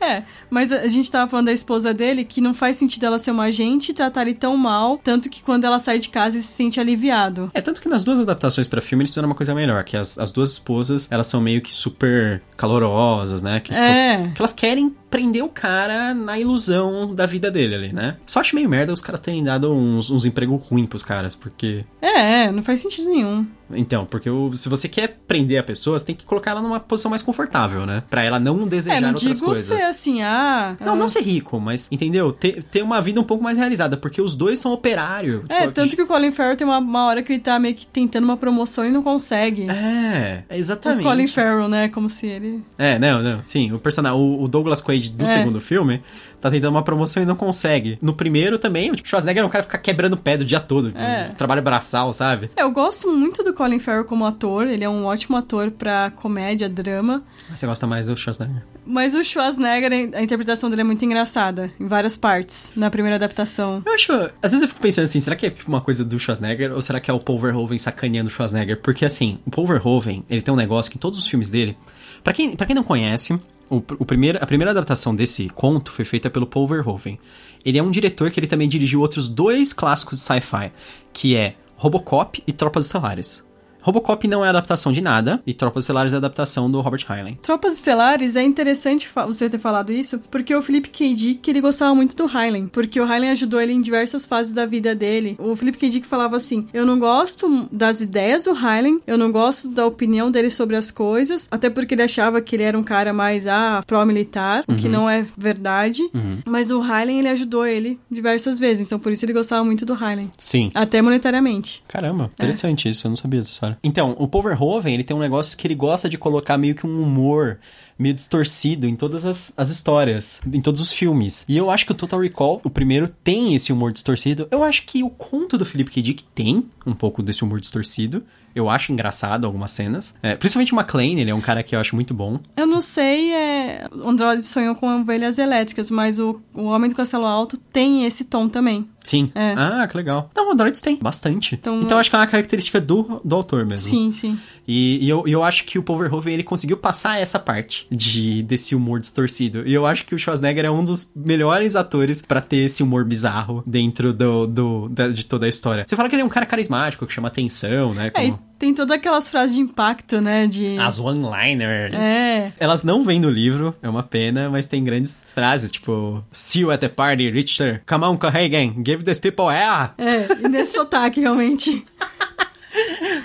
É, 0.00 0.22
mas 0.50 0.72
a 0.72 0.88
gente 0.88 1.10
tava 1.10 1.30
falando 1.30 1.46
da 1.46 1.52
esposa 1.52 1.94
dele, 1.94 2.24
que 2.24 2.40
não 2.40 2.52
faz 2.54 2.76
sentido 2.76 3.06
ela 3.06 3.18
ser 3.18 3.30
uma 3.30 3.44
agente 3.44 3.90
e 3.90 3.94
tratar 3.94 4.22
ele 4.22 4.34
tão 4.34 4.56
mal, 4.56 4.98
tanto 4.98 5.28
que 5.28 5.42
quando 5.42 5.64
ela 5.64 5.78
sai 5.78 5.98
de 5.98 6.08
casa 6.08 6.36
ele 6.36 6.42
se 6.42 6.52
sente 6.52 6.80
aliviado. 6.80 7.50
É 7.54 7.60
tanto 7.60 7.80
que 7.80 7.88
nas 7.88 8.02
duas 8.02 8.18
adaptações 8.18 8.66
pra 8.66 8.80
filme 8.80 9.02
eles 9.02 9.10
fizeram 9.10 9.28
uma 9.28 9.34
coisa 9.34 9.54
melhor, 9.54 9.82
que 9.84 9.96
as, 9.96 10.18
as 10.18 10.32
duas 10.32 10.52
esposas, 10.52 11.08
elas 11.10 11.26
são 11.26 11.40
meio 11.40 11.60
que 11.60 11.72
super 11.74 12.42
calorosas, 12.56 13.42
né? 13.42 13.60
Que, 13.60 13.72
É. 13.74 14.30
que 14.34 14.40
elas 14.40 14.52
querem 14.52 14.94
prender 15.10 15.44
o 15.44 15.48
cara 15.48 16.12
na 16.14 16.38
ilusão 16.38 17.14
da 17.14 17.26
vida 17.26 17.50
dele 17.50 17.74
ali, 17.74 17.92
né? 17.92 18.16
Só 18.26 18.40
acho 18.40 18.54
meio 18.56 18.68
merda 18.68 18.92
os 18.92 19.00
caras 19.00 19.20
terem 19.20 19.42
dado 19.44 19.72
uns, 19.72 20.10
uns 20.10 20.24
empregos 20.26 20.60
ruins 20.68 20.86
pros 20.88 21.02
caras, 21.02 21.34
porque 21.34 21.84
É, 22.02 22.44
é, 22.44 22.52
não 22.52 22.62
faz 22.62 22.80
sentido 22.80 23.08
nenhum. 23.08 23.46
Então, 23.72 24.04
porque 24.06 24.30
o- 24.30 24.52
se 24.52 24.68
você 24.68 24.88
quer 24.88 25.18
prender 25.26 25.58
a 25.58 25.62
pessoa, 25.62 25.98
você 25.98 26.06
tem 26.06 26.14
que 26.14 26.24
colocar 26.24 26.52
ela 26.52 26.62
numa 26.62 26.78
posição 26.78 27.10
mais 27.10 27.20
confortável, 27.22 27.84
né? 27.84 28.02
Pra 28.08 28.22
ela 28.22 28.38
não 28.38 28.66
desejar 28.66 28.98
é, 28.98 29.00
não 29.00 29.08
outras 29.10 29.32
digo 29.32 29.46
coisas. 29.46 29.64
ser 29.64 29.82
assim, 29.84 30.22
ah. 30.22 30.76
Não, 30.80 30.92
ah, 30.92 30.96
não 30.96 31.08
ser 31.08 31.22
rico, 31.22 31.58
mas, 31.58 31.88
entendeu? 31.90 32.32
Ter, 32.32 32.62
ter 32.62 32.82
uma 32.82 33.00
vida 33.02 33.20
um 33.20 33.24
pouco 33.24 33.42
mais 33.42 33.58
realizada, 33.58 33.96
porque 33.96 34.22
os 34.22 34.34
dois 34.36 34.58
são 34.58 34.72
operário. 34.72 35.44
É, 35.48 35.62
Tipo, 35.62 35.72
tanto 35.72 35.96
que 35.96 36.02
o 36.02 36.06
Colin 36.06 36.30
Farrell 36.30 36.56
tem 36.56 36.66
uma, 36.66 36.78
uma 36.78 37.06
hora 37.06 37.22
que 37.22 37.32
ele 37.32 37.40
tá 37.42 37.58
meio 37.58 37.74
que 37.74 37.86
tentando 37.86 38.24
uma 38.24 38.36
promoção 38.36 38.84
e 38.84 38.90
não 38.90 39.02
consegue. 39.02 39.68
É, 39.68 40.44
o 40.50 40.54
exatamente. 40.54 41.02
Colin 41.02 41.26
Farrell, 41.26 41.68
né? 41.68 41.88
Como 41.88 42.08
se 42.08 42.26
ele. 42.26 42.64
É, 42.78 42.98
não, 42.98 43.22
não, 43.22 43.42
sim. 43.42 43.72
O 43.72 43.78
personagem, 43.78 44.18
o, 44.18 44.42
o 44.42 44.48
Douglas 44.48 44.80
Quaid 44.80 45.10
do 45.10 45.24
É. 45.24 45.26
segundo 45.26 45.60
filme, 45.60 46.02
tá 46.46 46.50
tentando 46.50 46.70
uma 46.74 46.82
promoção 46.82 47.22
e 47.22 47.26
não 47.26 47.36
consegue. 47.36 47.98
No 48.00 48.14
primeiro 48.14 48.58
também, 48.58 48.90
o 48.90 48.96
Schwarzenegger 49.02 49.42
é 49.42 49.46
um 49.46 49.48
cara 49.48 49.64
que 49.64 49.70
fica 49.70 49.82
quebrando 49.82 50.16
pé 50.16 50.34
o 50.36 50.44
dia 50.44 50.60
todo. 50.60 50.92
É. 50.96 51.24
Trabalho 51.36 51.62
braçal, 51.62 52.12
sabe? 52.12 52.50
É, 52.56 52.62
Eu 52.62 52.70
gosto 52.70 53.12
muito 53.12 53.42
do 53.42 53.52
Colin 53.52 53.78
Farrell 53.78 54.04
como 54.04 54.24
ator, 54.24 54.66
ele 54.66 54.84
é 54.84 54.88
um 54.88 55.04
ótimo 55.04 55.36
ator 55.36 55.70
pra 55.70 56.10
comédia, 56.10 56.68
drama. 56.68 57.22
Mas 57.48 57.60
você 57.60 57.66
gosta 57.66 57.86
mais 57.86 58.06
do 58.06 58.16
Schwarzenegger. 58.16 58.62
Mas 58.84 59.14
o 59.14 59.24
Schwarzenegger, 59.24 59.92
a 60.14 60.22
interpretação 60.22 60.70
dele 60.70 60.82
é 60.82 60.84
muito 60.84 61.04
engraçada, 61.04 61.72
em 61.78 61.86
várias 61.88 62.16
partes, 62.16 62.72
na 62.76 62.90
primeira 62.90 63.16
adaptação. 63.16 63.82
Eu 63.84 63.92
acho. 63.94 64.12
Às 64.42 64.52
vezes 64.52 64.62
eu 64.62 64.68
fico 64.68 64.80
pensando 64.80 65.04
assim, 65.04 65.20
será 65.20 65.34
que 65.34 65.46
é 65.46 65.50
tipo 65.50 65.68
uma 65.68 65.80
coisa 65.80 66.04
do 66.04 66.18
Schwarzenegger 66.18 66.72
ou 66.72 66.80
será 66.82 67.00
que 67.00 67.10
é 67.10 67.14
o 67.14 67.18
Paul 67.20 67.40
Verhoeven 67.40 67.78
sacaneando 67.78 68.28
o 68.28 68.32
Schwarzenegger? 68.32 68.80
Porque 68.80 69.04
assim, 69.04 69.38
o 69.46 69.50
Paul 69.50 69.66
Verhoeven, 69.66 70.24
ele 70.30 70.42
tem 70.42 70.52
um 70.52 70.56
negócio 70.56 70.90
que 70.90 70.96
em 70.98 71.00
todos 71.00 71.18
os 71.18 71.26
filmes 71.26 71.48
dele. 71.48 71.76
Pra 72.22 72.32
quem, 72.32 72.56
pra 72.56 72.66
quem 72.66 72.74
não 72.74 72.82
conhece, 72.82 73.38
o, 73.70 73.76
o 73.76 74.04
primeiro, 74.04 74.38
a 74.40 74.46
primeira 74.46 74.70
adaptação 74.70 75.14
desse 75.14 75.48
conto 75.48 75.92
foi 75.92 76.04
feita 76.04 76.30
pelo 76.30 76.46
Paul 76.46 76.66
Verhoeven. 76.66 77.18
Ele 77.64 77.78
é 77.78 77.82
um 77.82 77.90
diretor 77.90 78.30
que 78.30 78.38
ele 78.40 78.46
também 78.46 78.68
dirigiu 78.68 79.00
outros 79.00 79.28
dois 79.28 79.72
clássicos 79.72 80.18
de 80.18 80.24
sci-fi, 80.24 80.72
que 81.12 81.36
é 81.36 81.56
Robocop 81.76 82.42
e 82.46 82.52
Tropas 82.52 82.86
Estelares. 82.86 83.45
Robocop 83.86 84.26
não 84.26 84.44
é 84.44 84.48
adaptação 84.48 84.92
de 84.92 85.00
nada, 85.00 85.40
e 85.46 85.54
Tropas 85.54 85.84
Estelares 85.84 86.12
é 86.12 86.16
adaptação 86.16 86.68
do 86.68 86.80
Robert 86.80 87.06
Heinlein. 87.08 87.38
Tropas 87.40 87.74
Estelares 87.74 88.34
é 88.34 88.42
interessante 88.42 89.08
você 89.28 89.48
ter 89.48 89.60
falado 89.60 89.92
isso, 89.92 90.18
porque 90.28 90.52
o 90.52 90.60
Felipe 90.60 90.88
K. 90.88 91.14
Dick, 91.14 91.48
ele 91.48 91.60
gostava 91.60 91.94
muito 91.94 92.16
do 92.16 92.24
Heinlein, 92.24 92.66
porque 92.66 93.00
o 93.00 93.04
Heinlein 93.08 93.30
ajudou 93.30 93.60
ele 93.60 93.72
em 93.72 93.80
diversas 93.80 94.26
fases 94.26 94.52
da 94.52 94.66
vida 94.66 94.92
dele. 94.92 95.36
O 95.38 95.54
Felipe 95.54 95.78
K. 95.78 95.88
Dick 95.88 96.04
falava 96.04 96.36
assim: 96.36 96.66
"Eu 96.74 96.84
não 96.84 96.98
gosto 96.98 97.68
das 97.70 98.00
ideias 98.00 98.42
do 98.42 98.50
Heinlein, 98.50 99.00
eu 99.06 99.16
não 99.16 99.30
gosto 99.30 99.68
da 99.68 99.86
opinião 99.86 100.32
dele 100.32 100.50
sobre 100.50 100.74
as 100.74 100.90
coisas, 100.90 101.46
até 101.48 101.70
porque 101.70 101.94
ele 101.94 102.02
achava 102.02 102.40
que 102.40 102.56
ele 102.56 102.64
era 102.64 102.76
um 102.76 102.82
cara 102.82 103.12
mais 103.12 103.46
ah, 103.46 103.84
pró-militar, 103.86 104.64
o 104.66 104.74
que 104.74 104.88
não 104.88 105.08
é 105.08 105.24
verdade. 105.38 106.02
Mas 106.44 106.72
o 106.72 106.82
Heinlein 106.82 107.20
ele 107.20 107.28
ajudou 107.28 107.64
ele 107.64 108.00
diversas 108.10 108.58
vezes, 108.58 108.84
então 108.84 108.98
por 108.98 109.12
isso 109.12 109.24
ele 109.24 109.32
gostava 109.32 109.64
muito 109.64 109.86
do 109.86 109.92
Heinlein, 109.94 110.28
Sim. 110.36 110.72
até 110.74 111.00
monetariamente. 111.00 111.84
Caramba, 111.86 112.32
interessante 112.34 112.88
isso, 112.88 113.06
eu 113.06 113.10
não 113.10 113.16
sabia 113.16 113.38
dessa 113.38 113.52
história. 113.52 113.75
Então, 113.82 114.16
o 114.18 114.28
Paul 114.28 114.44
Verhoeven, 114.44 114.94
ele 114.94 115.04
tem 115.04 115.16
um 115.16 115.20
negócio 115.20 115.56
que 115.56 115.66
ele 115.66 115.74
gosta 115.74 116.08
de 116.08 116.18
colocar 116.18 116.56
meio 116.58 116.74
que 116.74 116.86
um 116.86 117.02
humor 117.02 117.58
meio 117.98 118.14
distorcido 118.14 118.86
em 118.86 118.94
todas 118.94 119.24
as, 119.24 119.52
as 119.56 119.70
histórias, 119.70 120.40
em 120.52 120.60
todos 120.60 120.80
os 120.80 120.92
filmes. 120.92 121.44
E 121.48 121.56
eu 121.56 121.70
acho 121.70 121.86
que 121.86 121.92
o 121.92 121.94
Total 121.94 122.20
Recall, 122.20 122.60
o 122.62 122.70
primeiro, 122.70 123.08
tem 123.08 123.54
esse 123.54 123.72
humor 123.72 123.92
distorcido. 123.92 124.46
Eu 124.50 124.62
acho 124.62 124.84
que 124.84 125.02
o 125.02 125.10
conto 125.10 125.56
do 125.56 125.64
Philip 125.64 125.90
K. 125.90 126.02
Dick 126.02 126.24
tem 126.34 126.68
um 126.86 126.92
pouco 126.92 127.22
desse 127.22 127.42
humor 127.42 127.60
distorcido. 127.60 128.22
Eu 128.54 128.70
acho 128.70 128.90
engraçado 128.90 129.44
algumas 129.44 129.70
cenas. 129.70 130.14
É, 130.22 130.34
principalmente 130.34 130.72
o 130.72 130.78
McLean, 130.78 131.20
ele 131.20 131.30
é 131.30 131.34
um 131.34 131.42
cara 131.42 131.62
que 131.62 131.76
eu 131.76 131.80
acho 131.80 131.94
muito 131.94 132.14
bom. 132.14 132.40
Eu 132.56 132.66
não 132.66 132.80
sei, 132.80 133.34
é... 133.34 133.86
Android 134.02 134.42
sonhou 134.42 134.74
com 134.74 135.00
ovelhas 135.00 135.38
elétricas, 135.38 135.90
mas 135.90 136.18
o, 136.18 136.40
o 136.54 136.64
Homem 136.64 136.88
do 136.88 136.96
Castelo 136.96 137.26
Alto 137.26 137.58
tem 137.58 138.06
esse 138.06 138.24
tom 138.24 138.48
também. 138.48 138.88
Sim. 139.06 139.30
É. 139.34 139.54
Ah, 139.56 139.86
que 139.88 139.96
legal. 139.96 140.30
Não, 140.34 140.48
o 140.48 140.52
Androids 140.52 140.80
tem 140.80 140.96
bastante. 140.96 141.54
Então, 141.54 141.80
Então, 141.82 141.96
acho 141.98 142.10
que 142.10 142.16
é 142.16 142.18
uma 142.18 142.26
característica 142.26 142.80
do, 142.80 143.20
do 143.24 143.36
autor 143.36 143.64
mesmo. 143.64 143.88
Sim, 143.88 144.10
sim. 144.10 144.38
E, 144.66 145.04
e 145.04 145.08
eu, 145.08 145.22
eu 145.28 145.44
acho 145.44 145.64
que 145.64 145.78
o 145.78 145.82
Paul 145.82 145.98
Verhoeven, 146.00 146.34
ele 146.34 146.42
conseguiu 146.42 146.76
passar 146.76 147.20
essa 147.20 147.38
parte. 147.38 147.86
de 147.90 148.42
desse 148.42 148.74
humor 148.74 148.98
distorcido. 148.98 149.62
E 149.66 149.72
eu 149.72 149.86
acho 149.86 150.04
que 150.04 150.14
o 150.14 150.18
Schwarzenegger 150.18 150.64
é 150.64 150.70
um 150.70 150.84
dos 150.84 151.12
melhores 151.14 151.76
atores 151.76 152.20
para 152.20 152.40
ter 152.40 152.58
esse 152.58 152.82
humor 152.82 153.04
bizarro 153.04 153.62
dentro 153.66 154.12
do, 154.12 154.46
do 154.46 154.88
da, 154.88 155.08
de 155.08 155.24
toda 155.24 155.46
a 155.46 155.48
história. 155.48 155.84
Você 155.86 155.94
fala 155.94 156.08
que 156.08 156.14
ele 156.16 156.22
é 156.22 156.24
um 156.24 156.28
cara 156.28 156.44
carismático, 156.46 157.06
que 157.06 157.12
chama 157.12 157.28
atenção, 157.28 157.94
né? 157.94 158.08
É, 158.08 158.10
Como... 158.10 158.38
tem 158.58 158.74
todas 158.74 158.96
aquelas 158.96 159.30
frases 159.30 159.54
de 159.54 159.60
impacto, 159.60 160.20
né? 160.20 160.46
De... 160.46 160.78
As 160.78 160.98
one-liners. 160.98 161.94
É. 161.94 162.52
Elas 162.58 162.82
não 162.82 163.02
vêm 163.02 163.20
no 163.20 163.30
livro, 163.30 163.74
é 163.82 163.88
uma 163.88 164.02
pena, 164.02 164.48
mas 164.48 164.66
tem 164.66 164.82
grandes 164.82 165.16
frases, 165.34 165.70
tipo, 165.70 166.24
see 166.32 166.62
you 166.62 166.70
at 166.70 166.80
the 166.80 166.88
party, 166.88 167.30
Richter. 167.30 167.82
Come 167.86 168.04
on, 168.04 168.16
Cohagen, 168.16 168.82
give 168.84 169.04
these 169.04 169.20
people 169.20 169.46
air. 169.48 169.92
É, 169.98 170.44
e 170.44 170.48
nesse 170.48 170.72
sotaque, 170.72 171.20
realmente. 171.20 171.84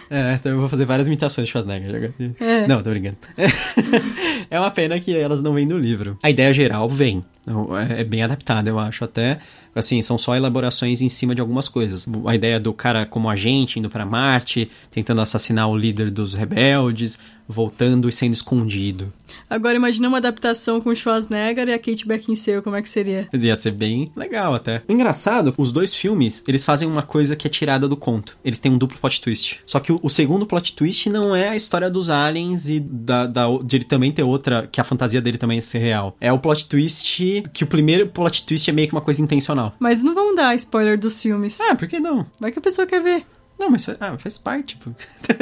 É, 0.09 0.33
então 0.33 0.51
eu 0.51 0.59
vou 0.59 0.67
fazer 0.67 0.85
várias 0.85 1.07
imitações 1.07 1.47
de 1.47 1.51
Schwarzenegger. 1.51 2.13
É. 2.39 2.67
Não, 2.67 2.81
tô 2.83 2.89
brincando. 2.89 3.17
é 4.49 4.59
uma 4.59 4.71
pena 4.71 4.99
que 4.99 5.15
elas 5.15 5.41
não 5.41 5.53
vêm 5.53 5.65
no 5.65 5.77
livro. 5.77 6.17
A 6.21 6.29
ideia 6.29 6.51
geral 6.53 6.89
vem. 6.89 7.23
Então, 7.41 7.77
É 7.77 8.01
é 8.01 8.03
bem 8.03 8.23
adaptada, 8.23 8.69
eu 8.69 8.79
acho. 8.79 9.03
Até, 9.03 9.39
assim, 9.75 10.01
são 10.01 10.17
só 10.17 10.35
elaborações 10.35 11.01
em 11.01 11.09
cima 11.09 11.33
de 11.35 11.41
algumas 11.41 11.67
coisas. 11.67 12.07
A 12.25 12.35
ideia 12.35 12.59
do 12.59 12.73
cara 12.73 13.05
como 13.05 13.29
agente 13.29 13.79
indo 13.79 13.89
pra 13.89 14.05
Marte, 14.05 14.69
tentando 14.89 15.21
assassinar 15.21 15.69
o 15.69 15.77
líder 15.77 16.11
dos 16.11 16.33
rebeldes, 16.33 17.19
voltando 17.47 18.07
e 18.07 18.11
sendo 18.11 18.33
escondido. 18.33 19.11
Agora 19.49 19.75
imagina 19.75 20.07
uma 20.07 20.17
adaptação 20.17 20.79
com 20.79 20.93
Schwarzenegger 20.95 21.67
e 21.67 21.73
a 21.73 21.79
Kate 21.79 22.07
Beckinsale, 22.07 22.61
como 22.61 22.75
é 22.75 22.81
que 22.81 22.89
seria? 22.89 23.27
Ia 23.33 23.55
ser 23.55 23.71
bem 23.71 24.11
legal 24.15 24.53
até. 24.53 24.81
Engraçado, 24.87 25.53
os 25.57 25.71
dois 25.71 25.93
filmes, 25.93 26.43
eles 26.47 26.63
fazem 26.63 26.87
uma 26.87 27.03
coisa 27.03 27.35
que 27.35 27.47
é 27.47 27.49
tirada 27.49 27.87
do 27.87 27.97
conto. 27.97 28.37
Eles 28.43 28.59
têm 28.59 28.71
um 28.71 28.77
duplo 28.77 28.97
plot 28.99 29.21
twist. 29.21 29.59
Só 29.65 29.79
que 29.79 29.91
o, 29.91 29.99
o 30.01 30.09
segundo 30.09 30.45
plot 30.45 30.73
twist 30.73 31.09
não 31.09 31.35
é 31.35 31.49
a 31.49 31.55
história 31.55 31.89
dos 31.89 32.09
aliens 32.09 32.69
e 32.69 32.79
da, 32.79 33.27
da, 33.27 33.45
de 33.63 33.77
ele 33.77 33.85
também 33.85 34.11
ter 34.11 34.23
outra, 34.23 34.67
que 34.71 34.79
a 34.79 34.83
fantasia 34.83 35.21
dele 35.21 35.37
também 35.37 35.57
é 35.57 35.61
ser 35.61 35.79
real. 35.79 36.15
É 36.21 36.31
o 36.31 36.39
plot 36.39 36.65
twist, 36.67 37.30
que 37.53 37.63
o 37.63 37.67
primeiro 37.67 38.07
plot 38.07 38.45
twist 38.45 38.69
é 38.69 38.73
meio 38.73 38.87
que 38.87 38.93
uma 38.93 39.01
coisa 39.01 39.21
intencional. 39.21 39.73
Mas 39.79 40.03
não 40.03 40.13
vamos 40.13 40.35
dar 40.35 40.55
spoiler 40.55 40.99
dos 40.99 41.21
filmes. 41.21 41.59
Ah, 41.61 41.75
por 41.75 41.87
que 41.87 41.99
não? 41.99 42.25
Vai 42.39 42.51
que 42.51 42.59
a 42.59 42.61
pessoa 42.61 42.85
quer 42.87 43.01
ver. 43.01 43.25
Não, 43.59 43.69
mas 43.69 43.85
fa- 43.85 43.95
ah, 43.99 44.17
faz 44.17 44.39
parte. 44.39 44.75
Pô. 44.77 44.89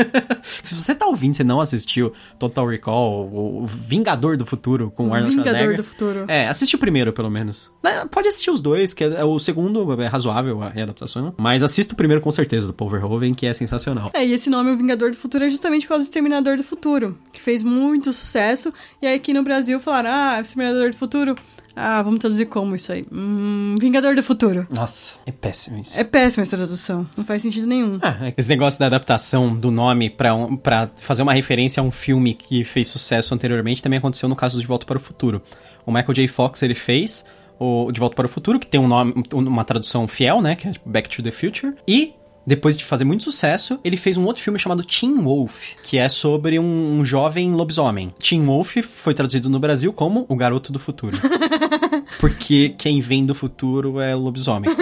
Se 0.61 0.75
você 0.75 0.93
tá 0.93 1.05
ouvindo, 1.05 1.35
você 1.35 1.43
não 1.43 1.61
assistiu 1.61 2.11
Total 2.37 2.67
Recall, 2.67 3.27
o 3.33 3.65
Vingador 3.65 4.35
do 4.35 4.45
Futuro 4.45 4.91
com 4.91 5.07
o 5.07 5.13
Arnold 5.13 5.37
Vingador 5.37 5.51
Schwarzenegger. 5.53 5.77
do 5.77 5.83
Futuro. 5.85 6.25
É, 6.27 6.45
assiste 6.49 6.75
o 6.75 6.77
primeiro, 6.79 7.13
pelo 7.13 7.29
menos. 7.29 7.71
É, 7.81 8.03
Pode 8.05 8.27
assistir 8.27 8.51
os 8.51 8.59
dois, 8.59 8.93
que 8.93 9.05
é, 9.05 9.23
o 9.23 9.39
segundo 9.39 10.01
é 10.01 10.05
razoável 10.07 10.61
a 10.61 10.67
readaptação. 10.67 11.33
Mas 11.39 11.63
assista 11.63 11.93
o 11.93 11.95
primeiro 11.95 12.21
com 12.21 12.29
certeza, 12.29 12.67
do 12.67 12.73
Paul 12.73 12.89
Verhoeven, 12.89 13.33
que 13.33 13.45
é 13.45 13.53
sensacional. 13.53 14.11
É, 14.13 14.25
e 14.25 14.33
esse 14.33 14.49
nome, 14.49 14.71
o 14.71 14.75
Vingador 14.77 15.11
do 15.11 15.17
Futuro, 15.17 15.45
é 15.45 15.49
justamente 15.49 15.83
por 15.83 15.89
causa 15.89 16.03
do 16.03 16.07
Exterminador 16.07 16.57
do 16.57 16.63
Futuro, 16.63 17.17
que 17.31 17.39
fez 17.41 17.63
muito 17.63 18.11
sucesso. 18.11 18.73
E 19.01 19.07
aí 19.07 19.15
aqui 19.15 19.33
no 19.33 19.43
Brasil 19.43 19.79
falaram, 19.79 20.09
ah, 20.11 20.41
Exterminador 20.41 20.89
do 20.91 20.97
Futuro. 20.97 21.35
Ah, 21.75 22.01
vamos 22.01 22.19
traduzir 22.19 22.45
como 22.45 22.75
isso 22.75 22.91
aí? 22.91 23.05
Hum, 23.11 23.75
Vingador 23.79 24.15
do 24.15 24.23
Futuro. 24.23 24.67
Nossa, 24.69 25.15
é 25.25 25.31
péssimo 25.31 25.79
isso. 25.79 25.97
É 25.97 26.03
péssima 26.03 26.43
essa 26.43 26.57
tradução, 26.57 27.07
não 27.15 27.23
faz 27.23 27.41
sentido 27.41 27.67
nenhum. 27.67 27.99
Ah, 28.01 28.27
é 28.27 28.33
esse 28.37 28.49
negócio 28.49 28.79
da 28.79 28.87
adaptação 28.87 29.55
do 29.55 29.71
nome 29.71 30.09
pra, 30.09 30.33
um, 30.33 30.55
pra 30.55 30.89
fazer 30.95 31.21
uma 31.21 31.33
referência 31.33 31.81
a 31.81 31.83
um 31.83 31.91
filme 31.91 32.33
que 32.33 32.63
fez 32.63 32.87
sucesso 32.87 33.33
anteriormente 33.33 33.81
também 33.81 33.99
aconteceu 33.99 34.27
no 34.27 34.35
caso 34.35 34.57
do 34.57 34.61
De 34.61 34.67
Volta 34.67 34.85
para 34.85 34.97
o 34.97 35.01
Futuro. 35.01 35.41
O 35.85 35.91
Michael 35.91 36.13
J. 36.13 36.27
Fox, 36.27 36.61
ele 36.61 36.75
fez 36.75 37.25
o 37.59 37.91
De 37.91 37.99
Volta 37.99 38.15
para 38.15 38.25
o 38.25 38.29
Futuro, 38.29 38.59
que 38.59 38.67
tem 38.67 38.79
um 38.79 38.87
nome, 38.87 39.13
uma 39.33 39.63
tradução 39.63 40.07
fiel, 40.07 40.41
né, 40.41 40.55
que 40.55 40.67
é 40.67 40.71
Back 40.85 41.09
to 41.09 41.21
the 41.21 41.31
Future, 41.31 41.73
e 41.87 42.13
depois 42.45 42.77
de 42.77 42.83
fazer 42.85 43.03
muito 43.03 43.23
sucesso, 43.23 43.79
ele 43.83 43.97
fez 43.97 44.17
um 44.17 44.25
outro 44.25 44.41
filme 44.41 44.57
chamado 44.57 44.83
Teen 44.83 45.15
Wolf, 45.21 45.73
que 45.83 45.97
é 45.97 46.09
sobre 46.09 46.57
um, 46.59 46.99
um 46.99 47.05
jovem 47.05 47.51
lobisomem. 47.51 48.13
Teen 48.19 48.43
Wolf 48.43 48.77
foi 48.77 49.13
traduzido 49.13 49.49
no 49.49 49.59
Brasil 49.59 49.93
como 49.93 50.25
O 50.27 50.35
Garoto 50.35 50.71
do 50.71 50.79
Futuro. 50.79 51.17
Porque 52.19 52.69
quem 52.69 53.01
vem 53.01 53.25
do 53.25 53.35
futuro 53.35 53.99
é 53.99 54.15
lobisomem. 54.15 54.69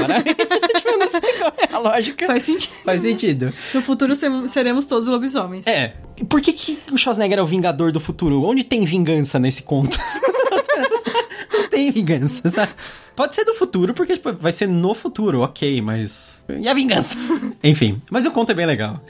Tipo, 0.77 0.89
eu 0.89 0.99
não 0.99 1.07
sei 1.07 1.33
qual 1.33 1.53
é 1.57 1.73
a 1.73 1.79
lógica. 1.79 2.27
Faz 2.27 2.43
sentido. 2.43 2.73
Faz 2.83 3.01
sentido. 3.01 3.53
No 3.73 3.81
futuro 3.81 4.13
seremos 4.47 4.85
todos 4.85 5.07
lobisomens. 5.07 5.65
É. 5.67 5.93
Por 6.29 6.41
que, 6.41 6.53
que 6.53 6.79
o 6.91 6.97
Schwarzenegger 6.97 7.39
é 7.39 7.41
o 7.41 7.45
Vingador 7.45 7.91
do 7.91 7.99
futuro? 7.99 8.43
Onde 8.43 8.63
tem 8.63 8.85
vingança 8.85 9.39
nesse 9.39 9.63
conto? 9.63 9.97
Tem 11.77 11.91
vingança, 11.91 12.41
sabe? 12.49 12.71
Pode 13.15 13.35
ser 13.35 13.45
do 13.45 13.53
futuro, 13.53 13.93
porque 13.93 14.13
tipo, 14.13 14.33
vai 14.33 14.51
ser 14.51 14.67
no 14.67 14.95
futuro, 14.95 15.41
ok, 15.41 15.79
mas. 15.79 16.43
E 16.59 16.67
a 16.67 16.73
vingança? 16.73 17.15
Enfim, 17.63 18.01
mas 18.09 18.25
o 18.25 18.31
conto 18.31 18.51
é 18.51 18.55
bem 18.55 18.65
legal. 18.65 18.99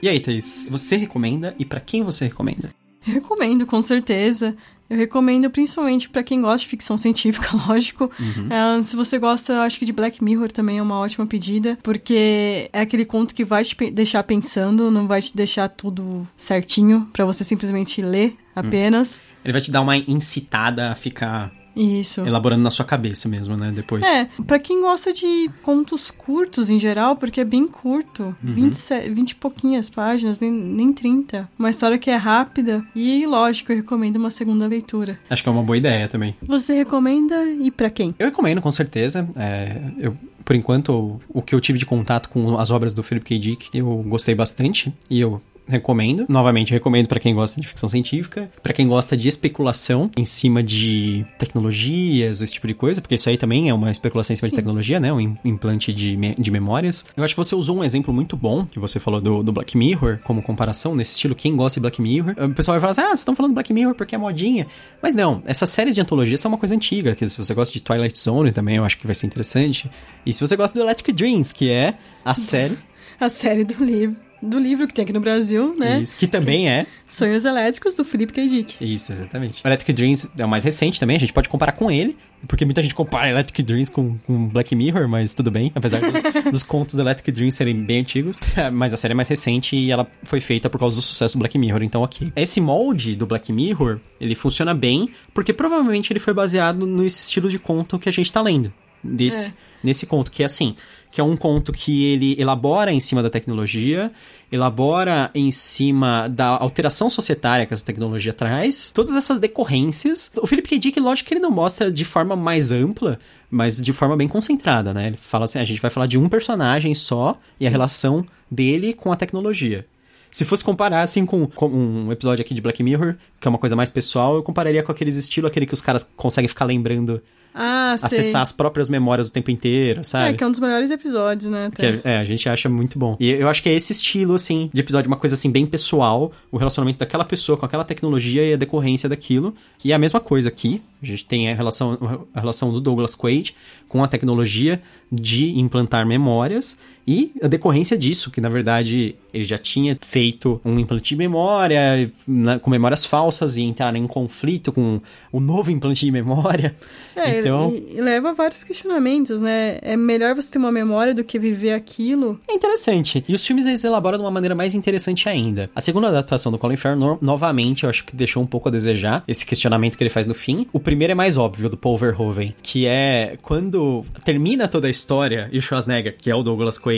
E 0.00 0.08
aí, 0.08 0.20
Thaís, 0.20 0.64
você 0.70 0.94
recomenda 0.94 1.56
e 1.58 1.64
pra 1.64 1.80
quem 1.80 2.04
você 2.04 2.26
recomenda? 2.26 2.72
Recomendo, 3.00 3.66
com 3.66 3.82
certeza. 3.82 4.56
Eu 4.90 4.96
recomendo 4.96 5.50
principalmente 5.50 6.08
pra 6.08 6.22
quem 6.22 6.40
gosta 6.40 6.58
de 6.60 6.66
ficção 6.68 6.96
científica, 6.96 7.48
lógico. 7.68 8.10
É, 8.48 8.82
se 8.82 8.96
você 8.96 9.18
gosta, 9.18 9.60
acho 9.62 9.78
que 9.78 9.84
de 9.84 9.92
Black 9.92 10.22
Mirror 10.24 10.50
também 10.50 10.78
é 10.78 10.82
uma 10.82 10.98
ótima 10.98 11.26
pedida, 11.26 11.78
porque 11.82 12.70
é 12.72 12.80
aquele 12.80 13.04
conto 13.04 13.34
que 13.34 13.44
vai 13.44 13.64
te 13.64 13.76
pe- 13.76 13.90
deixar 13.90 14.22
pensando, 14.22 14.90
não 14.90 15.06
vai 15.06 15.20
te 15.20 15.36
deixar 15.36 15.68
tudo 15.68 16.26
certinho 16.36 17.08
pra 17.12 17.24
você 17.24 17.44
simplesmente 17.44 18.00
ler 18.00 18.36
apenas. 18.56 19.22
Ele 19.44 19.52
vai 19.52 19.60
te 19.62 19.70
dar 19.70 19.80
uma 19.82 19.96
incitada 19.96 20.90
a 20.90 20.94
ficar 20.94 21.52
Isso. 21.78 22.26
elaborando 22.26 22.62
na 22.62 22.70
sua 22.70 22.84
cabeça 22.84 23.28
mesmo, 23.28 23.56
né? 23.56 23.72
Depois. 23.74 24.04
É, 24.06 24.28
pra 24.46 24.58
quem 24.58 24.80
gosta 24.80 25.12
de 25.12 25.50
contos 25.62 26.10
curtos 26.10 26.68
em 26.68 26.78
geral, 26.78 27.16
porque 27.16 27.40
é 27.40 27.44
bem 27.44 27.66
curto, 27.66 28.36
27, 28.42 29.10
20 29.10 29.30
e 29.30 29.34
pouquinhas 29.36 29.88
páginas, 29.88 30.38
nem, 30.38 30.50
nem 30.50 30.92
30. 30.92 31.48
Uma 31.58 31.70
história 31.70 31.98
que 31.98 32.10
é 32.10 32.16
rápida 32.16 32.84
e, 32.94 33.24
lógico, 33.26 33.72
eu 33.72 33.76
recomendo 33.76 34.16
uma 34.16 34.30
segunda 34.30 34.66
leitura. 34.66 35.18
Acho 35.30 35.42
que 35.42 35.48
é 35.48 35.52
uma 35.52 35.62
boa 35.62 35.76
ideia 35.76 36.08
também. 36.08 36.36
Você 36.42 36.72
recomenda 36.74 37.44
e 37.44 37.70
pra 37.70 37.90
quem? 37.90 38.14
Eu 38.18 38.26
recomendo, 38.26 38.60
com 38.60 38.72
certeza. 38.72 39.28
É, 39.36 39.80
eu, 39.98 40.16
por 40.44 40.56
enquanto, 40.56 40.88
o, 40.92 41.20
o 41.28 41.42
que 41.42 41.54
eu 41.54 41.60
tive 41.60 41.78
de 41.78 41.84
contato 41.84 42.30
com 42.30 42.58
as 42.58 42.70
obras 42.70 42.94
do 42.94 43.02
Philip 43.02 43.26
K. 43.26 43.38
Dick, 43.38 43.68
eu 43.78 44.02
gostei 44.08 44.34
bastante. 44.34 44.92
E 45.10 45.20
eu 45.20 45.42
recomendo. 45.68 46.24
Novamente, 46.28 46.72
recomendo 46.72 47.06
pra 47.06 47.20
quem 47.20 47.34
gosta 47.34 47.60
de 47.60 47.66
ficção 47.68 47.88
científica, 47.88 48.50
pra 48.62 48.72
quem 48.72 48.88
gosta 48.88 49.16
de 49.16 49.28
especulação 49.28 50.10
em 50.16 50.24
cima 50.24 50.62
de 50.62 51.24
tecnologias, 51.38 52.40
esse 52.40 52.54
tipo 52.54 52.66
de 52.66 52.74
coisa, 52.74 53.00
porque 53.00 53.14
isso 53.14 53.28
aí 53.28 53.36
também 53.36 53.68
é 53.68 53.74
uma 53.74 53.90
especulação 53.90 54.32
em 54.32 54.36
cima 54.36 54.48
Sim. 54.48 54.54
de 54.54 54.56
tecnologia, 54.56 54.98
né? 55.00 55.12
Um 55.12 55.20
im- 55.20 55.38
implante 55.44 55.92
de, 55.92 56.16
me- 56.16 56.34
de 56.38 56.50
memórias. 56.50 57.06
Eu 57.16 57.24
acho 57.24 57.34
que 57.34 57.38
você 57.38 57.54
usou 57.54 57.78
um 57.78 57.84
exemplo 57.84 58.12
muito 58.12 58.36
bom, 58.36 58.64
que 58.64 58.78
você 58.78 58.98
falou 58.98 59.20
do, 59.20 59.42
do 59.42 59.52
Black 59.52 59.76
Mirror, 59.76 60.18
como 60.24 60.42
comparação, 60.42 60.94
nesse 60.94 61.12
estilo, 61.14 61.34
quem 61.34 61.54
gosta 61.56 61.78
de 61.78 61.82
Black 61.82 62.00
Mirror. 62.00 62.34
O 62.38 62.54
pessoal 62.54 62.74
vai 62.74 62.80
falar 62.80 62.90
assim, 62.92 63.00
ah, 63.00 63.06
vocês 63.08 63.20
estão 63.20 63.34
falando 63.36 63.54
Black 63.54 63.72
Mirror 63.72 63.94
porque 63.94 64.14
é 64.14 64.18
modinha. 64.18 64.66
Mas 65.02 65.14
não, 65.14 65.42
essas 65.46 65.68
séries 65.70 65.94
de 65.94 66.00
antologia 66.00 66.36
são 66.38 66.50
uma 66.50 66.58
coisa 66.58 66.74
antiga, 66.74 67.14
que 67.14 67.28
se 67.28 67.36
você 67.36 67.52
gosta 67.54 67.72
de 67.72 67.80
Twilight 67.82 68.18
Zone 68.18 68.52
também, 68.52 68.76
eu 68.76 68.84
acho 68.84 68.98
que 68.98 69.06
vai 69.06 69.14
ser 69.14 69.26
interessante. 69.26 69.90
E 70.24 70.32
se 70.32 70.40
você 70.40 70.56
gosta 70.56 70.78
do 70.78 70.84
Electric 70.84 71.12
Dreams, 71.12 71.52
que 71.52 71.70
é 71.70 71.94
a 72.24 72.34
série... 72.34 72.76
A 73.20 73.28
série 73.28 73.64
do 73.64 73.84
livro. 73.84 74.14
Do 74.40 74.58
livro 74.58 74.86
que 74.86 74.94
tem 74.94 75.02
aqui 75.02 75.12
no 75.12 75.20
Brasil, 75.20 75.74
né? 75.76 76.00
Isso, 76.00 76.16
que 76.16 76.26
também 76.26 76.68
é 76.68 76.86
Sonhos 77.06 77.44
Elétricos, 77.44 77.94
do 77.94 78.04
Felipe 78.04 78.32
K. 78.32 78.46
Dick. 78.48 78.76
Isso, 78.80 79.12
exatamente. 79.12 79.60
Electric 79.64 79.92
Dreams 79.92 80.28
é 80.38 80.44
o 80.44 80.48
mais 80.48 80.64
recente 80.64 81.00
também, 81.00 81.16
a 81.16 81.20
gente 81.20 81.32
pode 81.32 81.48
comparar 81.48 81.72
com 81.72 81.90
ele, 81.90 82.16
porque 82.46 82.64
muita 82.64 82.82
gente 82.82 82.94
compara 82.94 83.28
Electric 83.28 83.62
Dreams 83.62 83.90
com, 83.90 84.16
com 84.18 84.48
Black 84.48 84.74
Mirror, 84.76 85.08
mas 85.08 85.34
tudo 85.34 85.50
bem, 85.50 85.72
apesar 85.74 86.00
dos, 86.00 86.22
dos 86.52 86.62
contos 86.62 86.94
do 86.94 87.00
Electric 87.00 87.32
Dreams 87.32 87.54
serem 87.54 87.74
bem 87.74 88.00
antigos. 88.00 88.38
Mas 88.72 88.94
a 88.94 88.96
série 88.96 89.12
é 89.12 89.14
mais 89.14 89.28
recente 89.28 89.76
e 89.76 89.90
ela 89.90 90.06
foi 90.22 90.40
feita 90.40 90.70
por 90.70 90.78
causa 90.78 90.96
do 90.96 91.02
sucesso 91.02 91.36
do 91.36 91.40
Black 91.40 91.58
Mirror, 91.58 91.82
então 91.82 92.02
ok. 92.02 92.32
Esse 92.36 92.60
molde 92.60 93.16
do 93.16 93.26
Black 93.26 93.52
Mirror, 93.52 93.98
ele 94.20 94.34
funciona 94.34 94.74
bem, 94.74 95.10
porque 95.34 95.52
provavelmente 95.52 96.12
ele 96.12 96.20
foi 96.20 96.32
baseado 96.32 96.86
nesse 96.86 97.24
estilo 97.24 97.48
de 97.48 97.58
conto 97.58 97.98
que 97.98 98.08
a 98.08 98.12
gente 98.12 98.32
tá 98.32 98.40
lendo. 98.40 98.72
Desse, 99.02 99.48
É. 99.48 99.52
Nesse 99.82 100.06
conto, 100.06 100.30
que 100.30 100.42
é 100.42 100.46
assim, 100.46 100.74
que 101.10 101.20
é 101.20 101.24
um 101.24 101.36
conto 101.36 101.72
que 101.72 102.04
ele 102.04 102.36
elabora 102.38 102.92
em 102.92 103.00
cima 103.00 103.22
da 103.22 103.30
tecnologia, 103.30 104.12
elabora 104.50 105.30
em 105.34 105.50
cima 105.50 106.28
da 106.28 106.48
alteração 106.48 107.08
societária 107.08 107.66
que 107.66 107.74
essa 107.74 107.84
tecnologia 107.84 108.32
traz, 108.32 108.90
todas 108.94 109.14
essas 109.14 109.38
decorrências. 109.38 110.30
O 110.40 110.46
Philip 110.46 110.68
K. 110.68 110.78
Dick, 110.78 111.00
lógico 111.00 111.28
que 111.28 111.34
ele 111.34 111.40
não 111.40 111.50
mostra 111.50 111.90
de 111.90 112.04
forma 112.04 112.36
mais 112.36 112.72
ampla, 112.72 113.18
mas 113.50 113.82
de 113.82 113.92
forma 113.92 114.16
bem 114.16 114.28
concentrada, 114.28 114.92
né? 114.92 115.08
Ele 115.08 115.16
fala 115.16 115.46
assim, 115.46 115.58
a 115.58 115.64
gente 115.64 115.80
vai 115.80 115.90
falar 115.90 116.06
de 116.06 116.18
um 116.18 116.28
personagem 116.28 116.94
só 116.94 117.38
e 117.58 117.66
a 117.66 117.70
relação 117.70 118.24
dele 118.50 118.92
com 118.92 119.12
a 119.12 119.16
tecnologia. 119.16 119.86
Se 120.30 120.44
fosse 120.44 120.62
comparar, 120.62 121.02
assim, 121.02 121.24
com, 121.24 121.46
com 121.46 121.68
um 121.68 122.12
episódio 122.12 122.42
aqui 122.42 122.54
de 122.54 122.60
Black 122.60 122.82
Mirror, 122.82 123.16
que 123.40 123.48
é 123.48 123.50
uma 123.50 123.58
coisa 123.58 123.74
mais 123.74 123.88
pessoal, 123.88 124.36
eu 124.36 124.42
compararia 124.42 124.82
com 124.82 124.92
aqueles 124.92 125.16
estilos, 125.16 125.50
aquele 125.50 125.66
que 125.66 125.74
os 125.74 125.80
caras 125.80 126.08
conseguem 126.16 126.48
ficar 126.48 126.66
lembrando 126.66 127.22
Ah, 127.54 127.92
acessar 127.94 128.42
as 128.42 128.52
próprias 128.52 128.88
memórias 128.88 129.28
o 129.28 129.32
tempo 129.32 129.50
inteiro, 129.50 130.04
sabe? 130.04 130.30
É, 130.30 130.32
que 130.32 130.44
é 130.44 130.46
um 130.46 130.50
dos 130.50 130.60
melhores 130.60 130.90
episódios, 130.90 131.50
né? 131.50 131.70
Que 131.74 131.84
é, 131.84 132.00
é, 132.04 132.18
a 132.18 132.24
gente 132.24 132.48
acha 132.48 132.68
muito 132.68 132.98
bom. 132.98 133.16
E 133.18 133.30
eu 133.30 133.48
acho 133.48 133.62
que 133.62 133.68
é 133.68 133.74
esse 133.74 133.92
estilo, 133.92 134.34
assim, 134.34 134.70
de 134.72 134.80
episódio, 134.80 135.08
uma 135.08 135.16
coisa 135.16 135.34
assim, 135.34 135.50
bem 135.50 135.66
pessoal, 135.66 136.32
o 136.52 136.56
relacionamento 136.56 136.98
daquela 136.98 137.24
pessoa 137.24 137.58
com 137.58 137.66
aquela 137.66 137.84
tecnologia 137.84 138.44
e 138.44 138.52
a 138.52 138.56
decorrência 138.56 139.08
daquilo. 139.08 139.54
E 139.84 139.92
é 139.92 139.94
a 139.94 139.98
mesma 139.98 140.20
coisa 140.20 140.48
aqui. 140.48 140.82
A 141.02 141.06
gente 141.06 141.24
tem 141.24 141.50
a 141.50 141.54
relação, 141.54 142.26
a 142.34 142.40
relação 142.40 142.72
do 142.72 142.80
Douglas 142.80 143.14
Quaid 143.14 143.54
com 143.88 144.04
a 144.04 144.08
tecnologia 144.08 144.82
de 145.10 145.58
implantar 145.58 146.06
memórias 146.06 146.78
e 147.08 147.32
a 147.42 147.48
decorrência 147.48 147.96
disso, 147.96 148.30
que 148.30 148.38
na 148.38 148.50
verdade 148.50 149.14
ele 149.32 149.44
já 149.44 149.56
tinha 149.56 149.96
feito 150.00 150.60
um 150.62 150.78
implante 150.78 151.08
de 151.08 151.16
memória 151.16 152.12
né, 152.26 152.58
com 152.58 152.70
memórias 152.70 153.04
falsas 153.06 153.56
e 153.56 153.62
entrar 153.62 153.96
em 153.96 154.06
conflito 154.06 154.70
com 154.72 155.00
o 155.32 155.40
novo 155.40 155.70
implante 155.70 156.04
de 156.04 156.12
memória. 156.12 156.76
É, 157.16 157.40
então, 157.40 157.74
e, 157.74 157.98
leva 158.00 158.30
a 158.30 158.32
vários 158.32 158.62
questionamentos, 158.62 159.40
né? 159.40 159.78
É 159.80 159.96
melhor 159.96 160.34
você 160.34 160.50
ter 160.52 160.58
uma 160.58 160.70
memória 160.70 161.14
do 161.14 161.24
que 161.24 161.38
viver 161.38 161.72
aquilo. 161.72 162.38
É 162.46 162.52
interessante. 162.52 163.24
E 163.26 163.34
os 163.34 163.46
filmes 163.46 163.64
eles 163.64 163.82
elaboram 163.84 164.18
de 164.18 164.24
uma 164.24 164.30
maneira 164.30 164.54
mais 164.54 164.74
interessante 164.74 165.28
ainda. 165.28 165.70
A 165.74 165.80
segunda 165.80 166.08
adaptação 166.08 166.52
do 166.52 166.58
Colin 166.58 166.76
Farrell, 166.76 166.98
no- 166.98 167.18
novamente, 167.22 167.84
eu 167.84 167.90
acho 167.90 168.04
que 168.04 168.14
deixou 168.14 168.42
um 168.42 168.46
pouco 168.46 168.68
a 168.68 168.72
desejar 168.72 169.24
esse 169.26 169.46
questionamento 169.46 169.96
que 169.96 170.02
ele 170.02 170.10
faz 170.10 170.26
no 170.26 170.34
fim. 170.34 170.66
O 170.72 170.78
primeiro 170.80 171.12
é 171.12 171.14
mais 171.14 171.36
óbvio, 171.38 171.70
do 171.70 171.76
Paul 171.76 171.96
Verhoeven, 171.96 172.54
que 172.62 172.86
é 172.86 173.34
quando 173.40 174.04
termina 174.24 174.68
toda 174.68 174.86
a 174.86 174.90
história 174.90 175.48
e 175.50 175.58
o 175.58 175.62
Schwarzenegger, 175.62 176.16
que 176.18 176.30
é 176.30 176.34
o 176.34 176.42
Douglas 176.42 176.78
Quaid, 176.78 176.97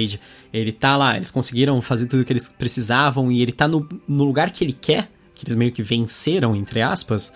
ele 0.52 0.72
tá 0.72 0.96
lá, 0.96 1.16
eles 1.16 1.30
conseguiram 1.30 1.80
fazer 1.80 2.06
tudo 2.06 2.22
o 2.22 2.24
que 2.24 2.32
eles 2.32 2.48
precisavam 2.48 3.30
e 3.30 3.42
ele 3.42 3.52
tá 3.52 3.66
no, 3.66 3.88
no 4.06 4.24
lugar 4.24 4.50
que 4.50 4.64
ele 4.64 4.72
quer, 4.72 5.10
que 5.34 5.44
eles 5.44 5.56
meio 5.56 5.72
que 5.72 5.82
venceram, 5.82 6.54
entre 6.54 6.82
aspas, 6.82 7.32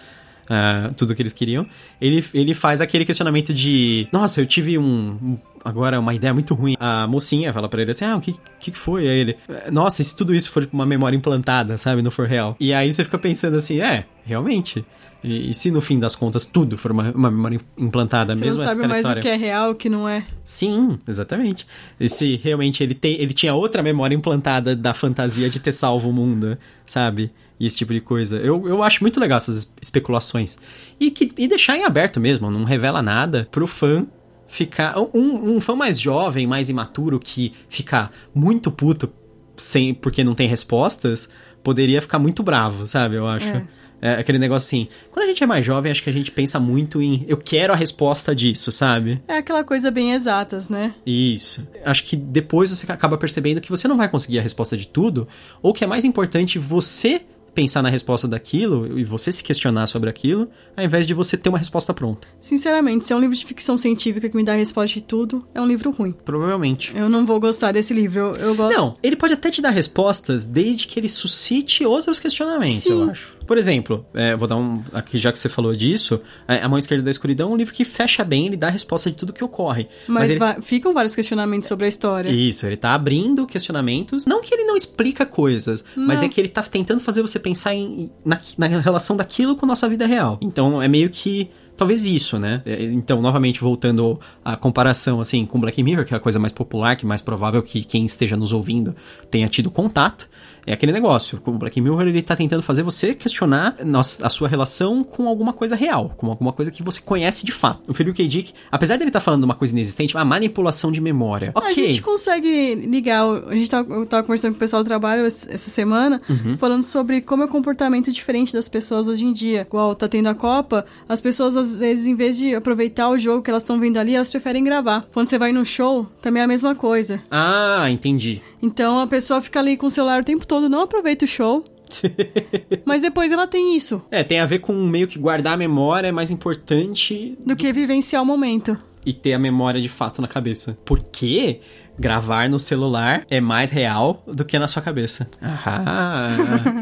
ah, 0.48 0.90
tudo 0.96 1.14
que 1.14 1.22
eles 1.22 1.32
queriam, 1.32 1.66
ele, 2.00 2.24
ele 2.34 2.54
faz 2.54 2.80
aquele 2.80 3.04
questionamento 3.04 3.52
de: 3.54 4.06
Nossa, 4.12 4.40
eu 4.40 4.46
tive 4.46 4.78
um. 4.78 5.16
um- 5.22 5.38
Agora, 5.64 5.98
uma 5.98 6.12
ideia 6.12 6.34
muito 6.34 6.52
ruim. 6.54 6.76
A 6.78 7.06
mocinha 7.06 7.50
fala 7.50 7.68
pra 7.70 7.80
ele 7.80 7.90
assim: 7.90 8.04
Ah, 8.04 8.16
o 8.16 8.20
que, 8.20 8.36
que 8.60 8.70
foi? 8.72 9.08
Aí 9.08 9.18
ele: 9.18 9.36
Nossa, 9.72 10.02
e 10.02 10.04
se 10.04 10.14
tudo 10.14 10.34
isso 10.34 10.50
for 10.50 10.68
uma 10.72 10.84
memória 10.84 11.16
implantada, 11.16 11.78
sabe? 11.78 12.02
Não 12.02 12.10
for 12.10 12.26
real. 12.28 12.54
E 12.60 12.72
aí 12.74 12.92
você 12.92 13.02
fica 13.02 13.18
pensando 13.18 13.56
assim: 13.56 13.80
É, 13.80 14.04
realmente. 14.26 14.84
E, 15.26 15.48
e 15.48 15.54
se 15.54 15.70
no 15.70 15.80
fim 15.80 15.98
das 15.98 16.14
contas 16.14 16.44
tudo 16.44 16.76
for 16.76 16.92
uma, 16.92 17.10
uma 17.12 17.30
memória 17.30 17.58
implantada, 17.78 18.36
Você 18.36 18.44
mesmo 18.44 18.60
não 18.60 18.68
sabe 18.68 18.82
mais 18.82 18.98
história? 18.98 19.20
o 19.20 19.22
que 19.22 19.28
é 19.30 19.36
real 19.36 19.70
o 19.70 19.74
que 19.74 19.88
não 19.88 20.06
é. 20.06 20.26
Sim, 20.44 20.98
exatamente. 21.08 21.66
E 21.98 22.10
se 22.10 22.36
realmente 22.44 22.82
ele, 22.82 22.92
tem, 22.92 23.18
ele 23.18 23.32
tinha 23.32 23.54
outra 23.54 23.82
memória 23.82 24.14
implantada 24.14 24.76
da 24.76 24.92
fantasia 24.92 25.48
de 25.48 25.58
ter 25.58 25.72
salvo 25.72 26.10
o 26.10 26.12
mundo, 26.12 26.58
sabe? 26.84 27.30
E 27.58 27.66
esse 27.66 27.76
tipo 27.76 27.92
de 27.92 28.00
coisa. 28.00 28.36
Eu, 28.36 28.66
eu 28.66 28.82
acho 28.82 29.02
muito 29.02 29.20
legal 29.20 29.36
essas 29.36 29.72
especulações. 29.80 30.58
E, 30.98 31.10
que, 31.10 31.30
e 31.38 31.46
deixar 31.46 31.76
em 31.76 31.84
aberto 31.84 32.20
mesmo, 32.20 32.50
não 32.50 32.64
revela 32.64 33.02
nada 33.02 33.48
pro 33.50 33.66
fã 33.66 34.06
ficar. 34.46 34.98
Um, 34.98 35.56
um 35.56 35.60
fã 35.60 35.76
mais 35.76 36.00
jovem, 36.00 36.46
mais 36.46 36.68
imaturo, 36.68 37.18
que 37.20 37.52
fica 37.68 38.10
muito 38.34 38.70
puto 38.70 39.12
sem, 39.56 39.94
porque 39.94 40.24
não 40.24 40.34
tem 40.34 40.48
respostas, 40.48 41.28
poderia 41.62 42.02
ficar 42.02 42.18
muito 42.18 42.42
bravo, 42.42 42.86
sabe? 42.86 43.16
Eu 43.16 43.26
acho. 43.26 43.46
É. 43.46 43.66
É 44.02 44.16
aquele 44.16 44.38
negócio 44.38 44.66
assim, 44.66 44.86
quando 45.10 45.24
a 45.24 45.28
gente 45.28 45.42
é 45.42 45.46
mais 45.46 45.64
jovem, 45.64 45.90
acho 45.90 46.02
que 46.02 46.10
a 46.10 46.12
gente 46.12 46.30
pensa 46.30 46.60
muito 46.60 47.00
em 47.00 47.24
eu 47.26 47.38
quero 47.38 47.72
a 47.72 47.76
resposta 47.76 48.34
disso, 48.34 48.70
sabe? 48.70 49.22
É 49.26 49.38
aquela 49.38 49.64
coisa 49.64 49.90
bem 49.90 50.12
exatas, 50.12 50.68
né? 50.68 50.94
Isso. 51.06 51.66
Acho 51.82 52.04
que 52.04 52.14
depois 52.14 52.68
você 52.68 52.90
acaba 52.92 53.16
percebendo 53.16 53.62
que 53.62 53.70
você 53.70 53.88
não 53.88 53.96
vai 53.96 54.06
conseguir 54.06 54.38
a 54.38 54.42
resposta 54.42 54.76
de 54.76 54.86
tudo, 54.86 55.26
ou 55.62 55.72
que 55.72 55.84
é 55.84 55.86
mais 55.86 56.04
importante 56.04 56.58
você 56.58 57.22
pensar 57.54 57.82
na 57.82 57.88
resposta 57.88 58.26
daquilo 58.26 58.98
e 58.98 59.04
você 59.04 59.30
se 59.30 59.42
questionar 59.42 59.86
sobre 59.86 60.10
aquilo, 60.10 60.48
ao 60.76 60.84
invés 60.84 61.06
de 61.06 61.14
você 61.14 61.36
ter 61.36 61.48
uma 61.48 61.58
resposta 61.58 61.94
pronta. 61.94 62.26
Sinceramente, 62.40 63.06
se 63.06 63.12
é 63.12 63.16
um 63.16 63.20
livro 63.20 63.36
de 63.36 63.44
ficção 63.44 63.76
científica 63.76 64.28
que 64.28 64.36
me 64.36 64.44
dá 64.44 64.52
a 64.52 64.56
resposta 64.56 64.94
de 64.94 65.02
tudo, 65.02 65.46
é 65.54 65.60
um 65.60 65.66
livro 65.66 65.90
ruim. 65.90 66.12
Provavelmente. 66.24 66.92
Eu 66.94 67.08
não 67.08 67.24
vou 67.24 67.38
gostar 67.38 67.72
desse 67.72 67.94
livro. 67.94 68.18
Eu, 68.18 68.34
eu 68.34 68.54
gosto. 68.54 68.76
Não, 68.76 68.96
ele 69.02 69.16
pode 69.16 69.34
até 69.34 69.50
te 69.50 69.62
dar 69.62 69.70
respostas 69.70 70.46
desde 70.46 70.86
que 70.86 70.98
ele 70.98 71.08
suscite 71.08 71.84
outros 71.84 72.18
questionamentos, 72.18 72.78
Sim. 72.78 73.02
eu 73.02 73.10
acho. 73.10 73.33
Por 73.46 73.58
exemplo, 73.58 74.06
é, 74.14 74.34
vou 74.36 74.48
dar 74.48 74.56
um. 74.56 74.82
Aqui, 74.92 75.18
já 75.18 75.30
que 75.32 75.38
você 75.38 75.48
falou 75.48 75.74
disso, 75.74 76.20
é, 76.48 76.62
A 76.62 76.68
Mão 76.68 76.78
Esquerda 76.78 77.04
da 77.04 77.10
Escuridão 77.10 77.50
é 77.50 77.52
um 77.52 77.56
livro 77.56 77.74
que 77.74 77.84
fecha 77.84 78.24
bem, 78.24 78.46
ele 78.46 78.56
dá 78.56 78.68
a 78.68 78.70
resposta 78.70 79.10
de 79.10 79.16
tudo 79.16 79.32
que 79.32 79.44
ocorre. 79.44 79.88
Mas, 80.08 80.30
ele- 80.30 80.38
va- 80.38 80.56
ficam 80.62 80.92
vários 80.94 81.14
questionamentos 81.14 81.68
sobre 81.68 81.86
a 81.86 81.88
história. 81.88 82.30
Isso, 82.30 82.66
ele 82.66 82.76
tá 82.76 82.94
abrindo 82.94 83.46
questionamentos. 83.46 84.26
Não 84.26 84.40
que 84.40 84.54
ele 84.54 84.64
não 84.64 84.76
explica 84.76 85.26
coisas, 85.26 85.84
mas 85.96 86.20
Não. 86.20 86.26
é 86.26 86.28
que 86.28 86.40
ele 86.40 86.48
tá 86.48 86.62
tentando 86.62 87.00
fazer 87.00 87.22
você 87.22 87.38
pensar 87.38 87.74
em, 87.74 88.10
na, 88.24 88.40
na 88.56 88.66
relação 88.66 89.16
daquilo 89.16 89.56
com 89.56 89.66
a 89.66 89.68
nossa 89.68 89.88
vida 89.88 90.06
real. 90.06 90.38
Então 90.40 90.80
é 90.82 90.88
meio 90.88 91.10
que. 91.10 91.50
Talvez 91.76 92.06
isso, 92.06 92.38
né? 92.38 92.62
É, 92.64 92.84
Então, 92.84 93.20
novamente, 93.20 93.60
voltando 93.60 94.20
à 94.44 94.56
comparação, 94.56 95.20
assim, 95.20 95.44
com 95.44 95.58
Black 95.60 95.82
Mirror, 95.82 96.04
que 96.04 96.14
é 96.14 96.16
a 96.16 96.20
coisa 96.20 96.38
mais 96.38 96.52
popular, 96.52 96.94
que 96.94 97.04
é 97.04 97.08
mais 97.08 97.20
provável 97.20 97.60
que 97.64 97.82
quem 97.82 98.04
esteja 98.06 98.36
nos 98.36 98.52
ouvindo 98.52 98.94
tenha 99.28 99.48
tido 99.48 99.72
contato, 99.72 100.28
é 100.66 100.72
aquele 100.72 100.92
negócio. 100.92 101.40
O 101.44 101.52
Black 101.52 101.80
Mirror, 101.80 102.02
ele 102.02 102.22
tá 102.22 102.34
tentando 102.36 102.62
fazer 102.62 102.82
você 102.82 103.14
questionar 103.14 103.76
nossa- 103.84 104.26
a 104.26 104.30
sua 104.30 104.48
relação 104.48 105.02
com 105.04 105.28
alguma 105.28 105.52
coisa 105.52 105.74
real, 105.76 106.12
com 106.16 106.28
alguma 106.28 106.52
coisa 106.52 106.70
que 106.70 106.82
você 106.82 107.00
conhece 107.00 107.44
de 107.44 107.52
fato. 107.52 107.90
O 107.90 107.94
Philip 107.94 108.14
K. 108.16 108.26
Dick, 108.28 108.52
apesar 108.70 108.96
dele 108.96 109.10
estar 109.10 109.20
falando 109.20 109.44
uma 109.44 109.54
coisa 109.54 109.72
inexistente, 109.72 110.16
a 110.16 110.24
manipulação 110.24 110.90
de 110.92 111.00
memória. 111.00 111.52
A 111.54 111.58
Ok. 111.58 111.74
gente 111.74 112.02
consegue 112.02 112.74
ligar. 112.74 113.24
A 113.48 113.54
gente 113.56 113.68
tava, 113.70 113.94
eu 113.94 114.06
tava 114.06 114.22
conversando 114.22 114.52
com 114.52 114.56
o 114.56 114.60
pessoal 114.60 114.82
do 114.82 114.86
trabalho 114.86 115.24
essa 115.26 115.70
semana, 115.70 116.20
Uhum. 116.28 116.56
falando 116.56 116.82
sobre 116.82 117.20
como 117.20 117.42
é 117.42 117.46
o 117.46 117.48
comportamento 117.48 118.10
diferente 118.12 118.52
das 118.52 118.68
pessoas 118.68 119.08
hoje 119.08 119.24
em 119.24 119.32
dia. 119.32 119.66
Igual 119.68 119.94
tá 119.94 120.08
tendo 120.08 120.28
a 120.28 120.34
Copa, 120.34 120.84
as 121.08 121.20
pessoas, 121.20 121.56
às 121.56 121.74
vezes, 121.74 122.06
em 122.06 122.14
vez 122.14 122.36
de 122.36 122.54
aproveitar 122.54 123.08
o 123.10 123.18
jogo 123.18 123.42
que 123.42 123.50
elas 123.50 123.62
estão 123.62 123.78
vendo 123.78 123.96
ali, 123.98 124.14
elas 124.14 124.30
preferem 124.30 124.62
gravar. 124.64 125.04
Quando 125.12 125.26
você 125.26 125.38
vai 125.38 125.52
no 125.52 125.64
show, 125.64 126.06
também 126.22 126.40
é 126.40 126.44
a 126.44 126.48
mesma 126.48 126.74
coisa. 126.74 127.22
Ah, 127.30 127.86
entendi. 127.90 128.40
Então 128.62 128.98
a 129.00 129.06
pessoa 129.06 129.42
fica 129.42 129.60
ali 129.60 129.76
com 129.76 129.86
o 129.86 129.90
celular 129.90 130.22
o 130.22 130.24
tempo 130.24 130.46
todo, 130.46 130.53
não 130.60 130.80
aproveita 130.82 131.24
o 131.24 131.28
show. 131.28 131.64
mas 132.84 133.02
depois 133.02 133.30
ela 133.30 133.46
tem 133.46 133.76
isso, 133.76 134.02
É, 134.10 134.24
tem 134.24 134.40
a 134.40 134.46
ver 134.46 134.58
com 134.60 134.72
meio 134.72 135.06
que 135.06 135.18
guardar 135.18 135.54
a 135.54 135.56
memória 135.56 136.08
é 136.08 136.12
mais 136.12 136.30
importante 136.30 137.36
do 137.44 137.54
que 137.54 137.72
vivenciar 137.72 138.22
o 138.22 138.26
momento. 138.26 138.76
e 139.06 139.12
ter 139.12 139.34
a 139.34 139.38
memória 139.38 139.80
de 139.80 139.88
fato 139.88 140.20
na 140.22 140.26
cabeça. 140.28 140.76
Porque 140.84 141.60
gravar 141.98 142.48
no 142.48 142.58
celular 142.58 143.24
é 143.30 143.40
mais 143.40 143.70
real 143.70 144.24
do 144.26 144.44
que 144.44 144.58
na 144.58 144.66
sua 144.66 144.82
cabeça. 144.82 145.28
Ah, 145.42 146.28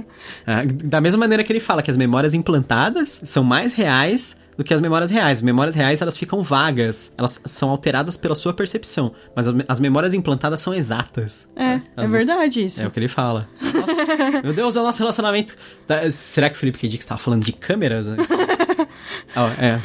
Ah, 0.47 0.63
da 0.85 1.01
mesma 1.01 1.19
maneira 1.21 1.43
que 1.45 1.53
ele 1.53 1.61
fala 1.61 1.83
que 1.83 1.91
as 1.91 1.97
memórias 1.97 2.33
implantadas 2.33 3.21
são 3.25 3.43
mais 3.45 3.73
reais 3.73 4.37
do 4.57 4.63
que 4.65 4.73
as 4.75 4.81
memórias 4.81 5.11
reais. 5.11 5.39
As 5.39 5.43
memórias 5.43 5.75
reais, 5.75 6.01
elas 6.01 6.17
ficam 6.17 6.43
vagas. 6.43 7.13
Elas 7.17 7.41
são 7.47 7.71
alteradas 7.71 8.17
pela 8.17 8.35
sua 8.35 8.53
percepção. 8.53 9.13
Mas 9.35 9.49
as- 9.49 9.55
as 9.69 9.81
memórias 9.81 10.13
implantadas 10.15 10.61
são 10.61 10.75
exatas. 10.75 11.47
É, 11.57 11.65
é 11.65 11.83
Elas- 11.97 12.11
verdade 12.11 12.65
isso. 12.65 12.83
É 12.83 12.87
o 12.87 12.91
que 12.91 12.99
ele 13.01 13.09
fala. 13.09 13.49
Nossa, 13.61 14.43
meu 14.45 14.53
Deus, 14.53 14.77
é 14.77 14.81
o 14.81 14.83
nosso 14.85 14.99
relacionamento. 14.99 15.57
Tá, 15.87 16.09
será 16.11 16.49
que 16.51 16.57
o 16.57 16.59
Felipe 16.59 16.79
K. 16.79 16.89
Dick 16.89 17.03
estava 17.03 17.19
falando 17.21 17.45
de 17.45 17.53
câmeras? 17.53 18.07
né? 18.07 18.17
Ó, 19.35 19.49
é, 19.59 19.81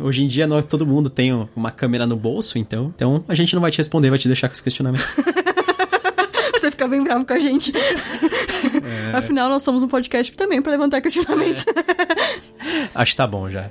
hoje 0.00 0.22
em 0.22 0.28
dia 0.28 0.46
nós, 0.46 0.64
todo 0.64 0.86
mundo 0.86 1.10
tem 1.10 1.32
uma 1.56 1.70
câmera 1.72 2.06
no 2.06 2.16
bolso, 2.16 2.56
então, 2.58 2.92
então 2.94 3.24
a 3.26 3.34
gente 3.34 3.52
não 3.54 3.60
vai 3.60 3.70
te 3.70 3.78
responder, 3.78 4.10
vai 4.10 4.18
te 4.18 4.28
deixar 4.28 4.48
com 4.48 4.52
esse 4.52 4.62
questionamento. 4.62 5.04
Você 6.54 6.70
fica 6.70 6.86
bem 6.86 7.02
bravo 7.02 7.24
com 7.26 7.32
a 7.32 7.38
gente. 7.40 7.72
É. 7.76 9.16
Afinal, 9.16 9.48
nós 9.48 9.64
somos 9.64 9.82
um 9.82 9.88
podcast 9.88 10.32
também 10.36 10.62
pra 10.62 10.70
levantar 10.70 11.00
questionamentos. 11.00 11.64
Acho 12.94 13.12
que 13.12 13.16
tá 13.16 13.26
bom 13.26 13.50
já. 13.50 13.68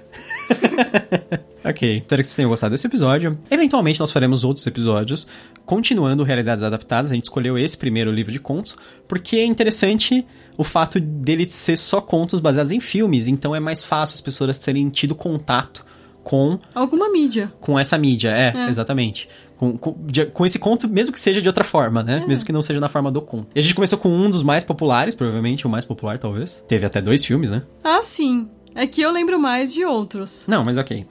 ok, 1.64 1.98
espero 1.98 2.22
que 2.22 2.28
vocês 2.28 2.36
tenham 2.36 2.50
gostado 2.50 2.72
desse 2.72 2.88
episódio. 2.88 3.38
Eventualmente 3.50 4.00
nós 4.00 4.12
faremos 4.12 4.44
outros 4.44 4.66
episódios, 4.68 5.28
continuando 5.66 6.24
Realidades 6.24 6.64
Adaptadas. 6.64 7.12
A 7.12 7.16
gente 7.16 7.26
escolheu 7.26 7.58
esse 7.58 7.78
primeiro 7.78 8.12
livro 8.12 8.32
de 8.32 8.40
contos, 8.40 8.76
porque 9.08 9.38
é 9.38 9.46
interessante 9.46 10.26
o 10.58 10.64
fato 10.64 11.00
dele 11.00 11.48
ser 11.50 11.78
só 11.78 12.02
contos 12.02 12.40
baseados 12.40 12.72
em 12.72 12.80
filmes, 12.80 13.28
então 13.28 13.56
é 13.56 13.60
mais 13.60 13.84
fácil 13.84 14.16
as 14.16 14.22
pessoas 14.22 14.58
terem 14.58 14.90
tido 14.90 15.16
contato 15.16 15.86
com 16.24 16.60
Alguma 16.76 17.10
mídia. 17.12 17.52
com 17.60 17.80
essa 17.80 17.98
mídia, 17.98 18.30
é, 18.30 18.54
É. 18.56 18.70
exatamente. 18.70 19.28
Com, 19.58 19.78
com, 19.78 19.96
de- 20.08 20.26
com 20.26 20.44
esse 20.44 20.58
conto, 20.58 20.88
mesmo 20.90 21.14
que 21.14 21.20
seja 21.20 21.40
de 21.40 21.48
outra 21.48 21.64
forma, 21.64 22.02
né? 22.02 22.24
Mesmo 22.28 22.44
que 22.46 22.52
não 22.52 22.64
seja 22.64 22.80
na 22.80 22.90
forma 22.90 23.12
do 23.12 23.22
conto. 23.22 23.48
E 23.54 23.60
a 23.60 23.62
gente 23.62 23.76
começou 23.76 23.98
com 24.00 24.10
um 24.10 24.28
dos 24.30 24.42
mais 24.42 24.64
populares, 24.64 25.14
provavelmente 25.14 25.68
o 25.68 25.70
mais 25.70 25.86
popular, 25.86 26.18
talvez. 26.18 26.64
Teve 26.68 26.84
até 26.84 27.00
dois 27.00 27.24
filmes, 27.24 27.52
né? 27.52 27.62
Ah, 27.84 28.02
sim. 28.02 28.50
É 28.76 28.88
que 28.88 29.02
eu 29.02 29.12
lembro 29.12 29.40
mais 29.40 29.74
de 29.74 29.84
outros. 29.86 30.46
Não, 30.48 30.64
mas 30.64 30.78
ok. 30.78 31.06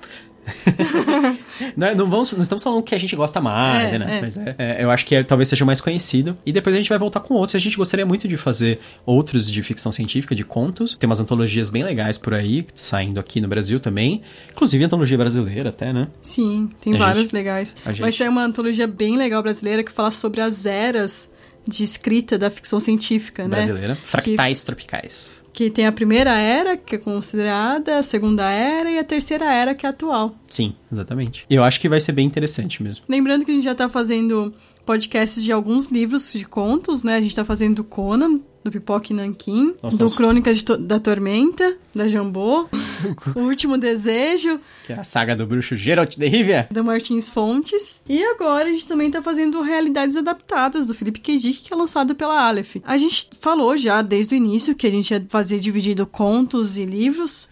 não, 1.77 1.95
não 1.95 2.11
vamos, 2.11 2.33
não 2.33 2.43
estamos 2.43 2.63
falando 2.65 2.83
que 2.83 2.95
a 2.95 2.99
gente 2.99 3.15
gosta 3.15 3.41
mais, 3.41 3.93
É, 3.93 3.99
né? 3.99 4.17
é. 4.17 4.21
Mas 4.21 4.37
é, 4.37 4.55
é, 4.59 4.85
eu 4.85 4.91
acho 4.91 5.07
que 5.07 5.15
é- 5.15 5.23
talvez 5.23 5.49
seja 5.49 5.63
o 5.65 5.67
mais 5.67 5.81
conhecido. 5.81 6.37
E 6.45 6.53
depois 6.53 6.75
a 6.75 6.79
gente 6.79 6.89
vai 6.89 6.99
voltar 6.99 7.21
com 7.21 7.35
outros. 7.35 7.55
A 7.55 7.59
gente 7.59 7.77
gostaria 7.77 8.05
muito 8.07 8.27
de 8.27 8.37
fazer 8.37 8.81
outros 9.05 9.51
de 9.51 9.63
ficção 9.63 9.93
científica, 9.93 10.35
de 10.35 10.45
contos. 10.45 10.97
Tem 10.97 11.09
umas 11.09 11.21
antologias 11.21 11.71
bem 11.71 11.83
legais 11.85 12.19
por 12.19 12.35
aí, 12.35 12.67
saindo 12.75 13.21
aqui 13.21 13.41
no 13.41 13.49
Brasil 13.49 13.79
também. 13.79 14.23
Inclusive 14.51 14.83
antologia 14.85 15.19
brasileira 15.19 15.69
até, 15.69 15.93
né? 15.93 16.09
Sim, 16.21 16.71
tem 16.81 16.97
várias 16.97 17.25
gente- 17.29 17.35
legais. 17.35 17.77
gente- 17.87 18.01
Vai 18.01 18.13
sair 18.13 18.29
uma 18.29 18.43
antologia 18.43 18.87
bem 18.87 19.17
legal 19.17 19.43
brasileira 19.43 19.85
que 19.85 19.93
fala 19.93 20.11
sobre 20.11 20.41
as 20.41 20.67
eras 20.67 21.31
de 21.67 21.85
escrita 21.85 22.39
da 22.39 22.51
ficção 22.51 22.81
científica, 22.81 23.45
né? 23.45 23.51
Brasileira. 23.51 23.95
Fractais 23.95 24.63
Tropicais. 24.63 25.45
Que 25.53 25.71
tem 25.71 25.87
a 25.87 25.93
primeira 25.93 26.35
era, 26.37 26.77
que 26.77 26.95
é 26.95 26.99
considerada, 26.99 27.99
a 27.99 28.03
segunda 28.03 28.49
era 28.51 28.91
e 28.91 28.99
a 28.99 29.05
terceira 29.05 29.53
era, 29.53 29.75
que 29.75 29.85
é 29.85 29.89
atual. 29.89 30.35
Sim, 30.47 30.75
exatamente. 30.91 31.45
Eu 31.51 31.65
acho 31.65 31.81
que 31.81 31.89
vai 31.89 32.01
ser 32.01 32.13
bem 32.13 32.27
interessante 32.27 32.83
mesmo. 32.83 33.05
Lembrando 33.09 33.45
que 33.45 33.51
a 33.51 33.55
gente 33.55 33.65
já 33.65 33.75
tá 33.75 33.89
fazendo 33.89 34.55
podcasts 34.87 35.43
de 35.43 35.53
alguns 35.53 35.89
livros 35.89 36.33
de 36.33 36.45
contos, 36.45 37.03
né? 37.03 37.17
A 37.17 37.21
gente 37.21 37.35
tá 37.35 37.45
fazendo 37.45 37.77
do 37.77 37.85
Conan, 37.85 38.41
do 38.63 38.71
Pipoque 38.71 39.15
Nanquim, 39.15 39.75
Nossa, 39.83 39.97
do. 39.99 40.11
Crônicas 40.11 40.63
To- 40.63 40.77
da 40.77 40.99
Tormenta, 41.01 41.77
da 41.95 42.07
Jambô, 42.09 42.69
O 43.35 43.41
Último 43.41 43.79
Desejo, 43.79 44.61
Que 44.87 44.93
é 44.93 44.97
a 45.01 45.05
saga 45.05 45.35
do 45.35 45.47
bruxo 45.47 45.75
Geralt 45.75 46.17
de 46.17 46.27
Rivia. 46.29 46.69
da 46.71 46.83
Martins 46.83 47.31
Fontes. 47.31 48.03
E 48.09 48.23
agora 48.23 48.69
a 48.69 48.73
gente 48.73 48.87
também 48.87 49.11
tá 49.11 49.23
fazendo 49.23 49.63
Realidades 49.63 50.15
Adaptadas, 50.17 50.87
do 50.87 50.95
Felipe 50.95 51.21
Kejik, 51.21 51.63
que 51.63 51.73
é 51.73 51.77
lançado 51.77 52.15
pela 52.15 52.47
Aleph. 52.47 52.77
A 52.85 52.99
gente 52.99 53.31
falou 53.41 53.77
já 53.77 54.03
desde 54.03 54.35
o 54.35 54.37
início 54.37 54.75
que 54.75 54.87
a 54.87 54.91
gente 54.91 55.11
ia 55.13 55.25
fazer 55.31 55.59
dividido 55.59 56.07
contos 56.07 56.77
e 56.77 56.85
livros, 56.85 57.49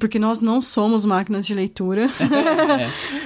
porque 0.00 0.18
nós 0.18 0.40
não 0.40 0.60
somos 0.60 1.04
máquinas 1.04 1.46
de 1.46 1.54
leitura. 1.54 2.08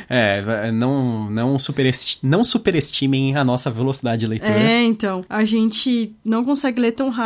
É, 0.08 0.70
não, 0.70 1.30
não, 1.30 1.58
superesti 1.58 2.18
não 2.22 2.44
superestimem 2.44 3.34
a 3.36 3.44
nossa 3.44 3.70
velocidade 3.70 4.20
de 4.20 4.26
leitura. 4.26 4.52
É, 4.52 4.82
então, 4.82 5.24
a 5.28 5.44
gente 5.44 6.14
não 6.24 6.44
consegue 6.44 6.80
ler 6.80 6.92
tão 6.92 7.08
rápido, 7.08 7.21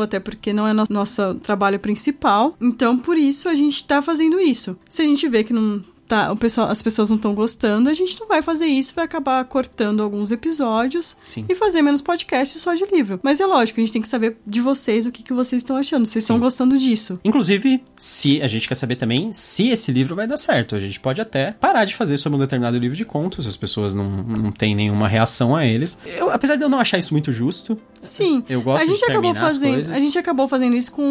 até 0.00 0.18
porque 0.18 0.52
não 0.52 0.66
é 0.66 0.72
no 0.72 0.84
nosso 0.88 1.34
trabalho 1.36 1.78
principal. 1.78 2.56
Então, 2.60 2.98
por 2.98 3.16
isso 3.16 3.48
a 3.48 3.54
gente 3.54 3.84
tá 3.84 4.00
fazendo 4.00 4.40
isso. 4.40 4.76
Se 4.88 5.02
a 5.02 5.04
gente 5.04 5.28
vê 5.28 5.44
que 5.44 5.52
não 5.52 5.82
tá, 6.06 6.32
o 6.32 6.36
pessoal, 6.36 6.68
as 6.68 6.82
pessoas 6.82 7.10
não 7.10 7.16
estão 7.16 7.34
gostando, 7.34 7.88
a 7.88 7.94
gente 7.94 8.18
não 8.20 8.26
vai 8.26 8.42
fazer 8.42 8.66
isso, 8.66 8.92
vai 8.94 9.04
acabar 9.04 9.44
cortando 9.44 10.02
alguns 10.02 10.30
episódios 10.30 11.16
Sim. 11.28 11.44
e 11.48 11.54
fazer 11.54 11.82
menos 11.82 12.00
podcasts 12.00 12.60
só 12.60 12.74
de 12.74 12.84
livro. 12.86 13.20
Mas 13.22 13.40
é 13.40 13.46
lógico, 13.46 13.80
a 13.80 13.82
gente 13.82 13.92
tem 13.92 14.02
que 14.02 14.08
saber 14.08 14.36
de 14.46 14.60
vocês 14.60 15.06
o 15.06 15.12
que, 15.12 15.22
que 15.22 15.32
vocês 15.32 15.60
estão 15.60 15.76
achando, 15.76 16.06
vocês 16.06 16.22
estão 16.22 16.38
gostando 16.38 16.78
disso. 16.78 17.18
Inclusive, 17.24 17.82
se 17.96 18.40
a 18.42 18.48
gente 18.48 18.68
quer 18.68 18.74
saber 18.74 18.96
também 18.96 19.32
se 19.32 19.68
esse 19.68 19.92
livro 19.92 20.14
vai 20.14 20.26
dar 20.26 20.36
certo, 20.36 20.74
a 20.74 20.80
gente 20.80 21.00
pode 21.00 21.20
até 21.20 21.52
parar 21.52 21.84
de 21.84 21.94
fazer 21.94 22.16
sobre 22.16 22.36
um 22.36 22.40
determinado 22.40 22.78
livro 22.78 22.96
de 22.96 23.04
contos, 23.04 23.44
se 23.44 23.48
as 23.48 23.56
pessoas 23.56 23.94
não, 23.94 24.08
não 24.08 24.52
têm 24.52 24.74
nenhuma 24.74 25.08
reação 25.08 25.56
a 25.56 25.64
eles. 25.64 25.98
Eu, 26.04 26.30
apesar 26.30 26.56
de 26.56 26.62
eu 26.62 26.68
não 26.68 26.78
achar 26.78 26.98
isso 26.98 27.12
muito 27.12 27.32
justo, 27.32 27.78
Sim. 28.04 28.44
Eu 28.48 28.62
gosto 28.62 28.84
a 28.84 28.86
gente 28.86 28.98
de 28.98 29.04
acabou 29.10 29.34
fazendo. 29.34 29.90
A 29.90 29.98
gente 29.98 30.18
acabou 30.18 30.48
fazendo 30.48 30.76
isso 30.76 30.92
com 30.92 31.02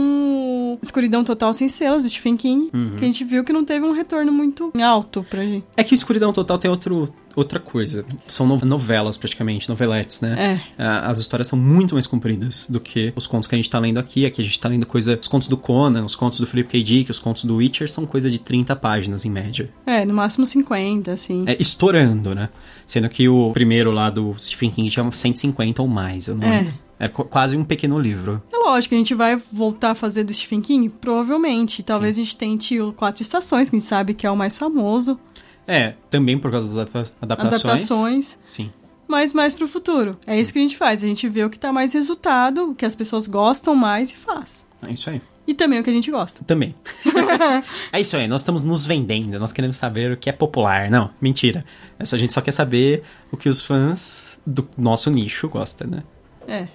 Escuridão 0.82 1.24
Total 1.24 1.54
Sem 1.54 1.68
Selos, 1.70 2.04
do 2.04 2.10
Stephen 2.10 2.38
King, 2.38 2.70
Uhum. 2.74 2.96
que 2.98 3.04
a 3.04 3.08
gente 3.08 3.24
viu 3.24 3.44
que 3.44 3.54
não 3.54 3.64
teve 3.66 3.86
um 3.86 3.92
retorno 3.94 4.32
muito 4.32 4.72
alto 4.82 5.26
pra 5.30 5.44
gente. 5.46 5.66
é 5.78 5.84
que 5.84 5.94
Escuridão 5.94 6.32
Total 6.34 6.58
tem 6.58 6.70
outro, 6.72 7.14
outra 7.36 7.60
coisa. 7.60 8.06
São 8.28 8.46
no- 8.48 8.64
novelas, 8.66 9.18
praticamente, 9.18 9.68
noveletes, 9.70 10.22
né? 10.22 10.62
É. 10.78 10.84
Ah, 10.84 11.10
As 11.10 11.20
histórias 11.20 11.48
são 11.48 11.58
muito 11.60 11.96
mais 11.96 12.08
compridas 12.08 12.68
do 12.70 12.80
que 12.80 13.12
os 13.16 13.28
contos 13.28 13.48
que 13.48 13.56
a 13.56 13.58
gente 13.58 13.70
tá 13.70 13.80
lendo 13.80 13.98
aqui. 14.00 14.26
Aqui 14.26 14.42
a 14.42 14.44
gente 14.44 14.60
tá 14.60 14.70
lendo 14.70 14.86
coisa. 14.86 15.18
Os 15.20 15.28
contos 15.28 15.48
do 15.48 15.58
Conan, 15.58 16.04
os 16.06 16.16
contos 16.16 16.40
do 16.40 16.48
Philip 16.48 16.70
K. 16.70 16.84
Dick, 16.84 17.12
os 17.12 17.20
contos 17.20 17.44
do 17.46 17.56
Witcher 17.58 17.90
são 17.90 18.06
coisa 18.06 18.30
de 18.30 18.40
30 18.40 18.76
páginas 18.76 19.26
em 19.26 19.30
média. 19.30 19.70
É, 19.86 20.06
no 20.06 20.14
máximo 20.14 20.46
50, 20.46 21.12
assim. 21.12 21.44
É, 21.48 21.56
estourando, 21.60 22.34
né? 22.36 22.50
Sendo 22.86 23.08
que 23.10 23.28
o 23.30 23.52
primeiro 23.54 23.92
lá 23.92 24.10
do 24.10 24.36
Stephen 24.38 24.70
King 24.72 24.90
tinha 24.90 25.10
150 25.12 25.82
ou 25.82 25.88
mais, 25.88 26.28
eu 26.28 26.36
não 26.36 26.48
É. 26.48 26.58
lembro. 26.62 26.74
É 27.04 27.08
qu- 27.10 27.26
quase 27.26 27.58
um 27.58 27.66
pequeno 27.66 28.00
livro. 28.00 28.42
É 28.52 28.58
lógico, 28.58 28.96
a 28.96 28.98
gente 28.98 29.14
vai 29.14 29.36
voltar 29.52 29.92
a 29.92 29.96
fazer 29.96 30.24
do 30.24 30.34
Stephen 30.34 30.62
King? 30.62 30.88
Provavelmente. 30.90 31.84
Talvez 31.84 32.16
a 32.18 32.20
gente 32.22 32.38
tente 32.38 32.80
o 32.80 32.94
Quatro 32.94 33.22
Estações, 33.22 33.70
que 33.70 33.76
a 33.76 33.80
gente 33.80 33.88
sabe 33.88 34.14
que 34.14 34.26
é 34.26 34.32
o 34.32 34.38
mais 34.38 34.58
famoso. 34.58 35.20
É, 35.68 35.94
também 36.10 36.38
por 36.38 36.52
causa 36.52 36.68
das 36.68 36.78
adapta- 36.78 37.16
adaptações. 37.22 37.64
Adaptações. 37.64 38.38
Sim. 38.46 38.72
Mas 39.08 39.34
mais 39.34 39.54
pro 39.54 39.68
futuro. 39.68 40.18
É 40.26 40.40
isso 40.40 40.52
que 40.54 40.60
a 40.60 40.62
gente 40.62 40.78
faz. 40.78 41.04
A 41.04 41.08
gente 41.08 41.28
vê 41.28 41.44
o 41.44 41.50
que 41.50 41.60
tá 41.60 41.72
mais 41.74 41.94
resultado, 41.94 42.72
o 42.72 42.76
que 42.76 42.86
as 42.86 42.96
pessoas 42.96 43.28
gostam 43.28 43.76
mais 43.76 44.12
e 44.12 44.16
faz. 44.16 44.66
É 44.88 44.92
isso 44.94 45.10
aí. 45.10 45.22
E 45.46 45.54
também 45.54 45.80
o 45.80 45.84
que 45.84 45.90
a 45.90 45.94
gente 45.94 46.10
gosta. 46.10 46.42
Também. 46.46 46.74
é 47.92 48.00
isso 48.00 48.16
aí, 48.16 48.28
nós 48.30 48.42
estamos 48.42 48.62
nos 48.62 48.86
vendendo, 48.86 49.38
nós 49.40 49.52
queremos 49.52 49.76
saber 49.76 50.14
o 50.14 50.18
que 50.18 50.30
é 50.30 50.34
popular. 50.34 50.90
Não, 50.90 51.10
mentira. 51.22 51.66
É 52.00 52.04
a 52.04 52.18
gente 52.18 52.34
só 52.34 52.40
quer 52.40 52.52
saber 52.52 53.04
o 53.30 53.36
que 53.36 53.50
os 53.50 53.62
fãs 53.62 54.40
do 54.48 54.68
nosso 54.78 55.10
nicho 55.10 55.50
gostam, 55.50 55.88
né? 55.90 56.04
É. 56.48 56.68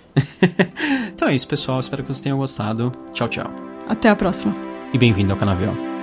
então 1.14 1.28
é 1.28 1.34
isso, 1.34 1.46
pessoal. 1.46 1.80
Espero 1.80 2.02
que 2.02 2.08
vocês 2.08 2.20
tenham 2.20 2.38
gostado. 2.38 2.92
Tchau, 3.12 3.28
tchau. 3.28 3.50
Até 3.88 4.08
a 4.08 4.16
próxima. 4.16 4.54
E 4.92 4.98
bem-vindo 4.98 5.32
ao 5.32 5.38
Canavial. 5.38 5.97